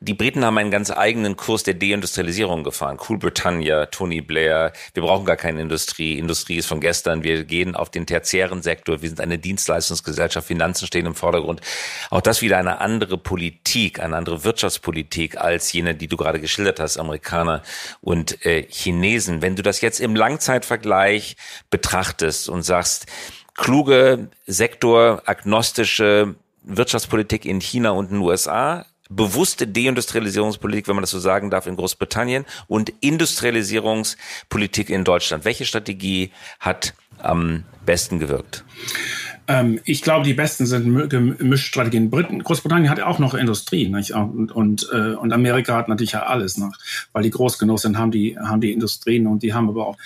Die 0.00 0.12
Briten 0.12 0.44
haben 0.44 0.58
einen 0.58 0.70
ganz 0.70 0.90
eigenen 0.90 1.36
Kurs 1.36 1.62
der 1.62 1.72
Deindustrialisierung 1.72 2.64
gefahren. 2.64 2.98
Cool 3.08 3.16
Britannia, 3.16 3.86
Tony 3.86 4.20
Blair. 4.20 4.74
Wir 4.92 5.02
brauchen 5.02 5.24
gar 5.24 5.36
keine 5.36 5.62
Industrie. 5.62 6.18
Industrie 6.18 6.56
ist 6.56 6.66
von 6.66 6.80
gestern. 6.80 7.22
Wir 7.24 7.44
gehen 7.44 7.74
auf 7.74 7.88
den 7.88 8.04
tertiären 8.04 8.60
Sektor. 8.60 9.00
Wir 9.00 9.08
sind 9.08 9.22
eine 9.22 9.38
Dienstleistungsgesellschaft. 9.38 10.46
Finanzen 10.46 10.86
stehen 10.86 11.06
im 11.06 11.14
Vordergrund. 11.14 11.62
Auch 12.10 12.20
das 12.20 12.42
wieder 12.42 12.58
eine 12.58 12.82
andere 12.82 13.16
Politik, 13.16 13.98
eine 13.98 14.16
andere 14.16 14.44
Wirtschaftspolitik 14.44 15.38
als 15.38 15.72
jene, 15.72 15.94
die 15.94 16.08
du 16.08 16.18
gerade 16.18 16.40
geschildert 16.40 16.78
hast, 16.78 16.98
Amerikaner 16.98 17.62
und 18.02 18.44
äh, 18.44 18.66
Chinesen. 18.68 19.40
Wenn 19.40 19.56
du 19.56 19.62
das 19.62 19.80
jetzt 19.80 20.00
im 20.00 20.14
Langzeitvergleich 20.14 21.38
betrachtest 21.70 22.50
und 22.50 22.64
sagst, 22.64 23.06
kluge, 23.54 24.28
sektoragnostische 24.44 26.34
Wirtschaftspolitik 26.64 27.46
in 27.46 27.60
China 27.62 27.92
und 27.92 28.10
den 28.10 28.18
USA, 28.18 28.84
bewusste 29.08 29.66
Deindustrialisierungspolitik, 29.66 30.88
wenn 30.88 30.96
man 30.96 31.02
das 31.02 31.10
so 31.10 31.18
sagen 31.18 31.50
darf, 31.50 31.66
in 31.66 31.76
Großbritannien 31.76 32.44
und 32.66 32.92
Industrialisierungspolitik 33.00 34.90
in 34.90 35.04
Deutschland. 35.04 35.44
Welche 35.44 35.64
Strategie 35.64 36.30
hat 36.60 36.94
am 37.18 37.64
besten 37.84 38.18
gewirkt? 38.18 38.64
Ähm, 39.48 39.80
ich 39.84 40.02
glaube, 40.02 40.24
die 40.24 40.34
besten 40.34 40.66
sind 40.66 41.08
gemischt 41.08 41.68
Strategien. 41.68 42.10
Briten, 42.10 42.42
Großbritannien 42.42 42.90
hat 42.90 42.98
ja 42.98 43.06
auch 43.06 43.18
noch 43.18 43.34
Industrie, 43.34 43.88
nicht? 43.88 44.12
Und, 44.12 44.50
und, 44.50 44.88
äh, 44.92 45.14
und 45.14 45.32
Amerika 45.32 45.76
hat 45.76 45.88
natürlich 45.88 46.12
ja 46.12 46.24
alles 46.24 46.58
noch, 46.58 46.72
weil 47.12 47.22
die 47.22 47.30
groß 47.30 47.58
genug 47.58 47.78
sind, 47.78 47.96
haben 47.96 48.10
die, 48.10 48.36
haben 48.38 48.60
die 48.60 48.72
Industrien 48.72 49.26
und 49.26 49.42
die 49.42 49.54
haben 49.54 49.68
aber 49.68 49.86
auch 49.86 49.96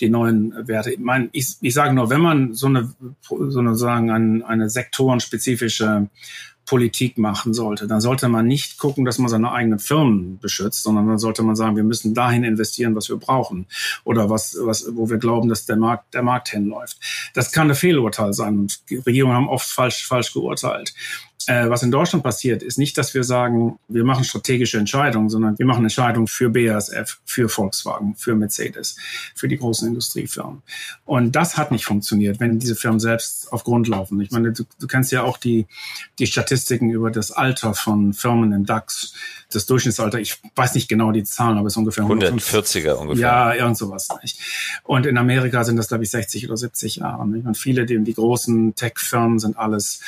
die 0.00 0.08
neuen 0.08 0.54
Werte. 0.68 0.92
Ich, 0.92 0.98
meine, 0.98 1.28
ich, 1.32 1.56
ich 1.60 1.74
sage 1.74 1.92
nur, 1.92 2.08
wenn 2.10 2.20
man 2.20 2.54
so 2.54 2.66
eine, 2.66 2.94
so 3.20 3.58
eine 3.58 3.74
sagen, 3.74 4.10
eine, 4.10 4.46
eine 4.46 4.70
sektorenspezifische 4.70 6.08
Politik 6.66 7.18
machen 7.18 7.54
sollte, 7.54 7.86
dann 7.86 8.00
sollte 8.00 8.28
man 8.28 8.46
nicht 8.46 8.78
gucken, 8.78 9.04
dass 9.04 9.18
man 9.18 9.28
seine 9.28 9.52
eigenen 9.52 9.78
Firmen 9.78 10.38
beschützt, 10.38 10.82
sondern 10.82 11.06
dann 11.06 11.18
sollte 11.18 11.42
man 11.42 11.56
sagen, 11.56 11.76
wir 11.76 11.84
müssen 11.84 12.14
dahin 12.14 12.44
investieren, 12.44 12.94
was 12.94 13.08
wir 13.08 13.16
brauchen 13.16 13.66
oder 14.04 14.30
was, 14.30 14.56
was, 14.60 14.86
wo 14.94 15.10
wir 15.10 15.18
glauben, 15.18 15.48
dass 15.48 15.66
der 15.66 15.76
Markt, 15.76 16.14
der 16.14 16.22
Markt 16.22 16.48
hinläuft. 16.48 16.98
Das 17.34 17.52
kann 17.52 17.70
ein 17.70 17.76
Fehlurteil 17.76 18.32
sein 18.32 18.68
Regierungen 19.06 19.36
haben 19.36 19.48
oft 19.48 19.68
falsch, 19.68 20.06
falsch 20.06 20.32
geurteilt. 20.32 20.94
Äh, 21.46 21.68
was 21.68 21.82
in 21.82 21.90
Deutschland 21.90 22.24
passiert, 22.24 22.62
ist 22.62 22.78
nicht, 22.78 22.96
dass 22.96 23.14
wir 23.14 23.24
sagen, 23.24 23.78
wir 23.88 24.04
machen 24.04 24.24
strategische 24.24 24.78
Entscheidungen, 24.78 25.28
sondern 25.28 25.58
wir 25.58 25.66
machen 25.66 25.84
Entscheidungen 25.84 26.26
für 26.26 26.50
BASF, 26.50 27.18
für 27.24 27.48
Volkswagen, 27.48 28.14
für 28.16 28.34
Mercedes, 28.34 28.96
für 29.34 29.48
die 29.48 29.58
großen 29.58 29.86
Industriefirmen. 29.88 30.62
Und 31.04 31.32
das 31.36 31.56
hat 31.56 31.70
nicht 31.70 31.84
funktioniert, 31.84 32.40
wenn 32.40 32.58
diese 32.58 32.76
Firmen 32.76 33.00
selbst 33.00 33.52
auf 33.52 33.64
Grund 33.64 33.88
laufen. 33.88 34.20
Ich 34.20 34.30
meine, 34.30 34.52
du, 34.52 34.64
du 34.80 34.86
kennst 34.86 35.12
ja 35.12 35.22
auch 35.22 35.38
die, 35.38 35.66
die 36.18 36.26
Statistiken 36.26 36.90
über 36.90 37.10
das 37.10 37.30
Alter 37.30 37.74
von 37.74 38.12
Firmen 38.12 38.52
im 38.52 38.66
DAX. 38.66 39.14
Das 39.52 39.66
Durchschnittsalter, 39.66 40.18
ich 40.18 40.40
weiß 40.56 40.74
nicht 40.74 40.88
genau 40.88 41.12
die 41.12 41.24
Zahlen, 41.24 41.58
aber 41.58 41.66
es 41.66 41.74
ist 41.74 41.76
ungefähr 41.78 42.04
140er 42.04 42.92
ungefähr. 42.92 43.22
Ja, 43.22 43.54
irgend 43.54 43.76
sowas. 43.76 44.08
Nicht. 44.22 44.38
Und 44.82 45.06
in 45.06 45.18
Amerika 45.18 45.64
sind 45.64 45.76
das, 45.76 45.88
glaube 45.88 46.04
ich, 46.04 46.10
60 46.10 46.46
oder 46.46 46.56
70 46.56 46.96
Jahre. 46.96 47.22
Und 47.22 47.56
viele, 47.56 47.86
die, 47.86 48.02
die 48.02 48.14
großen 48.14 48.74
Tech-Firmen 48.74 49.38
sind 49.38 49.56
alles 49.56 50.00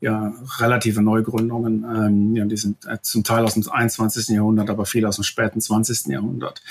ja, 0.00 0.34
relative 0.58 1.02
Neugründungen. 1.02 1.84
Ähm, 1.84 2.36
ja, 2.36 2.44
die 2.44 2.56
sind 2.56 2.84
äh, 2.86 2.98
zum 3.00 3.24
Teil 3.24 3.44
aus 3.44 3.54
dem 3.54 3.68
21. 3.68 4.28
Jahrhundert, 4.28 4.68
aber 4.70 4.84
viele 4.84 5.08
aus 5.08 5.16
dem 5.16 5.24
späten 5.24 5.60
20. 5.60 6.06
Jahrhundert. 6.06 6.62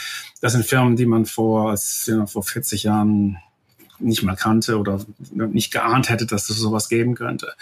Das 0.41 0.53
sind 0.53 0.65
Firmen, 0.65 0.95
die 0.95 1.05
man 1.05 1.25
vor, 1.25 1.75
ja, 2.05 2.25
vor 2.27 2.43
40 2.43 2.83
Jahren 2.83 3.37
nicht 3.99 4.23
mal 4.23 4.35
kannte 4.35 4.77
oder 4.77 4.99
nicht 5.31 5.71
geahnt 5.71 6.09
hätte, 6.09 6.25
dass 6.25 6.49
es 6.49 6.57
sowas 6.57 6.89
geben 6.89 7.15
könnte. 7.15 7.53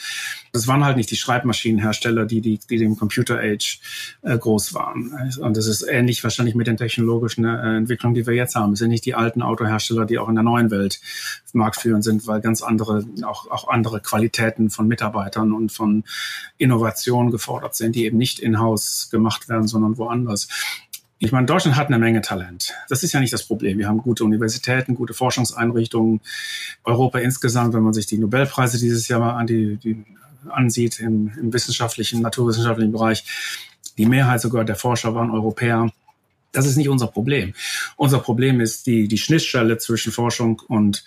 Das 0.51 0.67
waren 0.67 0.85
halt 0.85 0.97
nicht 0.97 1.11
die 1.11 1.15
Schreibmaschinenhersteller, 1.15 2.25
die, 2.25 2.41
die, 2.41 2.59
die 2.69 2.77
dem 2.77 2.97
Computer 2.97 3.39
Age 3.39 3.79
äh, 4.21 4.37
groß 4.37 4.73
waren. 4.73 5.31
Und 5.39 5.57
das 5.57 5.67
ist 5.67 5.83
ähnlich 5.83 6.23
wahrscheinlich 6.23 6.55
mit 6.55 6.67
den 6.67 6.77
technologischen 6.77 7.45
äh, 7.45 7.77
Entwicklungen, 7.77 8.15
die 8.15 8.25
wir 8.25 8.33
jetzt 8.33 8.55
haben. 8.55 8.73
Es 8.73 8.79
sind 8.79 8.89
nicht 8.89 9.05
die 9.05 9.15
alten 9.15 9.41
Autohersteller, 9.41 10.05
die 10.05 10.19
auch 10.19 10.29
in 10.29 10.35
der 10.35 10.43
neuen 10.43 10.71
Welt 10.71 10.99
marktführend 11.53 12.03
sind, 12.03 12.27
weil 12.27 12.41
ganz 12.41 12.61
andere, 12.61 13.05
auch, 13.23 13.49
auch 13.49 13.67
andere 13.67 14.01
Qualitäten 14.01 14.69
von 14.69 14.87
Mitarbeitern 14.87 15.53
und 15.53 15.71
von 15.71 16.03
Innovation 16.57 17.31
gefordert 17.31 17.75
sind, 17.75 17.95
die 17.95 18.05
eben 18.05 18.17
nicht 18.17 18.39
in-house 18.39 19.09
gemacht 19.11 19.49
werden, 19.49 19.67
sondern 19.67 19.97
woanders. 19.97 20.47
Ich 21.23 21.31
meine, 21.31 21.45
Deutschland 21.45 21.77
hat 21.77 21.87
eine 21.87 21.99
Menge 21.99 22.19
Talent. 22.19 22.73
Das 22.89 23.01
ist 23.01 23.13
ja 23.13 23.21
nicht 23.21 23.31
das 23.31 23.43
Problem. 23.43 23.77
Wir 23.77 23.87
haben 23.87 23.99
gute 23.99 24.25
Universitäten, 24.25 24.93
gute 24.93 25.13
Forschungseinrichtungen. 25.13 26.19
Europa 26.83 27.19
insgesamt, 27.19 27.73
wenn 27.73 27.81
man 27.81 27.93
sich 27.93 28.05
die 28.05 28.17
Nobelpreise 28.17 28.77
dieses 28.77 29.07
Jahr 29.07 29.21
mal 29.21 29.37
an 29.37 29.47
die, 29.47 29.77
die 29.77 30.03
ansieht 30.49 30.99
im, 30.99 31.31
im 31.39 31.53
wissenschaftlichen, 31.53 32.21
naturwissenschaftlichen 32.21 32.91
Bereich, 32.91 33.23
die 33.97 34.05
Mehrheit 34.05 34.41
sogar 34.41 34.65
der 34.65 34.75
Forscher 34.75 35.15
waren 35.15 35.31
Europäer. 35.31 35.89
Das 36.53 36.67
ist 36.67 36.77
nicht 36.77 36.87
unser 36.87 37.07
Problem. 37.07 37.53
Unser 37.97 38.19
Problem 38.19 38.61
ist 38.61 38.85
die, 38.85 39.07
die 39.07 39.17
Schnittstelle 39.17 39.79
zwischen 39.79 40.11
Forschung 40.13 40.61
und 40.67 41.03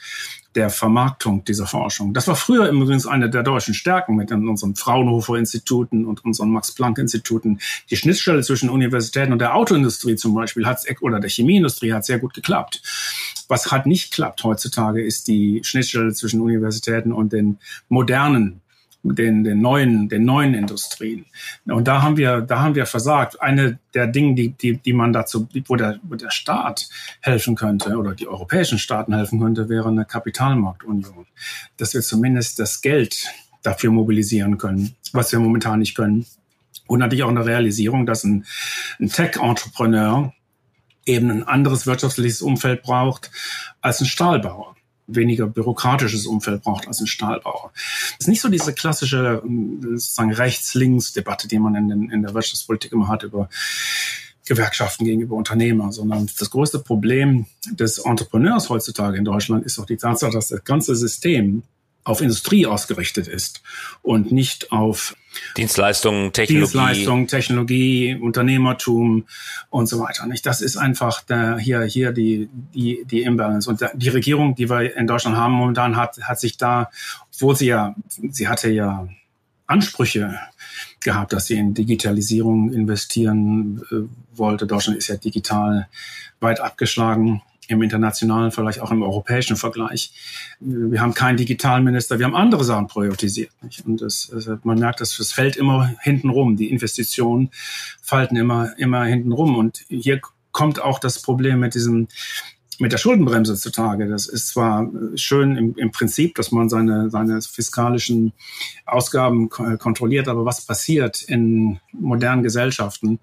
der 0.56 0.70
Vermarktung 0.70 1.44
dieser 1.44 1.66
Forschung. 1.66 2.14
Das 2.14 2.26
war 2.28 2.34
früher 2.34 2.68
übrigens 2.68 3.06
eine 3.06 3.30
der 3.30 3.42
deutschen 3.42 3.74
Stärken 3.74 4.16
mit 4.16 4.32
unseren 4.32 4.74
Fraunhofer-Instituten 4.74 6.04
und 6.06 6.24
unseren 6.24 6.50
Max-Planck-Instituten. 6.50 7.60
Die 7.90 7.96
Schnittstelle 7.96 8.42
zwischen 8.42 8.70
Universitäten 8.70 9.32
und 9.32 9.38
der 9.38 9.54
Autoindustrie 9.54 10.16
zum 10.16 10.34
Beispiel 10.34 10.66
hat 10.66 10.84
oder 11.00 11.20
der 11.20 11.30
Chemieindustrie 11.30 11.92
hat 11.92 12.04
sehr 12.04 12.18
gut 12.18 12.34
geklappt. 12.34 12.82
Was 13.48 13.70
halt 13.70 13.86
nicht 13.86 14.12
klappt 14.12 14.42
heutzutage, 14.42 15.04
ist 15.04 15.28
die 15.28 15.60
Schnittstelle 15.62 16.12
zwischen 16.14 16.40
Universitäten 16.40 17.12
und 17.12 17.32
den 17.32 17.58
modernen 17.88 18.62
den, 19.14 19.44
den 19.44 19.60
neuen, 19.60 20.08
den 20.08 20.24
neuen 20.24 20.54
Industrien. 20.54 21.26
Und 21.66 21.86
da 21.88 22.02
haben 22.02 22.16
wir, 22.16 22.40
da 22.40 22.60
haben 22.60 22.74
wir 22.74 22.86
versagt. 22.86 23.40
Eine 23.40 23.78
der 23.94 24.06
Dinge, 24.06 24.34
die, 24.34 24.50
die, 24.50 24.78
die 24.78 24.92
man 24.92 25.12
dazu, 25.12 25.48
wo 25.66 25.76
der, 25.76 25.98
wo 26.02 26.14
der 26.14 26.30
Staat 26.30 26.88
helfen 27.20 27.54
könnte 27.54 27.96
oder 27.96 28.14
die 28.14 28.28
europäischen 28.28 28.78
Staaten 28.78 29.14
helfen 29.14 29.40
könnte, 29.40 29.68
wäre 29.68 29.88
eine 29.88 30.04
Kapitalmarktunion. 30.04 31.26
Dass 31.76 31.94
wir 31.94 32.02
zumindest 32.02 32.58
das 32.58 32.80
Geld 32.80 33.26
dafür 33.62 33.90
mobilisieren 33.90 34.58
können, 34.58 34.94
was 35.12 35.32
wir 35.32 35.40
momentan 35.40 35.80
nicht 35.80 35.94
können. 35.94 36.26
Und 36.86 37.00
natürlich 37.00 37.24
auch 37.24 37.30
eine 37.30 37.46
Realisierung, 37.46 38.06
dass 38.06 38.22
ein, 38.24 38.44
ein 39.00 39.08
Tech-Entrepreneur 39.08 40.32
eben 41.04 41.30
ein 41.30 41.42
anderes 41.44 41.86
wirtschaftliches 41.86 42.42
Umfeld 42.42 42.82
braucht 42.82 43.30
als 43.80 44.00
ein 44.00 44.06
Stahlbauer 44.06 44.75
weniger 45.06 45.46
bürokratisches 45.46 46.26
Umfeld 46.26 46.62
braucht 46.62 46.88
als 46.88 47.00
ein 47.00 47.06
Stahlbauer. 47.06 47.70
Das 47.74 48.20
ist 48.20 48.28
nicht 48.28 48.40
so 48.40 48.48
diese 48.48 48.72
klassische 48.72 49.42
ähm, 49.44 49.80
sozusagen 49.82 50.32
Rechts-Links-Debatte, 50.32 51.48
die 51.48 51.58
man 51.58 51.74
in, 51.74 51.88
den, 51.88 52.10
in 52.10 52.22
der 52.22 52.34
Wirtschaftspolitik 52.34 52.92
immer 52.92 53.08
hat 53.08 53.22
über 53.22 53.48
Gewerkschaften 54.46 55.04
gegenüber 55.04 55.34
Unternehmern, 55.36 55.92
sondern 55.92 56.28
das 56.38 56.50
größte 56.50 56.78
Problem 56.78 57.46
des 57.72 57.98
Entrepreneurs 57.98 58.68
heutzutage 58.68 59.18
in 59.18 59.24
Deutschland 59.24 59.64
ist 59.64 59.78
auch 59.78 59.86
die 59.86 59.96
Tatsache, 59.96 60.32
dass 60.32 60.48
das 60.48 60.64
ganze 60.64 60.94
System 60.94 61.64
auf 62.04 62.20
Industrie 62.20 62.66
ausgerichtet 62.66 63.26
ist 63.26 63.62
und 64.02 64.30
nicht 64.30 64.70
auf 64.70 65.16
Dienstleistungen, 65.56 66.32
Technologie. 66.32 66.72
Dienstleistungen, 66.72 67.26
Technologie, 67.26 68.14
Unternehmertum 68.20 69.24
und 69.70 69.86
so 69.86 69.98
weiter. 69.98 70.26
Nicht? 70.26 70.46
Das 70.46 70.60
ist 70.60 70.76
einfach 70.76 71.22
der, 71.22 71.58
hier, 71.58 71.82
hier 71.82 72.12
die, 72.12 72.48
die, 72.74 73.04
die 73.04 73.22
Imbalance. 73.22 73.68
Und 73.68 73.84
die 73.94 74.08
Regierung, 74.08 74.54
die 74.54 74.68
wir 74.68 74.96
in 74.96 75.06
Deutschland 75.06 75.36
haben 75.36 75.54
momentan, 75.54 75.96
hat, 75.96 76.18
hat 76.22 76.40
sich 76.40 76.56
da, 76.56 76.90
obwohl 77.34 77.56
sie 77.56 77.66
ja, 77.66 77.94
sie 78.30 78.48
hatte 78.48 78.70
ja 78.70 79.08
Ansprüche 79.66 80.38
gehabt, 81.00 81.32
dass 81.32 81.46
sie 81.46 81.54
in 81.54 81.74
Digitalisierung 81.74 82.72
investieren 82.72 83.82
äh, 83.90 84.38
wollte. 84.38 84.66
Deutschland 84.66 84.98
ist 84.98 85.08
ja 85.08 85.16
digital 85.16 85.88
weit 86.40 86.60
abgeschlagen 86.60 87.42
im 87.68 87.82
internationalen, 87.82 88.52
vielleicht 88.52 88.80
auch 88.80 88.90
im 88.90 89.02
europäischen 89.02 89.56
Vergleich. 89.56 90.12
Wir 90.60 91.00
haben 91.00 91.14
keinen 91.14 91.36
Digitalminister, 91.36 92.18
wir 92.18 92.26
haben 92.26 92.36
andere 92.36 92.64
Sachen 92.64 92.86
priorisiert. 92.86 93.50
Nicht? 93.62 93.84
Und 93.86 94.00
das, 94.00 94.30
also 94.32 94.58
man 94.62 94.78
merkt, 94.78 95.00
dass 95.00 95.18
es 95.18 95.32
fällt 95.32 95.56
immer 95.56 95.94
hinten 96.00 96.30
rum. 96.30 96.56
Die 96.56 96.70
Investitionen 96.70 97.50
falten 98.02 98.36
immer, 98.36 98.78
immer 98.78 99.04
hinten 99.04 99.32
rum. 99.32 99.56
Und 99.56 99.84
hier 99.88 100.20
kommt 100.52 100.80
auch 100.80 100.98
das 100.98 101.20
Problem 101.20 101.60
mit 101.60 101.74
diesem 101.74 102.08
mit 102.78 102.92
der 102.92 102.98
Schuldenbremse 102.98 103.56
zutage. 103.56 104.08
Das 104.08 104.26
ist 104.26 104.48
zwar 104.48 104.88
schön 105.14 105.56
im, 105.56 105.74
im 105.76 105.90
Prinzip, 105.90 106.34
dass 106.34 106.52
man 106.52 106.68
seine, 106.68 107.10
seine 107.10 107.40
fiskalischen 107.42 108.32
Ausgaben 108.84 109.48
kontrolliert, 109.48 110.28
aber 110.28 110.44
was 110.44 110.64
passiert 110.64 111.22
in 111.22 111.80
modernen 111.92 112.42
Gesellschaften? 112.42 113.18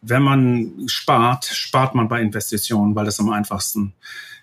Wenn 0.00 0.22
man 0.22 0.84
spart, 0.86 1.44
spart 1.44 1.94
man 1.94 2.08
bei 2.08 2.20
Investitionen, 2.20 2.94
weil 2.94 3.04
das 3.04 3.20
am 3.20 3.30
einfachsten 3.30 3.94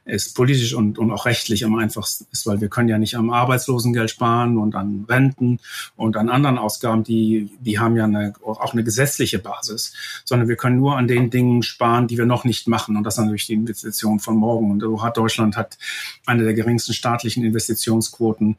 ist 0.05 0.35
politisch 0.35 0.73
und, 0.73 0.97
und 0.97 1.12
auch 1.12 1.25
rechtlich 1.25 1.65
am 1.65 1.75
einfachsten 1.75 2.25
ist, 2.31 2.47
weil 2.47 2.62
wir 2.62 2.69
können 2.69 2.89
ja 2.89 2.97
nicht 2.97 3.15
am 3.15 3.29
Arbeitslosengeld 3.29 4.09
sparen 4.09 4.57
und 4.57 4.75
an 4.75 5.05
Renten 5.07 5.59
und 5.95 6.17
an 6.17 6.29
anderen 6.29 6.57
Ausgaben, 6.57 7.03
die, 7.03 7.49
die 7.59 7.79
haben 7.79 7.95
ja 7.95 8.05
eine, 8.05 8.33
auch 8.43 8.73
eine 8.73 8.83
gesetzliche 8.83 9.39
Basis, 9.39 9.93
sondern 10.25 10.47
wir 10.47 10.55
können 10.55 10.77
nur 10.77 10.97
an 10.97 11.07
den 11.07 11.29
Dingen 11.29 11.63
sparen, 11.63 12.07
die 12.07 12.17
wir 12.17 12.25
noch 12.25 12.43
nicht 12.43 12.67
machen 12.67 12.97
und 12.97 13.03
das 13.03 13.15
ist 13.15 13.23
natürlich 13.23 13.47
die 13.47 13.53
Investition 13.53 14.19
von 14.19 14.35
morgen. 14.35 14.71
Und 14.71 14.81
so 14.81 15.03
hat 15.03 15.17
Deutschland 15.17 15.57
hat 15.57 15.77
eine 16.25 16.43
der 16.43 16.53
geringsten 16.53 16.93
staatlichen 16.93 17.43
Investitionsquoten 17.43 18.57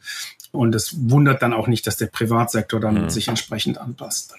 und 0.52 0.74
es 0.74 1.10
wundert 1.10 1.42
dann 1.42 1.52
auch 1.52 1.66
nicht, 1.66 1.86
dass 1.86 1.96
der 1.96 2.06
Privatsektor 2.06 2.80
dann 2.80 3.04
mhm. 3.04 3.10
sich 3.10 3.28
entsprechend 3.28 3.78
anpasst. 3.78 4.34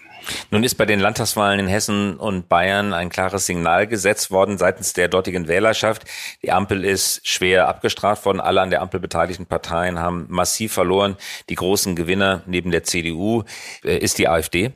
Nun 0.50 0.64
ist 0.64 0.76
bei 0.76 0.86
den 0.86 1.00
Landtagswahlen 1.00 1.60
in 1.60 1.66
Hessen 1.66 2.16
und 2.16 2.48
Bayern 2.48 2.92
ein 2.92 3.08
klares 3.08 3.46
Signal 3.46 3.86
gesetzt 3.86 4.30
worden 4.30 4.58
seitens 4.58 4.92
der 4.92 5.08
dortigen 5.08 5.48
Wählerschaft. 5.48 6.04
Die 6.42 6.52
Ampel 6.52 6.84
ist 6.84 7.26
schwer 7.26 7.68
abgestraft 7.68 8.24
worden. 8.24 8.40
Alle 8.40 8.60
an 8.60 8.70
der 8.70 8.82
Ampel 8.82 9.00
beteiligten 9.00 9.46
Parteien 9.46 9.98
haben 9.98 10.26
massiv 10.28 10.72
verloren. 10.72 11.16
Die 11.48 11.54
großen 11.54 11.96
Gewinner 11.96 12.42
neben 12.46 12.70
der 12.70 12.84
CDU 12.84 13.44
äh, 13.84 13.96
ist 13.98 14.18
die 14.18 14.28
AfD 14.28 14.72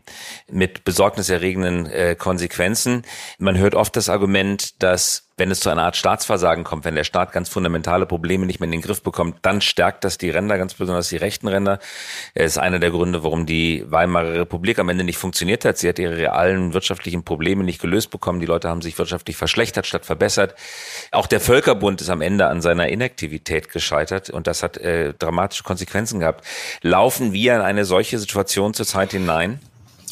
mit 0.51 0.85
besorgniserregenden 0.85 1.87
äh, 1.87 2.17
Konsequenzen. 2.17 3.03
Man 3.39 3.59
hört 3.59 3.75
oft 3.75 3.97
das 3.97 4.09
Argument, 4.09 4.83
dass 4.83 5.26
wenn 5.39 5.51
es 5.51 5.61
zu 5.61 5.69
einer 5.69 5.83
Art 5.83 5.97
Staatsversagen 5.97 6.65
kommt, 6.65 6.87
wenn 6.87 6.95
der 6.95 7.05
Staat 7.05 7.33
ganz 7.33 7.51
fundamentale 7.51 8.07
Probleme 8.07 8.47
nicht 8.47 8.59
mehr 8.59 8.67
in 8.67 8.73
den 8.73 8.81
Griff 8.81 9.03
bekommt, 9.03 9.37
dann 9.43 9.61
stärkt 9.61 10.03
das 10.05 10.17
die 10.17 10.31
Ränder, 10.31 10.57
ganz 10.57 10.73
besonders 10.73 11.11
die 11.11 11.19
rechten 11.19 11.47
Ränder. 11.47 11.79
Es 12.33 12.53
ist 12.53 12.59
einer 12.59 12.79
der 12.79 12.91
Gründe, 12.91 13.23
warum 13.23 13.45
die 13.45 13.85
Weimarer 13.87 14.33
Republik 14.33 14.79
am 14.79 14.89
Ende 14.89 15.05
nicht 15.05 15.19
funktioniert 15.19 15.67
hat. 15.67 15.77
Sie 15.77 15.89
hat 15.89 15.99
ihre 15.99 16.17
realen 16.17 16.73
wirtschaftlichen 16.73 17.23
Probleme 17.23 17.65
nicht 17.65 17.83
gelöst 17.83 18.11
bekommen. 18.11 18.41
Die 18.41 18.47
Leute 18.47 18.71
haben 18.71 18.81
sich 18.81 18.97
wirtschaftlich 18.99 19.37
verschlechtert 19.37 19.87
statt 19.87 20.07
verbessert. 20.07 20.55
Auch 21.11 21.27
der 21.27 21.41
Völkerbund 21.41 22.01
ist 22.01 22.09
am 22.09 22.23
Ende 22.23 22.47
an 22.47 22.63
seiner 22.63 22.89
Inaktivität 22.89 23.71
gescheitert 23.71 24.31
und 24.31 24.47
das 24.47 24.63
hat 24.63 24.79
äh, 24.79 25.13
dramatische 25.13 25.65
Konsequenzen 25.65 26.21
gehabt. 26.21 26.47
Laufen 26.81 27.35
wir 27.35 27.57
in 27.57 27.61
eine 27.61 27.85
solche 27.85 28.19
Situation 28.19 28.73
zurzeit 28.73 29.11
hinein? 29.11 29.61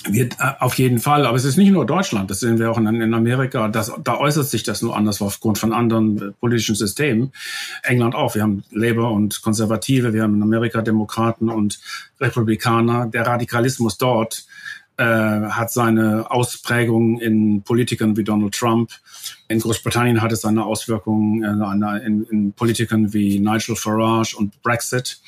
Wird 0.07 0.35
äh, 0.39 0.53
auf 0.61 0.75
jeden 0.75 0.99
Fall, 0.99 1.27
aber 1.27 1.37
es 1.37 1.45
ist 1.45 1.57
nicht 1.57 1.71
nur 1.71 1.87
Deutschland, 1.87 2.31
das 2.31 2.41
sehen 2.41 2.59
wir 2.59 2.71
auch 2.71 2.77
in, 2.77 2.87
in 2.87 3.15
Amerika. 3.15 3.69
Das, 3.69 3.93
da 4.03 4.19
äußert 4.19 4.49
sich 4.49 4.63
das 4.63 4.83
nur 4.83 4.97
anders 4.97 5.23
aufgrund 5.23 5.59
von 5.59 5.73
anderen 5.73 6.19
äh, 6.19 6.33
politischen 6.33 6.75
Systemen. 6.75 7.33
England 7.83 8.15
auch. 8.15 8.35
Wir 8.35 8.43
haben 8.43 8.65
Labour 8.71 9.13
und 9.13 9.41
Konservative, 9.41 10.13
wir 10.13 10.23
haben 10.23 10.35
in 10.35 10.43
Amerika 10.43 10.83
Demokraten 10.83 11.49
und 11.49 11.81
Republikaner. 12.21 13.07
Der 13.07 13.27
Radikalismus 13.27 13.97
dort 13.97 14.45
äh, 14.97 15.05
hat 15.05 15.73
seine 15.73 16.31
Ausprägung 16.31 17.19
in 17.21 17.63
Politikern 17.63 18.17
wie 18.17 18.25
Donald 18.25 18.55
Trump. 18.55 18.91
In 19.49 19.59
Großbritannien 19.59 20.23
hat 20.23 20.33
es 20.33 20.43
seine 20.43 20.65
Auswirkungen 20.65 21.43
äh, 21.43 22.07
in, 22.07 22.25
in 22.25 22.53
Politikern 22.53 23.13
wie 23.13 23.41
Nigel 23.41 23.75
Farage 23.75 24.37
und 24.37 24.63
Brexit. 24.63 25.19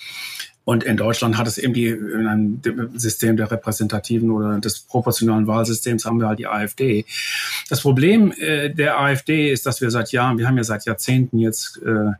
Und 0.66 0.82
in 0.82 0.96
Deutschland 0.96 1.38
hat 1.38 1.46
es 1.46 1.58
eben 1.58 1.74
die, 1.74 1.86
in 1.86 2.26
einem 2.26 2.60
System 2.98 3.36
der 3.36 3.52
repräsentativen 3.52 4.32
oder 4.32 4.58
des 4.58 4.80
proportionalen 4.80 5.46
Wahlsystems 5.46 6.04
haben 6.04 6.18
wir 6.18 6.26
halt 6.26 6.40
die 6.40 6.48
AfD. 6.48 7.04
Das 7.68 7.82
Problem 7.82 8.32
äh, 8.32 8.68
der 8.70 8.98
AfD 8.98 9.52
ist, 9.52 9.64
dass 9.64 9.80
wir 9.80 9.92
seit 9.92 10.10
Jahren, 10.10 10.38
wir 10.38 10.48
haben 10.48 10.56
ja 10.56 10.64
seit 10.64 10.84
Jahrzehnten 10.84 11.38
jetzt 11.38 11.80
äh, 11.86 12.10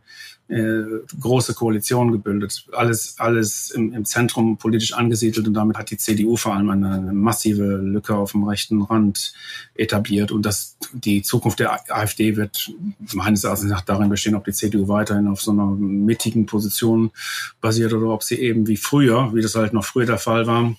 äh, 0.49 0.83
große 1.19 1.53
Koalition 1.53 2.11
gebildet. 2.11 2.65
Alles, 2.71 3.15
alles 3.17 3.71
im, 3.71 3.93
im 3.93 4.05
Zentrum 4.05 4.57
politisch 4.57 4.93
angesiedelt 4.93 5.47
und 5.47 5.53
damit 5.53 5.77
hat 5.77 5.91
die 5.91 5.97
CDU 5.97 6.37
vor 6.37 6.55
allem 6.55 6.69
eine, 6.69 7.11
massive 7.11 7.63
Lücke 7.63 8.15
auf 8.15 8.31
dem 8.31 8.43
rechten 8.43 8.81
Rand 8.81 9.33
etabliert. 9.75 10.31
Und 10.31 10.45
das, 10.45 10.77
die 10.93 11.21
Zukunft 11.21 11.59
der 11.59 11.91
AfD 11.93 12.37
wird 12.37 12.71
meines 13.13 13.43
Erachtens 13.43 13.69
nach 13.69 13.81
darin 13.81 14.09
bestehen, 14.09 14.35
ob 14.35 14.45
die 14.45 14.53
CDU 14.53 14.87
weiterhin 14.87 15.27
auf 15.27 15.41
so 15.41 15.51
einer 15.51 15.67
mittigen 15.67 16.45
Position 16.45 17.11
basiert 17.59 17.93
oder 17.93 18.07
ob 18.07 18.23
sie 18.23 18.39
eben 18.39 18.67
wie 18.67 18.77
früher, 18.77 19.33
wie 19.33 19.41
das 19.41 19.55
halt 19.55 19.73
noch 19.73 19.85
früher 19.85 20.05
der 20.05 20.17
Fall 20.17 20.47
war, 20.47 20.75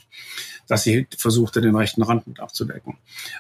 dass 0.68 0.84
sie 0.84 1.06
versuchte, 1.16 1.60
den 1.60 1.74
rechten 1.74 2.02
Rand 2.02 2.26
mit 2.26 2.40
abzudecken. 2.40 2.98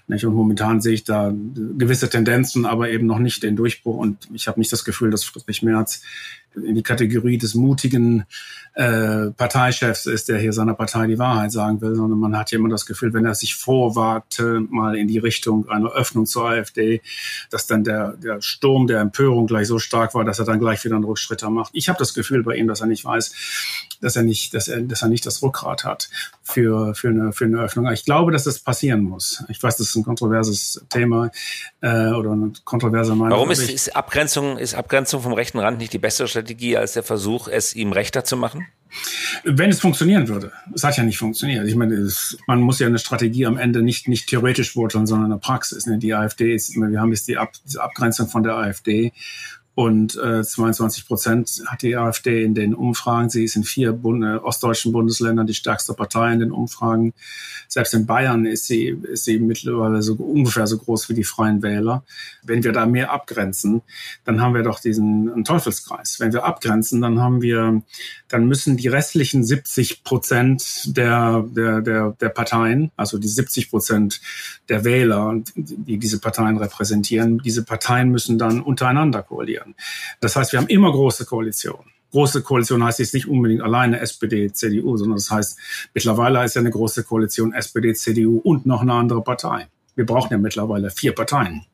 Und 0.08 0.24
momentan 0.24 0.80
sehe 0.80 0.94
ich 0.94 1.04
da 1.04 1.32
gewisse 1.32 2.08
Tendenzen, 2.08 2.66
aber 2.66 2.88
eben 2.90 3.06
noch 3.06 3.18
nicht 3.18 3.42
den 3.42 3.54
Durchbruch. 3.54 3.98
Und 3.98 4.28
ich 4.32 4.48
habe 4.48 4.58
nicht 4.58 4.72
das 4.72 4.84
Gefühl, 4.84 5.10
dass 5.10 5.24
Friedrich 5.24 5.62
Merz 5.62 6.02
in 6.54 6.74
die 6.74 6.82
Kategorie 6.82 7.38
des 7.38 7.54
mutigen 7.54 8.24
äh, 8.74 9.30
Parteichefs 9.32 10.06
ist, 10.06 10.28
der 10.28 10.38
hier 10.38 10.52
seiner 10.52 10.74
Partei 10.74 11.06
die 11.06 11.18
Wahrheit 11.18 11.50
sagen 11.50 11.80
will, 11.80 11.96
sondern 11.96 12.18
man 12.18 12.36
hat 12.36 12.52
ja 12.52 12.58
immer 12.58 12.68
das 12.68 12.86
Gefühl, 12.86 13.12
wenn 13.12 13.26
er 13.26 13.34
sich 13.34 13.56
vorwagte, 13.56 14.60
mal 14.70 14.96
in 14.96 15.08
die 15.08 15.18
Richtung 15.18 15.68
einer 15.68 15.90
Öffnung 15.90 16.26
zur 16.26 16.48
AfD, 16.48 17.00
dass 17.50 17.66
dann 17.66 17.82
der, 17.82 18.12
der 18.12 18.40
Sturm 18.40 18.86
der 18.86 19.00
Empörung 19.00 19.46
gleich 19.46 19.66
so 19.66 19.78
stark 19.78 20.14
war, 20.14 20.24
dass 20.24 20.38
er 20.38 20.44
dann 20.44 20.60
gleich 20.60 20.84
wieder 20.84 20.94
einen 20.94 21.04
Rückschritt 21.04 21.42
macht. 21.42 21.70
Ich 21.74 21.88
habe 21.88 21.98
das 21.98 22.14
Gefühl 22.14 22.42
bei 22.42 22.56
ihm, 22.56 22.68
dass 22.68 22.80
er 22.80 22.86
nicht 22.86 23.04
weiß, 23.04 23.34
dass 24.00 24.16
er 24.16 24.22
nicht, 24.22 24.54
dass 24.54 24.68
er, 24.68 24.80
dass 24.82 25.02
er 25.02 25.08
nicht 25.08 25.26
das 25.26 25.42
Rückgrat 25.42 25.84
hat 25.84 26.08
für, 26.42 26.94
für, 26.94 27.08
eine, 27.08 27.32
für 27.32 27.44
eine 27.44 27.58
Öffnung. 27.58 27.90
Ich 27.92 28.04
glaube, 28.04 28.32
dass 28.32 28.44
das 28.44 28.60
passieren 28.60 29.02
muss. 29.02 29.44
Ich 29.48 29.62
weiß, 29.62 29.76
das 29.76 29.88
ist 29.88 29.96
ein 29.96 30.04
kontroverses 30.04 30.84
Thema 30.88 31.30
äh, 31.80 32.10
oder 32.10 32.32
eine 32.32 32.52
kontroverse 32.64 33.14
Meinung. 33.14 33.30
Warum 33.30 33.50
ist, 33.50 33.68
ist 33.68 33.94
Abgrenzung, 33.96 34.56
ist 34.56 34.74
Abgrenzung 34.74 35.20
vom 35.20 35.32
rechten 35.32 35.58
Rand 35.58 35.78
nicht 35.78 35.92
die 35.92 35.98
bessere 35.98 36.28
Strategie 36.38 36.76
als 36.76 36.92
der 36.92 37.02
Versuch, 37.02 37.48
es 37.48 37.74
ihm 37.74 37.92
rechter 37.92 38.24
zu 38.24 38.36
machen? 38.36 38.66
Wenn 39.44 39.70
es 39.70 39.80
funktionieren 39.80 40.28
würde. 40.28 40.52
Es 40.74 40.82
hat 40.82 40.96
ja 40.96 41.02
nicht 41.02 41.18
funktioniert. 41.18 41.66
Ich 41.66 41.74
meine, 41.74 41.94
es, 41.94 42.38
man 42.46 42.60
muss 42.60 42.78
ja 42.78 42.86
eine 42.86 42.98
Strategie 42.98 43.44
am 43.44 43.58
Ende 43.58 43.82
nicht, 43.82 44.08
nicht 44.08 44.28
theoretisch 44.28 44.74
beurteilen, 44.74 45.06
sondern 45.06 45.26
in 45.26 45.32
der 45.32 45.44
Praxis. 45.44 45.86
Ne? 45.86 45.98
Die 45.98 46.14
AfD 46.14 46.54
ist, 46.54 46.74
wir 46.74 47.00
haben 47.00 47.12
jetzt 47.12 47.28
die 47.28 47.36
Ab, 47.36 47.52
diese 47.64 47.82
Abgrenzung 47.82 48.28
von 48.28 48.42
der 48.42 48.54
AfD 48.54 49.12
und 49.78 50.16
äh, 50.16 50.42
22 50.42 51.06
Prozent 51.06 51.62
hat 51.66 51.82
die 51.82 51.96
AfD 51.96 52.42
in 52.42 52.52
den 52.52 52.74
Umfragen. 52.74 53.30
Sie 53.30 53.44
ist 53.44 53.54
in 53.54 53.62
vier 53.62 53.92
Bund 53.92 54.24
äh, 54.24 54.34
ostdeutschen 54.34 54.90
Bundesländern 54.90 55.46
die 55.46 55.54
stärkste 55.54 55.94
Partei 55.94 56.32
in 56.32 56.40
den 56.40 56.50
Umfragen. 56.50 57.14
Selbst 57.68 57.94
in 57.94 58.04
Bayern 58.04 58.44
ist 58.44 58.66
sie, 58.66 58.88
ist 58.88 59.26
sie 59.26 59.38
mittlerweile 59.38 60.02
so 60.02 60.14
ungefähr 60.14 60.66
so 60.66 60.78
groß 60.78 61.08
wie 61.10 61.14
die 61.14 61.22
Freien 61.22 61.62
Wähler. 61.62 62.02
Wenn 62.42 62.64
wir 62.64 62.72
da 62.72 62.86
mehr 62.86 63.12
abgrenzen, 63.12 63.82
dann 64.24 64.40
haben 64.40 64.54
wir 64.54 64.64
doch 64.64 64.80
diesen 64.80 65.44
Teufelskreis. 65.44 66.18
Wenn 66.18 66.32
wir 66.32 66.42
abgrenzen, 66.42 67.00
dann 67.00 67.20
haben 67.20 67.40
wir, 67.40 67.80
dann 68.26 68.48
müssen 68.48 68.78
die 68.78 68.88
restlichen 68.88 69.44
70 69.44 70.02
Prozent 70.02 70.96
der, 70.96 71.44
der, 71.50 71.82
der, 71.82 72.16
der 72.20 72.28
Parteien, 72.30 72.90
also 72.96 73.16
die 73.16 73.28
70 73.28 73.70
Prozent 73.70 74.20
der 74.68 74.82
Wähler, 74.82 75.40
die 75.54 75.98
diese 75.98 76.18
Parteien 76.18 76.56
repräsentieren, 76.56 77.38
diese 77.38 77.62
Parteien 77.62 78.10
müssen 78.10 78.38
dann 78.38 78.60
untereinander 78.60 79.22
koalieren 79.22 79.67
werden. 79.68 79.74
Das 80.20 80.36
heißt, 80.36 80.52
wir 80.52 80.60
haben 80.60 80.68
immer 80.68 80.90
große 80.90 81.24
Koalitionen. 81.24 81.92
Große 82.10 82.42
Koalition 82.42 82.82
heißt 82.82 83.00
jetzt 83.00 83.14
nicht 83.14 83.28
unbedingt 83.28 83.62
alleine 83.62 84.00
SPD, 84.00 84.50
CDU, 84.50 84.96
sondern 84.96 85.16
das 85.16 85.30
heißt, 85.30 85.58
mittlerweile 85.92 86.42
ist 86.44 86.54
ja 86.54 86.60
eine 86.60 86.70
große 86.70 87.04
Koalition 87.04 87.52
SPD, 87.52 87.92
CDU 87.92 88.38
und 88.38 88.64
noch 88.64 88.80
eine 88.80 88.94
andere 88.94 89.22
Partei. 89.22 89.66
Wir 89.94 90.06
brauchen 90.06 90.32
ja 90.32 90.38
mittlerweile 90.38 90.90
vier 90.90 91.14
Parteien 91.14 91.66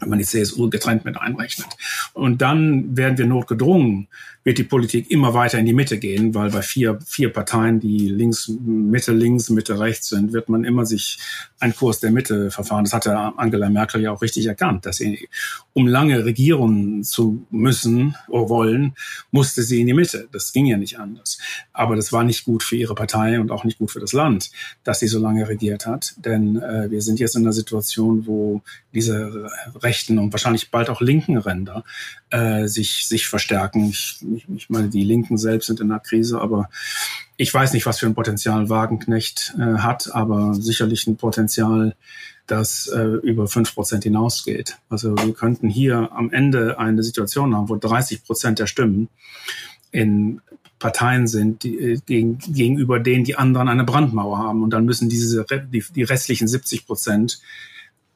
wenn 0.00 0.08
man 0.08 0.18
die 0.18 0.24
CSU 0.24 0.70
getrennt 0.70 1.04
mit 1.04 1.16
einrechnet. 1.16 1.68
Und 2.12 2.40
dann 2.42 2.96
werden 2.96 3.18
wir 3.18 3.26
notgedrungen, 3.26 4.08
wird 4.44 4.58
die 4.58 4.64
Politik 4.64 5.10
immer 5.10 5.34
weiter 5.34 5.58
in 5.58 5.66
die 5.66 5.74
Mitte 5.74 5.98
gehen, 5.98 6.34
weil 6.34 6.50
bei 6.50 6.62
vier, 6.62 6.98
vier 7.04 7.30
Parteien, 7.30 7.80
die 7.80 8.08
links, 8.08 8.48
Mitte 8.48 9.12
links, 9.12 9.50
Mitte 9.50 9.78
rechts 9.78 10.08
sind, 10.08 10.32
wird 10.32 10.48
man 10.48 10.64
immer 10.64 10.86
sich 10.86 11.18
einen 11.60 11.74
Kurs 11.76 12.00
der 12.00 12.12
Mitte 12.12 12.50
verfahren. 12.50 12.84
Das 12.84 12.94
hatte 12.94 13.14
Angela 13.14 13.68
Merkel 13.68 14.00
ja 14.00 14.12
auch 14.12 14.22
richtig 14.22 14.46
erkannt, 14.46 14.86
dass 14.86 14.96
sie, 14.96 15.28
um 15.74 15.86
lange 15.86 16.24
regieren 16.24 17.04
zu 17.04 17.46
müssen 17.50 18.14
oder 18.28 18.48
wollen, 18.48 18.94
musste 19.32 19.62
sie 19.62 19.80
in 19.80 19.86
die 19.86 19.94
Mitte. 19.94 20.28
Das 20.32 20.52
ging 20.52 20.66
ja 20.66 20.78
nicht 20.78 20.98
anders. 20.98 21.38
Aber 21.72 21.96
das 21.96 22.12
war 22.12 22.24
nicht 22.24 22.44
gut 22.44 22.62
für 22.62 22.76
ihre 22.76 22.94
Partei 22.94 23.40
und 23.40 23.50
auch 23.50 23.64
nicht 23.64 23.78
gut 23.78 23.90
für 23.90 24.00
das 24.00 24.12
Land, 24.12 24.50
dass 24.82 25.00
sie 25.00 25.08
so 25.08 25.18
lange 25.18 25.46
regiert 25.48 25.84
hat. 25.84 26.14
Denn 26.24 26.56
äh, 26.62 26.90
wir 26.90 27.02
sind 27.02 27.20
jetzt 27.20 27.36
in 27.36 27.42
einer 27.42 27.52
Situation, 27.52 28.26
wo 28.26 28.62
diese 28.94 29.50
rechten 29.88 30.18
und 30.18 30.32
wahrscheinlich 30.32 30.70
bald 30.70 30.90
auch 30.90 31.00
linken 31.00 31.38
Ränder 31.38 31.82
äh, 32.30 32.66
sich, 32.66 33.06
sich 33.08 33.26
verstärken. 33.26 33.88
Ich, 33.88 34.18
ich, 34.54 34.68
meine, 34.68 34.88
die 34.88 35.02
Linken 35.02 35.38
selbst 35.38 35.66
sind 35.66 35.80
in 35.80 35.90
einer 35.90 36.00
Krise, 36.00 36.40
aber 36.40 36.68
ich 37.36 37.52
weiß 37.52 37.72
nicht, 37.72 37.86
was 37.86 37.98
für 37.98 38.06
ein 38.06 38.14
Potenzial 38.14 38.68
Wagenknecht 38.68 39.54
äh, 39.58 39.78
hat, 39.78 40.14
aber 40.14 40.54
sicherlich 40.54 41.06
ein 41.06 41.16
Potenzial, 41.16 41.94
das 42.46 42.86
äh, 42.88 43.02
über 43.22 43.46
fünf 43.46 43.74
Prozent 43.74 44.04
hinausgeht. 44.04 44.76
Also 44.88 45.14
wir 45.16 45.34
könnten 45.34 45.68
hier 45.68 46.10
am 46.12 46.30
Ende 46.30 46.78
eine 46.78 47.02
Situation 47.02 47.54
haben, 47.54 47.68
wo 47.68 47.76
30 47.76 48.24
Prozent 48.24 48.58
der 48.58 48.66
Stimmen 48.66 49.08
in 49.90 50.40
Parteien 50.78 51.26
sind, 51.26 51.62
die, 51.62 51.78
äh, 51.78 52.00
gegen, 52.04 52.38
gegenüber 52.38 53.00
denen 53.00 53.24
die 53.24 53.36
anderen 53.36 53.68
eine 53.68 53.84
Brandmauer 53.84 54.38
haben. 54.38 54.62
Und 54.62 54.70
dann 54.70 54.84
müssen 54.84 55.08
diese 55.08 55.44
die, 55.72 55.84
die 55.94 56.02
restlichen 56.02 56.48
70 56.48 56.86
Prozent 56.86 57.40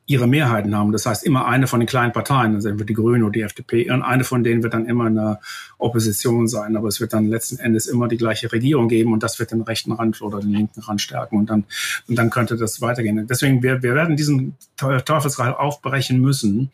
ihre 0.07 0.27
Mehrheiten 0.27 0.75
haben. 0.77 0.91
Das 0.91 1.07
heißt, 1.07 1.25
immer 1.25 1.47
eine 1.47 1.67
von 1.67 1.79
den 1.79 1.87
kleinen 1.87 2.12
Parteien, 2.12 2.55
also 2.55 2.69
entweder 2.69 2.87
die 2.87 2.95
Grünen 2.95 3.23
oder 3.23 3.33
die 3.33 3.43
FDP, 3.43 3.91
und 3.91 4.03
eine 4.03 4.25
von 4.25 4.43
denen 4.43 4.62
wird 4.62 4.75
dann 4.75 4.87
immer 4.87 5.07
in 5.07 5.15
der 5.15 5.41
Opposition 5.79 6.49
sein. 6.49 6.77
Aber 6.77 6.88
es 6.88 7.01
wird 7.01 7.12
dann 7.12 7.27
letzten 7.29 7.59
Endes 7.59 7.87
immer 7.87 8.09
die 8.09 8.17
gleiche 8.17 8.51
Regierung 8.51 8.88
geben 8.88 9.12
und 9.12 9.23
das 9.23 9.38
wird 9.38 9.53
den 9.53 9.62
rechten 9.62 9.93
Rand 9.93 10.21
oder 10.21 10.41
den 10.41 10.51
linken 10.51 10.81
Rand 10.81 11.01
stärken 11.01 11.38
und 11.38 11.51
dann, 11.51 11.65
und 12.09 12.17
dann 12.17 12.31
könnte 12.31 12.57
das 12.57 12.81
weitergehen. 12.81 13.27
Deswegen, 13.29 13.62
wir, 13.62 13.83
wir 13.83 13.95
werden 13.95 14.17
diesen 14.17 14.57
Teufelsreich 14.77 15.55
aufbrechen 15.57 16.21
müssen. 16.21 16.71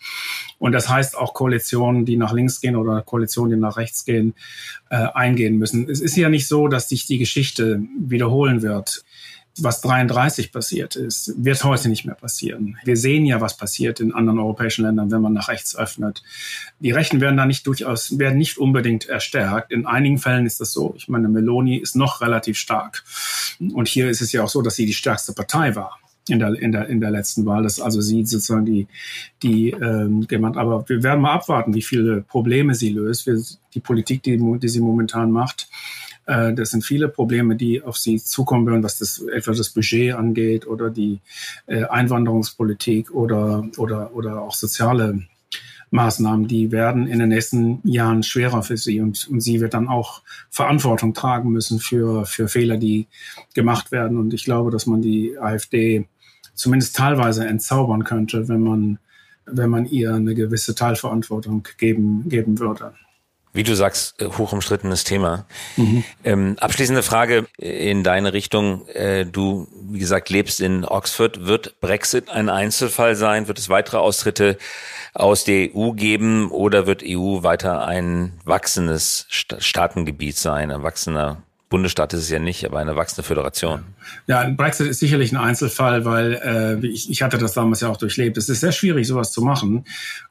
Und 0.59 0.73
das 0.73 0.88
heißt 0.88 1.17
auch 1.17 1.35
Koalitionen, 1.35 2.07
die 2.07 2.17
nach 2.17 2.33
links 2.33 2.61
gehen 2.61 2.77
oder 2.77 3.03
Koalitionen, 3.03 3.57
die 3.57 3.61
nach 3.61 3.77
rechts 3.77 4.05
gehen, 4.05 4.35
äh, 4.91 4.97
eingehen 4.97 5.59
müssen. 5.59 5.88
Es 5.88 6.01
ist 6.01 6.17
ja 6.17 6.31
nicht 6.31 6.49
so, 6.49 6.67
dass 6.69 6.88
sich 6.88 7.07
die 7.07 7.19
Geschichte 7.19 7.83
wiederholen 7.99 8.62
wird 8.62 9.05
was 9.62 9.81
33 9.81 10.53
passiert 10.53 10.97
ist, 10.97 11.33
wird 11.37 11.62
heute 11.64 11.88
nicht 11.88 12.05
mehr 12.05 12.14
passieren. 12.14 12.77
Wir 12.85 12.97
sehen 12.97 13.25
ja, 13.27 13.40
was 13.40 13.57
passiert 13.57 14.01
in 14.01 14.12
anderen 14.12 14.38
europäischen 14.38 14.85
Ländern, 14.85 15.11
wenn 15.11 15.23
man 15.23 15.33
nach 15.33 15.49
rechts 15.49 15.77
öffnet. 15.77 16.23
Die 16.81 16.90
Rechten 16.90 17.21
werden 17.21 17.37
da 17.37 17.47
nicht 17.47 17.66
durchaus, 17.66 18.18
werden 18.18 18.38
nicht 18.38 18.59
unbedingt 18.59 19.09
erstärkt. 19.09 19.73
In 19.73 19.87
einigen 19.87 20.18
Fällen 20.18 20.47
ist 20.47 20.61
das 20.61 20.73
so. 20.73 20.94
Ich 20.97 21.09
meine, 21.09 21.29
Meloni 21.29 21.77
ist 21.77 21.97
noch 21.97 22.21
relativ 22.21 22.59
stark. 22.59 23.05
Und 23.59 23.88
hier 23.88 24.09
ist 24.09 24.21
es 24.21 24.33
ja 24.33 24.42
auch 24.42 24.49
so, 24.49 24.62
dass 24.62 24.77
sie 24.77 24.87
die 24.87 24.94
stärkste 24.94 25.33
Partei 25.33 25.75
war 25.75 25.99
in 26.29 26.38
der, 26.38 26.55
in 26.55 26.73
der, 26.73 26.88
in 26.88 27.01
der 27.01 27.11
letzten 27.11 27.47
Wahl. 27.47 27.62
Das 27.62 27.81
also 27.81 28.01
sie 28.01 28.25
sozusagen 28.25 28.66
die, 28.66 28.87
die 29.42 29.71
ähm, 29.71 30.27
gemacht. 30.27 30.57
Aber 30.57 30.88
wir 30.88 31.03
werden 31.03 31.21
mal 31.21 31.33
abwarten, 31.33 31.75
wie 31.75 31.83
viele 31.83 32.23
Probleme 32.23 32.75
sie 32.75 32.90
löst. 32.90 33.27
Wir, 33.27 33.40
die 33.75 33.81
Politik, 33.81 34.23
die, 34.23 34.38
die 34.38 34.68
sie 34.68 34.81
momentan 34.81 35.31
macht, 35.31 35.68
äh, 36.29 36.53
das 36.53 36.71
sind 36.71 36.85
viele 36.85 37.09
Probleme, 37.09 37.57
die 37.57 37.83
auf 37.83 37.97
sie 37.97 38.19
zukommen 38.19 38.67
werden, 38.67 38.85
was 38.85 38.99
das 38.99 39.21
etwa 39.21 39.53
das 39.53 39.71
Budget 39.71 40.14
angeht 40.14 40.67
oder 40.67 40.91
die 40.91 41.21
äh, 41.67 41.85
Einwanderungspolitik 41.85 43.11
oder, 43.11 43.67
oder, 43.79 44.14
oder 44.14 44.43
auch 44.43 44.55
soziale 44.55 45.23
Maßnahmen, 45.91 46.47
die 46.47 46.71
werden 46.71 47.07
in 47.07 47.19
den 47.19 47.31
nächsten 47.31 47.81
Jahren 47.83 48.23
schwerer 48.23 48.62
für 48.62 48.77
sie 48.77 49.01
und, 49.01 49.27
und 49.31 49.41
sie 49.41 49.61
wird 49.61 49.73
dann 49.73 49.88
auch 49.88 50.21
Verantwortung 50.51 51.14
tragen 51.14 51.51
müssen 51.51 51.79
für, 51.79 52.27
für 52.27 52.47
Fehler, 52.49 52.77
die 52.77 53.07
gemacht 53.55 53.91
werden. 53.91 54.19
Und 54.19 54.35
ich 54.35 54.45
glaube, 54.45 54.71
dass 54.71 54.85
man 54.85 55.01
die 55.01 55.38
AfD 55.38 56.07
zumindest 56.53 56.95
teilweise 56.95 57.47
entzaubern 57.47 58.05
könnte, 58.05 58.49
wenn 58.49 58.62
man, 58.62 58.99
wenn 59.47 59.71
man 59.71 59.87
ihr 59.87 60.12
eine 60.12 60.35
gewisse 60.35 60.75
Teilverantwortung 60.75 61.67
geben, 61.79 62.29
geben 62.29 62.59
würde. 62.59 62.93
Wie 63.59 63.64
du 63.64 63.75
sagst, 63.75 64.23
äh, 64.23 64.27
hoch 64.27 64.53
umstrittenes 64.53 65.03
Thema. 65.03 65.44
Mhm. 65.77 66.05
Ähm, 66.23 66.57
abschließende 66.61 67.03
Frage 67.03 67.49
in 67.59 68.05
deine 68.05 68.33
Richtung. 68.33 68.87
Äh, 68.90 69.27
du, 69.27 69.66
wie 69.90 69.99
gesagt, 69.99 70.31
lebst 70.31 70.61
in 70.61 70.85
Oxford. 70.85 71.44
Wird 71.44 71.81
Brexit 71.81 72.31
ein 72.31 72.51
Einzelfall 72.51 73.16
sein? 73.16 73.49
Wird 73.49 73.59
es 73.59 73.68
weitere 73.68 73.97
Austritte 73.97 74.59
aus 75.12 75.42
der 75.42 75.75
EU 75.75 75.90
geben 75.90 76.53
oder 76.53 76.87
wird 76.87 77.03
EU 77.05 77.42
weiter 77.42 77.85
ein 77.85 78.35
wachsendes 78.44 79.27
Staatengebiet 79.29 80.37
sein, 80.37 80.71
ein 80.71 80.85
wachsender 80.85 81.42
Bundesstaat 81.68 82.14
ist 82.14 82.21
es 82.21 82.31
ja 82.31 82.38
nicht, 82.38 82.64
aber 82.64 82.79
eine 82.79 82.94
wachsende 82.94 83.25
Föderation. 83.25 83.83
Ja, 84.27 84.49
Brexit 84.49 84.87
ist 84.87 85.01
sicherlich 85.01 85.33
ein 85.33 85.37
Einzelfall, 85.37 86.05
weil 86.05 86.81
äh, 86.83 86.87
ich, 86.87 87.11
ich 87.11 87.23
hatte 87.23 87.37
das 87.38 87.55
damals 87.55 87.81
ja 87.81 87.88
auch 87.88 87.99
durchlebt. 87.99 88.38
Es 88.38 88.49
ist 88.49 88.61
sehr 88.61 88.73
schwierig, 88.73 89.07
sowas 89.07 89.33
zu 89.33 89.42
machen. 89.42 89.85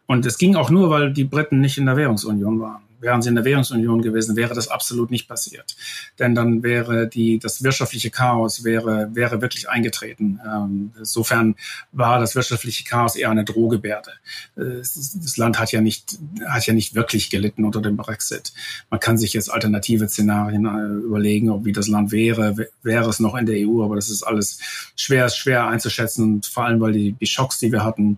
Und 0.08 0.26
es 0.26 0.38
ging 0.38 0.56
auch 0.56 0.70
nur, 0.70 0.90
weil 0.90 1.12
die 1.12 1.26
Briten 1.26 1.60
nicht 1.60 1.78
in 1.78 1.86
der 1.86 1.98
Währungsunion 1.98 2.60
waren. 2.60 2.87
Wären 3.00 3.22
sie 3.22 3.30
in 3.30 3.36
der 3.36 3.46
Währungsunion 3.46 4.02
gewesen, 4.02 4.36
wäre 4.36 4.54
das 4.54 4.68
absolut 4.68 5.12
nicht 5.12 5.28
passiert. 5.28 5.76
Denn 6.20 6.36
dann 6.36 6.64
wäre 6.64 7.08
die, 7.08 7.40
das 7.40 7.64
wirtschaftliche 7.64 8.10
Chaos 8.10 8.64
wäre, 8.64 9.10
wäre 9.14 9.42
wirklich 9.42 9.70
eingetreten. 9.70 10.40
Ähm, 10.46 10.92
insofern 10.98 11.56
war 11.92 12.20
das 12.20 12.36
wirtschaftliche 12.36 12.84
Chaos 12.84 13.16
eher 13.16 13.30
eine 13.30 13.44
Drohgebärde. 13.44 14.12
Äh, 14.56 14.80
das 14.82 15.38
Land 15.38 15.60
hat 15.60 15.72
ja 15.72 15.82
nicht, 15.82 16.18
hat 16.48 16.66
ja 16.66 16.74
nicht 16.74 16.96
wirklich 16.96 17.30
gelitten 17.30 17.66
unter 17.66 17.82
dem 17.82 17.98
Brexit. 17.98 18.54
Man 18.90 19.00
kann 19.00 19.18
sich 19.18 19.34
jetzt 19.34 19.52
alternative 19.52 20.08
Szenarien 20.08 20.66
äh, 20.66 21.06
überlegen, 21.06 21.50
ob 21.50 21.66
wie 21.66 21.74
das 21.74 21.88
Land 21.88 22.12
wäre, 22.12 22.56
wäre 22.84 23.10
es 23.10 23.20
noch 23.20 23.36
in 23.36 23.46
der 23.46 23.58
EU, 23.68 23.84
aber 23.84 23.96
das 23.96 24.10
ist 24.10 24.24
alles 24.24 24.60
schwer, 24.96 25.30
schwer 25.30 25.68
einzuschätzen 25.68 26.24
und 26.24 26.46
vor 26.46 26.66
allem, 26.66 26.80
weil 26.80 26.94
die, 26.94 27.14
die 27.14 27.28
Schocks, 27.28 27.60
die 27.60 27.72
wir 27.72 27.84
hatten, 27.84 28.18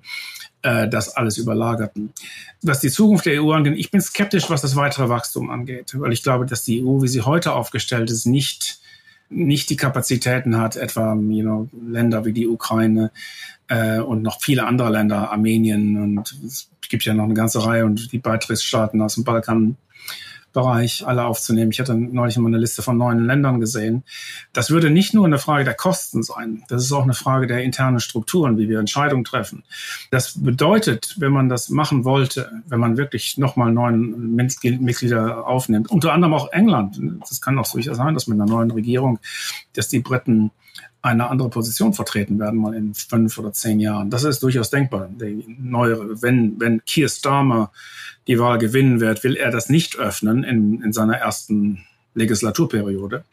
äh, 0.61 0.87
das 0.87 1.15
alles 1.15 1.37
überlagerten. 1.37 2.13
Was 2.61 2.79
die 2.79 2.89
Zukunft 2.89 3.25
der 3.25 3.43
EU 3.43 3.51
angeht, 3.51 3.77
ich 3.77 3.91
bin 3.91 4.01
skeptisch, 4.01 4.49
was 4.49 4.61
das 4.61 4.75
weitere 4.75 5.09
Wachstum 5.09 5.49
angeht, 5.49 5.95
weil 5.97 6.13
ich 6.13 6.23
glaube, 6.23 6.45
dass 6.45 6.63
die 6.63 6.83
EU, 6.83 7.01
wie 7.01 7.07
sie 7.07 7.21
heute 7.21 7.53
aufgestellt 7.53 8.11
ist, 8.11 8.25
nicht 8.25 8.79
nicht 9.29 9.69
die 9.69 9.77
Kapazitäten 9.77 10.57
hat, 10.57 10.75
etwa 10.75 11.13
you 11.13 11.43
know, 11.43 11.69
Länder 11.87 12.25
wie 12.25 12.33
die 12.33 12.47
Ukraine 12.47 13.11
äh, 13.67 13.99
und 13.99 14.23
noch 14.23 14.41
viele 14.41 14.65
andere 14.65 14.89
Länder, 14.89 15.31
Armenien 15.31 16.01
und 16.01 16.35
es 16.43 16.69
gibt 16.89 17.05
ja 17.05 17.13
noch 17.13 17.25
eine 17.25 17.35
ganze 17.35 17.63
Reihe 17.63 17.85
und 17.85 18.11
die 18.11 18.17
Beitrittsstaaten 18.17 18.99
aus 19.01 19.15
dem 19.15 19.23
Balkan 19.23 19.77
Bereich 20.53 21.05
alle 21.05 21.25
aufzunehmen. 21.25 21.71
Ich 21.71 21.79
hatte 21.79 21.95
neulich 21.95 22.37
mal 22.37 22.47
eine 22.47 22.57
Liste 22.57 22.81
von 22.81 22.97
neun 22.97 23.25
Ländern 23.25 23.59
gesehen. 23.59 24.03
Das 24.53 24.71
würde 24.71 24.89
nicht 24.89 25.13
nur 25.13 25.25
eine 25.25 25.37
Frage 25.37 25.63
der 25.63 25.75
Kosten 25.75 26.23
sein, 26.23 26.63
das 26.67 26.83
ist 26.83 26.91
auch 26.91 27.03
eine 27.03 27.13
Frage 27.13 27.47
der 27.47 27.63
internen 27.63 27.99
Strukturen, 27.99 28.57
wie 28.57 28.67
wir 28.67 28.79
Entscheidungen 28.79 29.23
treffen. 29.23 29.63
Das 30.11 30.41
bedeutet, 30.41 31.15
wenn 31.19 31.31
man 31.31 31.49
das 31.49 31.69
machen 31.69 32.03
wollte, 32.03 32.51
wenn 32.67 32.79
man 32.79 32.97
wirklich 32.97 33.37
nochmal 33.37 33.71
neun 33.71 34.35
Mitglieder 34.35 35.47
aufnimmt, 35.47 35.91
unter 35.91 36.13
anderem 36.13 36.33
auch 36.33 36.51
England, 36.51 36.99
das 37.21 37.41
kann 37.41 37.59
auch 37.59 37.71
durchaus 37.71 37.97
sein, 37.97 38.13
dass 38.13 38.27
mit 38.27 38.39
einer 38.39 38.49
neuen 38.49 38.71
Regierung, 38.71 39.19
dass 39.73 39.87
die 39.87 39.99
Briten 39.99 40.51
eine 41.01 41.29
andere 41.29 41.49
Position 41.49 41.93
vertreten 41.93 42.39
werden, 42.39 42.59
mal 42.59 42.73
in 42.73 42.93
fünf 42.93 43.37
oder 43.37 43.53
zehn 43.53 43.79
Jahren. 43.79 44.09
Das 44.09 44.23
ist 44.23 44.43
durchaus 44.43 44.69
denkbar. 44.69 45.09
Die 45.09 45.45
neuere, 45.59 46.21
wenn, 46.21 46.59
wenn 46.59 46.81
Keir 46.85 47.07
Starmer 47.07 47.71
die 48.27 48.37
Wahl 48.37 48.57
gewinnen 48.57 48.99
wird, 48.99 49.23
will 49.23 49.35
er 49.35 49.49
das 49.51 49.69
nicht 49.69 49.97
öffnen 49.97 50.43
in, 50.43 50.81
in 50.83 50.91
seiner 50.91 51.15
ersten 51.15 51.85
Legislaturperiode. 52.15 53.23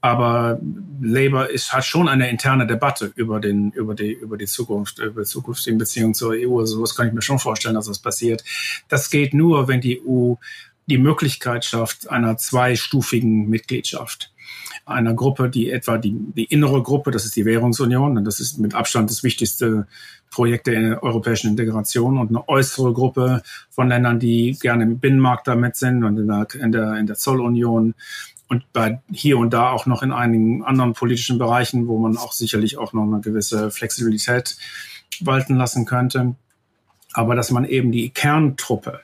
Aber 0.00 0.60
Labour 1.00 1.50
ist, 1.50 1.72
hat 1.72 1.84
schon 1.84 2.08
eine 2.08 2.30
interne 2.30 2.66
Debatte 2.66 3.12
über, 3.16 3.40
den, 3.40 3.72
über, 3.72 3.94
die, 3.96 4.12
über 4.12 4.36
die 4.36 4.46
Zukunft, 4.46 5.00
über 5.00 5.22
die 5.22 5.26
zukünftigen 5.26 5.78
Beziehungen 5.78 6.14
zur 6.14 6.34
EU. 6.34 6.60
Also 6.60 6.80
das 6.80 6.94
kann 6.94 7.08
ich 7.08 7.12
mir 7.12 7.22
schon 7.22 7.40
vorstellen, 7.40 7.74
dass 7.74 7.86
das 7.86 7.98
passiert. 7.98 8.44
Das 8.88 9.10
geht 9.10 9.34
nur, 9.34 9.66
wenn 9.66 9.80
die 9.80 10.00
EU 10.06 10.34
die 10.86 10.98
Möglichkeit 10.98 11.64
schafft 11.64 12.08
einer 12.08 12.36
zweistufigen 12.36 13.48
Mitgliedschaft 13.48 14.30
einer 14.86 15.14
Gruppe, 15.14 15.50
die 15.50 15.70
etwa 15.70 15.98
die, 15.98 16.12
die 16.12 16.44
innere 16.44 16.82
Gruppe, 16.82 17.10
das 17.10 17.24
ist 17.24 17.34
die 17.34 17.44
Währungsunion, 17.44 18.16
und 18.16 18.24
das 18.24 18.38
ist 18.38 18.58
mit 18.58 18.74
Abstand 18.74 19.10
das 19.10 19.24
wichtigste 19.24 19.86
Projekt 20.30 20.68
der 20.68 21.02
europäischen 21.02 21.50
Integration 21.50 22.18
und 22.18 22.28
eine 22.28 22.48
äußere 22.48 22.92
Gruppe 22.92 23.42
von 23.68 23.88
Ländern, 23.88 24.20
die 24.20 24.56
gerne 24.60 24.84
im 24.84 24.98
Binnenmarkt 24.98 25.48
damit 25.48 25.76
sind 25.76 26.04
und 26.04 26.18
in 26.18 26.28
der, 26.28 26.46
in 26.54 26.72
der, 26.72 26.94
in 26.94 27.06
der 27.06 27.16
Zollunion 27.16 27.94
und 28.48 28.72
bei 28.72 29.00
hier 29.10 29.38
und 29.38 29.52
da 29.52 29.70
auch 29.70 29.86
noch 29.86 30.02
in 30.04 30.12
einigen 30.12 30.64
anderen 30.64 30.92
politischen 30.92 31.38
Bereichen, 31.38 31.88
wo 31.88 31.98
man 31.98 32.16
auch 32.16 32.32
sicherlich 32.32 32.78
auch 32.78 32.92
noch 32.92 33.02
eine 33.02 33.20
gewisse 33.20 33.72
Flexibilität 33.72 34.56
walten 35.20 35.56
lassen 35.56 35.84
könnte. 35.84 36.36
Aber 37.12 37.34
dass 37.34 37.50
man 37.50 37.64
eben 37.64 37.90
die 37.90 38.10
Kerntruppe, 38.10 39.00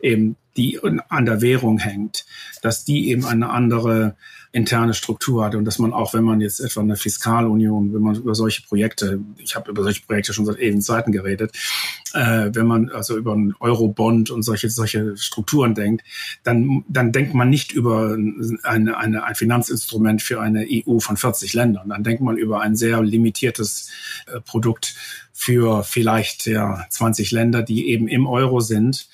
eben 0.00 0.36
die 0.56 0.80
an 0.82 1.26
der 1.26 1.40
Währung 1.40 1.78
hängt, 1.78 2.26
dass 2.62 2.84
die 2.84 3.10
eben 3.10 3.24
eine 3.24 3.50
andere 3.50 4.16
interne 4.56 4.94
Struktur 4.94 5.44
hat 5.44 5.54
und 5.54 5.66
dass 5.66 5.78
man 5.78 5.92
auch, 5.92 6.14
wenn 6.14 6.24
man 6.24 6.40
jetzt 6.40 6.60
etwa 6.60 6.80
eine 6.80 6.96
Fiskalunion, 6.96 7.92
wenn 7.92 8.00
man 8.00 8.14
über 8.14 8.34
solche 8.34 8.62
Projekte, 8.62 9.20
ich 9.36 9.54
habe 9.54 9.70
über 9.70 9.82
solche 9.82 10.02
Projekte 10.06 10.32
schon 10.32 10.46
seit 10.46 10.58
ewigen 10.58 10.80
Zeiten 10.80 11.12
geredet, 11.12 11.52
äh, 12.14 12.50
wenn 12.52 12.66
man 12.66 12.88
also 12.88 13.18
über 13.18 13.34
einen 13.34 13.54
Eurobond 13.60 14.30
und 14.30 14.42
solche 14.42 14.70
solche 14.70 15.14
Strukturen 15.18 15.74
denkt, 15.74 16.04
dann 16.42 16.84
dann 16.88 17.12
denkt 17.12 17.34
man 17.34 17.50
nicht 17.50 17.72
über 17.72 18.16
eine, 18.62 18.96
eine, 18.96 19.24
ein 19.24 19.34
Finanzinstrument 19.34 20.22
für 20.22 20.40
eine 20.40 20.66
EU 20.70 21.00
von 21.00 21.18
40 21.18 21.52
Ländern, 21.52 21.90
dann 21.90 22.02
denkt 22.02 22.22
man 22.22 22.38
über 22.38 22.62
ein 22.62 22.76
sehr 22.76 23.02
limitiertes 23.02 23.90
äh, 24.26 24.40
Produkt 24.40 24.94
für 25.34 25.84
vielleicht 25.84 26.46
ja 26.46 26.86
20 26.88 27.30
Länder, 27.30 27.62
die 27.62 27.90
eben 27.90 28.08
im 28.08 28.26
Euro 28.26 28.60
sind 28.60 29.08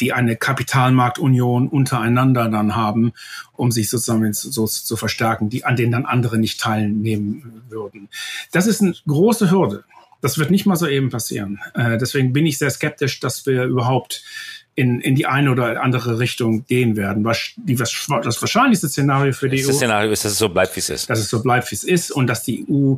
die 0.00 0.12
eine 0.12 0.36
Kapitalmarktunion 0.36 1.68
untereinander 1.68 2.48
dann 2.48 2.76
haben, 2.76 3.12
um 3.54 3.70
sich 3.70 3.90
sozusagen 3.90 4.32
so 4.32 4.66
zu 4.66 4.96
verstärken, 4.96 5.48
die 5.48 5.64
an 5.64 5.76
denen 5.76 5.92
dann 5.92 6.06
andere 6.06 6.38
nicht 6.38 6.60
teilnehmen 6.60 7.62
würden. 7.68 8.08
Das 8.52 8.66
ist 8.66 8.80
eine 8.80 8.94
große 9.06 9.50
Hürde. 9.50 9.84
Das 10.20 10.38
wird 10.38 10.50
nicht 10.50 10.66
mal 10.66 10.76
so 10.76 10.88
eben 10.88 11.10
passieren. 11.10 11.60
Äh, 11.74 11.96
deswegen 11.98 12.32
bin 12.32 12.44
ich 12.44 12.58
sehr 12.58 12.70
skeptisch, 12.70 13.20
dass 13.20 13.46
wir 13.46 13.64
überhaupt 13.64 14.24
in, 14.78 15.00
in 15.00 15.16
die 15.16 15.26
eine 15.26 15.50
oder 15.50 15.82
andere 15.82 16.20
Richtung 16.20 16.64
gehen 16.66 16.96
werden. 16.96 17.24
Was, 17.24 17.50
die, 17.56 17.80
was, 17.80 18.06
das 18.22 18.40
wahrscheinlichste 18.40 18.88
Szenario 18.88 19.32
für 19.32 19.48
die 19.48 19.56
das 19.56 19.66
EU. 19.66 19.68
Das 19.70 19.76
Szenario 19.78 20.12
ist, 20.12 20.24
dass 20.24 20.32
es 20.32 20.38
so 20.38 20.48
bleibt, 20.48 20.76
wie 20.76 20.80
es 20.80 20.88
ist. 20.88 21.10
Dass 21.10 21.18
es 21.18 21.28
so 21.28 21.42
bleibt, 21.42 21.68
wie 21.72 21.74
es 21.74 21.82
ist 21.82 22.12
und 22.12 22.28
dass 22.28 22.44
die 22.44 22.64
EU 22.70 22.94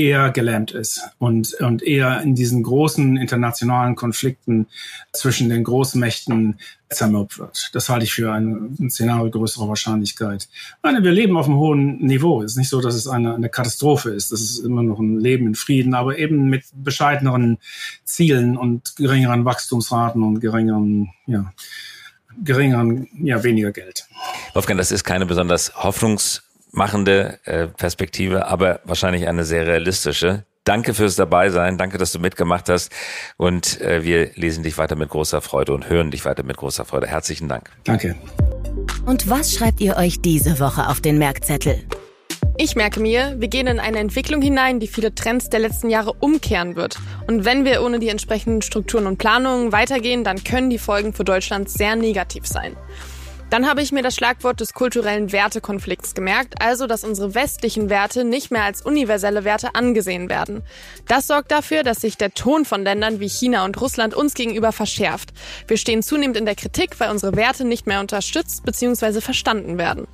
eher 0.00 0.30
gelähmt 0.30 0.70
ist 0.70 1.02
und, 1.18 1.54
und 1.60 1.82
eher 1.82 2.22
in 2.22 2.34
diesen 2.34 2.62
großen 2.62 3.18
internationalen 3.18 3.96
Konflikten 3.96 4.66
zwischen 5.12 5.50
den 5.50 5.62
Großmächten 5.62 6.58
zermürbt 6.88 7.38
wird. 7.38 7.70
Das 7.74 7.88
halte 7.88 8.04
ich 8.04 8.12
für 8.12 8.32
ein, 8.32 8.76
Szenario 8.88 9.30
größerer 9.30 9.68
Wahrscheinlichkeit. 9.68 10.48
Ich 10.50 10.82
meine, 10.82 11.04
wir 11.04 11.12
leben 11.12 11.36
auf 11.36 11.46
einem 11.46 11.58
hohen 11.58 11.98
Niveau. 11.98 12.42
Es 12.42 12.52
ist 12.52 12.56
nicht 12.56 12.70
so, 12.70 12.80
dass 12.80 12.94
es 12.94 13.06
eine, 13.06 13.34
eine 13.34 13.50
Katastrophe 13.50 14.10
ist. 14.10 14.32
Das 14.32 14.40
ist 14.40 14.60
immer 14.60 14.82
noch 14.82 14.98
ein 14.98 15.20
Leben 15.20 15.46
in 15.46 15.54
Frieden, 15.54 15.94
aber 15.94 16.18
eben 16.18 16.48
mit 16.48 16.64
bescheideneren 16.72 17.58
Zielen 18.04 18.56
und 18.56 18.96
geringeren 18.96 19.44
Wachstumsraten 19.44 20.22
und 20.22 20.40
geringeren, 20.40 21.10
ja, 21.26 21.52
geringeren, 22.42 23.06
ja, 23.22 23.44
weniger 23.44 23.70
Geld. 23.70 24.06
Wolfgang, 24.54 24.78
das 24.78 24.92
ist 24.92 25.04
keine 25.04 25.26
besonders 25.26 25.74
hoffnungsmachende 26.70 27.38
äh, 27.44 27.66
Perspektive, 27.66 28.46
aber 28.46 28.80
wahrscheinlich 28.84 29.28
eine 29.28 29.44
sehr 29.44 29.66
realistische. 29.66 30.44
Danke 30.64 30.94
fürs 30.94 31.16
Dabeisein. 31.16 31.78
Danke, 31.78 31.98
dass 31.98 32.12
du 32.12 32.18
mitgemacht 32.18 32.68
hast. 32.68 32.92
Und 33.36 33.80
äh, 33.80 34.04
wir 34.04 34.30
lesen 34.34 34.62
dich 34.62 34.78
weiter 34.78 34.94
mit 34.94 35.08
großer 35.08 35.40
Freude 35.40 35.72
und 35.72 35.88
hören 35.88 36.10
dich 36.10 36.24
weiter 36.24 36.42
mit 36.42 36.56
großer 36.56 36.84
Freude. 36.84 37.06
Herzlichen 37.06 37.48
Dank. 37.48 37.70
Danke. 37.84 38.14
Und 39.06 39.28
was 39.28 39.54
schreibt 39.54 39.80
ihr 39.80 39.96
euch 39.96 40.20
diese 40.20 40.60
Woche 40.60 40.88
auf 40.88 41.00
den 41.00 41.18
Merkzettel? 41.18 41.82
Ich 42.58 42.76
merke 42.76 43.00
mir, 43.00 43.36
wir 43.38 43.48
gehen 43.48 43.66
in 43.66 43.80
eine 43.80 43.98
Entwicklung 43.98 44.42
hinein, 44.42 44.80
die 44.80 44.86
viele 44.86 45.14
Trends 45.14 45.48
der 45.48 45.60
letzten 45.60 45.88
Jahre 45.88 46.12
umkehren 46.12 46.76
wird. 46.76 46.98
Und 47.26 47.46
wenn 47.46 47.64
wir 47.64 47.82
ohne 47.82 47.98
die 47.98 48.10
entsprechenden 48.10 48.60
Strukturen 48.60 49.06
und 49.06 49.16
Planungen 49.16 49.72
weitergehen, 49.72 50.24
dann 50.24 50.44
können 50.44 50.68
die 50.68 50.78
Folgen 50.78 51.14
für 51.14 51.24
Deutschland 51.24 51.70
sehr 51.70 51.96
negativ 51.96 52.46
sein. 52.46 52.76
Dann 53.50 53.68
habe 53.68 53.82
ich 53.82 53.90
mir 53.90 54.02
das 54.02 54.14
Schlagwort 54.14 54.60
des 54.60 54.74
kulturellen 54.74 55.32
Wertekonflikts 55.32 56.14
gemerkt, 56.14 56.62
also 56.62 56.86
dass 56.86 57.02
unsere 57.02 57.34
westlichen 57.34 57.90
Werte 57.90 58.22
nicht 58.22 58.52
mehr 58.52 58.62
als 58.62 58.82
universelle 58.82 59.42
Werte 59.42 59.74
angesehen 59.74 60.30
werden. 60.30 60.62
Das 61.08 61.26
sorgt 61.26 61.50
dafür, 61.50 61.82
dass 61.82 62.00
sich 62.00 62.16
der 62.16 62.32
Ton 62.32 62.64
von 62.64 62.84
Ländern 62.84 63.18
wie 63.18 63.28
China 63.28 63.64
und 63.64 63.80
Russland 63.80 64.14
uns 64.14 64.34
gegenüber 64.34 64.70
verschärft. 64.70 65.30
Wir 65.66 65.78
stehen 65.78 66.04
zunehmend 66.04 66.36
in 66.36 66.46
der 66.46 66.54
Kritik, 66.54 67.00
weil 67.00 67.10
unsere 67.10 67.34
Werte 67.34 67.64
nicht 67.64 67.88
mehr 67.88 67.98
unterstützt 67.98 68.64
bzw. 68.64 69.20
verstanden 69.20 69.78
werden. 69.78 70.06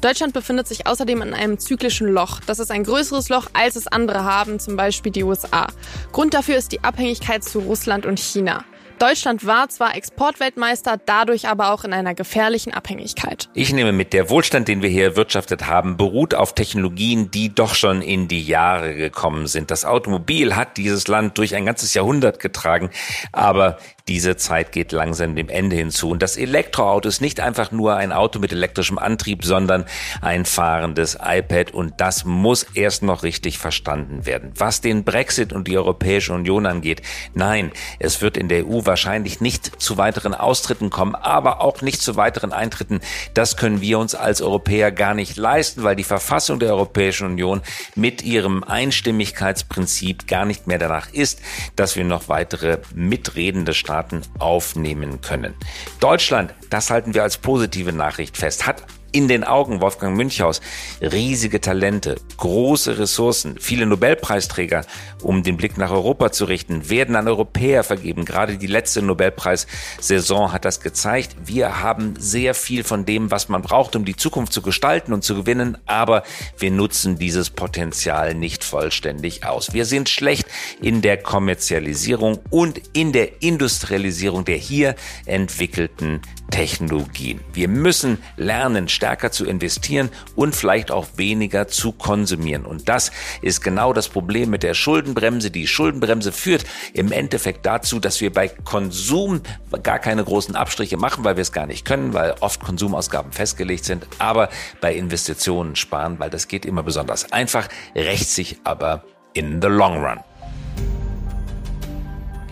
Deutschland 0.00 0.32
befindet 0.32 0.66
sich 0.66 0.88
außerdem 0.88 1.22
in 1.22 1.32
einem 1.32 1.60
zyklischen 1.60 2.08
Loch. 2.08 2.40
Das 2.44 2.58
ist 2.58 2.72
ein 2.72 2.82
größeres 2.82 3.28
Loch, 3.28 3.46
als 3.52 3.76
es 3.76 3.86
andere 3.86 4.24
haben, 4.24 4.58
zum 4.58 4.74
Beispiel 4.74 5.12
die 5.12 5.22
USA. 5.22 5.68
Grund 6.10 6.34
dafür 6.34 6.56
ist 6.56 6.72
die 6.72 6.82
Abhängigkeit 6.82 7.44
zu 7.44 7.60
Russland 7.60 8.04
und 8.04 8.18
China. 8.18 8.64
Deutschland 8.98 9.46
war 9.46 9.68
zwar 9.68 9.96
Exportweltmeister, 9.96 11.00
dadurch 11.04 11.48
aber 11.48 11.72
auch 11.72 11.84
in 11.84 11.92
einer 11.92 12.14
gefährlichen 12.14 12.72
Abhängigkeit. 12.72 13.48
Ich 13.54 13.72
nehme 13.72 13.92
mit, 13.92 14.12
der 14.12 14.30
Wohlstand, 14.30 14.68
den 14.68 14.82
wir 14.82 14.88
hier 14.88 15.04
erwirtschaftet 15.04 15.66
haben, 15.66 15.96
beruht 15.96 16.34
auf 16.34 16.54
Technologien, 16.54 17.30
die 17.30 17.54
doch 17.54 17.74
schon 17.74 18.02
in 18.02 18.28
die 18.28 18.42
Jahre 18.42 18.94
gekommen 18.94 19.46
sind. 19.46 19.70
Das 19.70 19.84
Automobil 19.84 20.56
hat 20.56 20.76
dieses 20.76 21.08
Land 21.08 21.38
durch 21.38 21.54
ein 21.54 21.66
ganzes 21.66 21.94
Jahrhundert 21.94 22.38
getragen, 22.38 22.90
aber 23.32 23.78
diese 24.08 24.36
Zeit 24.36 24.72
geht 24.72 24.92
langsam 24.92 25.34
dem 25.34 25.48
Ende 25.48 25.76
hinzu. 25.76 26.10
Und 26.10 26.20
das 26.20 26.36
Elektroauto 26.36 27.08
ist 27.08 27.22
nicht 27.22 27.40
einfach 27.40 27.72
nur 27.72 27.96
ein 27.96 28.12
Auto 28.12 28.38
mit 28.38 28.52
elektrischem 28.52 28.98
Antrieb, 28.98 29.44
sondern 29.44 29.86
ein 30.20 30.44
fahrendes 30.44 31.16
iPad. 31.22 31.70
Und 31.70 31.94
das 32.02 32.26
muss 32.26 32.64
erst 32.74 33.02
noch 33.02 33.22
richtig 33.22 33.58
verstanden 33.58 34.26
werden. 34.26 34.52
Was 34.56 34.82
den 34.82 35.04
Brexit 35.04 35.54
und 35.54 35.68
die 35.68 35.78
Europäische 35.78 36.34
Union 36.34 36.66
angeht, 36.66 37.00
nein, 37.32 37.72
es 37.98 38.20
wird 38.20 38.36
in 38.36 38.50
der 38.50 38.66
EU 38.66 38.84
wahrscheinlich 38.84 39.40
nicht 39.40 39.80
zu 39.80 39.96
weiteren 39.96 40.34
Austritten 40.34 40.90
kommen, 40.90 41.14
aber 41.14 41.62
auch 41.62 41.80
nicht 41.80 42.02
zu 42.02 42.14
weiteren 42.16 42.52
Eintritten. 42.52 43.00
Das 43.32 43.56
können 43.56 43.80
wir 43.80 43.98
uns 43.98 44.14
als 44.14 44.42
Europäer 44.42 44.92
gar 44.92 45.14
nicht 45.14 45.38
leisten, 45.38 45.82
weil 45.82 45.96
die 45.96 46.04
Verfassung 46.04 46.58
der 46.58 46.74
Europäischen 46.74 47.26
Union 47.26 47.62
mit 47.94 48.22
ihrem 48.22 48.64
Einstimmigkeitsprinzip 48.64 50.26
gar 50.26 50.44
nicht 50.44 50.66
mehr 50.66 50.78
danach 50.78 51.10
ist, 51.10 51.40
dass 51.74 51.96
wir 51.96 52.04
noch 52.04 52.28
weitere 52.28 52.80
mitredende 52.94 53.72
Staaten 53.72 53.93
Glyphosaten 53.94 54.22
aufnehmen 54.38 55.20
können. 55.20 55.54
Deutschland, 56.00 56.54
das 56.70 56.90
halten 56.90 57.14
wir 57.14 57.22
als 57.22 57.38
positive 57.38 57.92
Nachricht 57.92 58.36
fest, 58.36 58.66
hat 58.66 58.82
in 59.14 59.28
den 59.28 59.44
Augen 59.44 59.80
Wolfgang 59.80 60.16
Münchhaus 60.16 60.60
riesige 61.00 61.60
Talente, 61.60 62.16
große 62.36 62.98
Ressourcen, 62.98 63.56
viele 63.60 63.86
Nobelpreisträger, 63.86 64.84
um 65.22 65.44
den 65.44 65.56
Blick 65.56 65.78
nach 65.78 65.92
Europa 65.92 66.32
zu 66.32 66.46
richten, 66.46 66.90
werden 66.90 67.14
an 67.14 67.28
Europäer 67.28 67.84
vergeben. 67.84 68.24
Gerade 68.24 68.58
die 68.58 68.66
letzte 68.66 69.02
Nobelpreissaison 69.02 70.50
hat 70.52 70.64
das 70.64 70.80
gezeigt. 70.80 71.36
Wir 71.44 71.80
haben 71.80 72.14
sehr 72.18 72.54
viel 72.54 72.82
von 72.82 73.06
dem, 73.06 73.30
was 73.30 73.48
man 73.48 73.62
braucht, 73.62 73.94
um 73.94 74.04
die 74.04 74.16
Zukunft 74.16 74.52
zu 74.52 74.62
gestalten 74.62 75.12
und 75.12 75.22
zu 75.22 75.36
gewinnen, 75.36 75.78
aber 75.86 76.24
wir 76.58 76.72
nutzen 76.72 77.16
dieses 77.16 77.50
Potenzial 77.50 78.34
nicht 78.34 78.64
vollständig 78.64 79.46
aus. 79.46 79.72
Wir 79.72 79.84
sind 79.84 80.08
schlecht 80.08 80.48
in 80.82 81.02
der 81.02 81.18
Kommerzialisierung 81.18 82.40
und 82.50 82.82
in 82.94 83.12
der 83.12 83.42
Industrialisierung 83.42 84.44
der 84.44 84.56
hier 84.56 84.96
entwickelten 85.24 86.20
Technologien. 86.50 87.40
Wir 87.52 87.68
müssen 87.68 88.18
lernen, 88.36 88.88
stärker 88.88 89.32
zu 89.32 89.44
investieren 89.44 90.10
und 90.36 90.54
vielleicht 90.54 90.90
auch 90.90 91.06
weniger 91.16 91.68
zu 91.68 91.92
konsumieren. 91.92 92.64
Und 92.64 92.88
das 92.88 93.10
ist 93.42 93.62
genau 93.62 93.92
das 93.92 94.08
Problem 94.08 94.50
mit 94.50 94.62
der 94.62 94.74
Schuldenbremse. 94.74 95.50
Die 95.50 95.66
Schuldenbremse 95.66 96.32
führt 96.32 96.64
im 96.92 97.12
Endeffekt 97.12 97.66
dazu, 97.66 97.98
dass 97.98 98.20
wir 98.20 98.32
bei 98.32 98.48
Konsum 98.48 99.40
gar 99.82 99.98
keine 99.98 100.24
großen 100.24 100.54
Abstriche 100.54 100.96
machen, 100.96 101.24
weil 101.24 101.36
wir 101.36 101.42
es 101.42 101.52
gar 101.52 101.66
nicht 101.66 101.84
können, 101.84 102.14
weil 102.14 102.34
oft 102.40 102.60
Konsumausgaben 102.60 103.32
festgelegt 103.32 103.84
sind, 103.84 104.06
aber 104.18 104.48
bei 104.80 104.94
Investitionen 104.94 105.76
sparen, 105.76 106.18
weil 106.18 106.30
das 106.30 106.48
geht 106.48 106.66
immer 106.66 106.82
besonders 106.82 107.32
einfach, 107.32 107.68
rächt 107.94 108.28
sich 108.28 108.58
aber 108.64 109.04
in 109.32 109.60
the 109.60 109.68
long 109.68 110.04
run. 110.04 110.20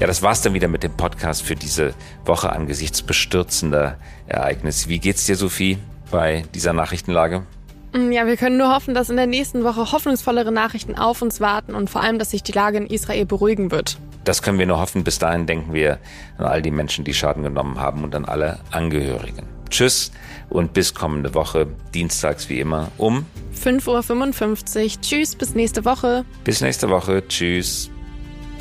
Ja, 0.02 0.08
das 0.08 0.20
war's 0.20 0.42
dann 0.42 0.52
wieder 0.52 0.66
mit 0.66 0.82
dem 0.82 0.96
Podcast 0.96 1.42
für 1.42 1.54
diese 1.54 1.94
Woche 2.24 2.50
angesichts 2.50 3.02
bestürzender 3.02 3.98
Ereignisse. 4.26 4.88
Wie 4.88 4.98
geht's 4.98 5.26
dir, 5.26 5.36
Sophie, 5.36 5.78
bei 6.10 6.42
dieser 6.56 6.72
Nachrichtenlage? 6.72 7.46
Mm, 7.92 8.10
ja, 8.10 8.26
wir 8.26 8.36
können 8.36 8.56
nur 8.56 8.74
hoffen, 8.74 8.94
dass 8.94 9.10
in 9.10 9.16
der 9.16 9.28
nächsten 9.28 9.62
Woche 9.62 9.92
hoffnungsvollere 9.92 10.50
Nachrichten 10.50 10.96
auf 10.96 11.22
uns 11.22 11.40
warten 11.40 11.76
und 11.76 11.88
vor 11.88 12.00
allem, 12.00 12.18
dass 12.18 12.32
sich 12.32 12.42
die 12.42 12.50
Lage 12.50 12.78
in 12.78 12.88
Israel 12.88 13.26
beruhigen 13.26 13.70
wird. 13.70 13.96
Das 14.24 14.42
können 14.42 14.58
wir 14.58 14.66
nur 14.66 14.80
hoffen. 14.80 15.04
Bis 15.04 15.20
dahin 15.20 15.46
denken 15.46 15.72
wir 15.72 16.00
an 16.36 16.46
all 16.46 16.62
die 16.62 16.72
Menschen, 16.72 17.04
die 17.04 17.14
Schaden 17.14 17.44
genommen 17.44 17.78
haben 17.78 18.02
und 18.02 18.12
an 18.16 18.24
alle 18.24 18.58
Angehörigen. 18.72 19.46
Tschüss 19.70 20.10
und 20.50 20.72
bis 20.72 20.94
kommende 20.94 21.32
Woche, 21.34 21.68
dienstags 21.94 22.48
wie 22.48 22.58
immer 22.58 22.88
um 22.98 23.24
5.55 23.64 24.82
Uhr. 24.96 25.00
Tschüss, 25.00 25.36
bis 25.36 25.54
nächste 25.54 25.84
Woche. 25.84 26.24
Bis 26.42 26.60
nächste 26.60 26.90
Woche. 26.90 27.22
Tschüss. 27.28 27.88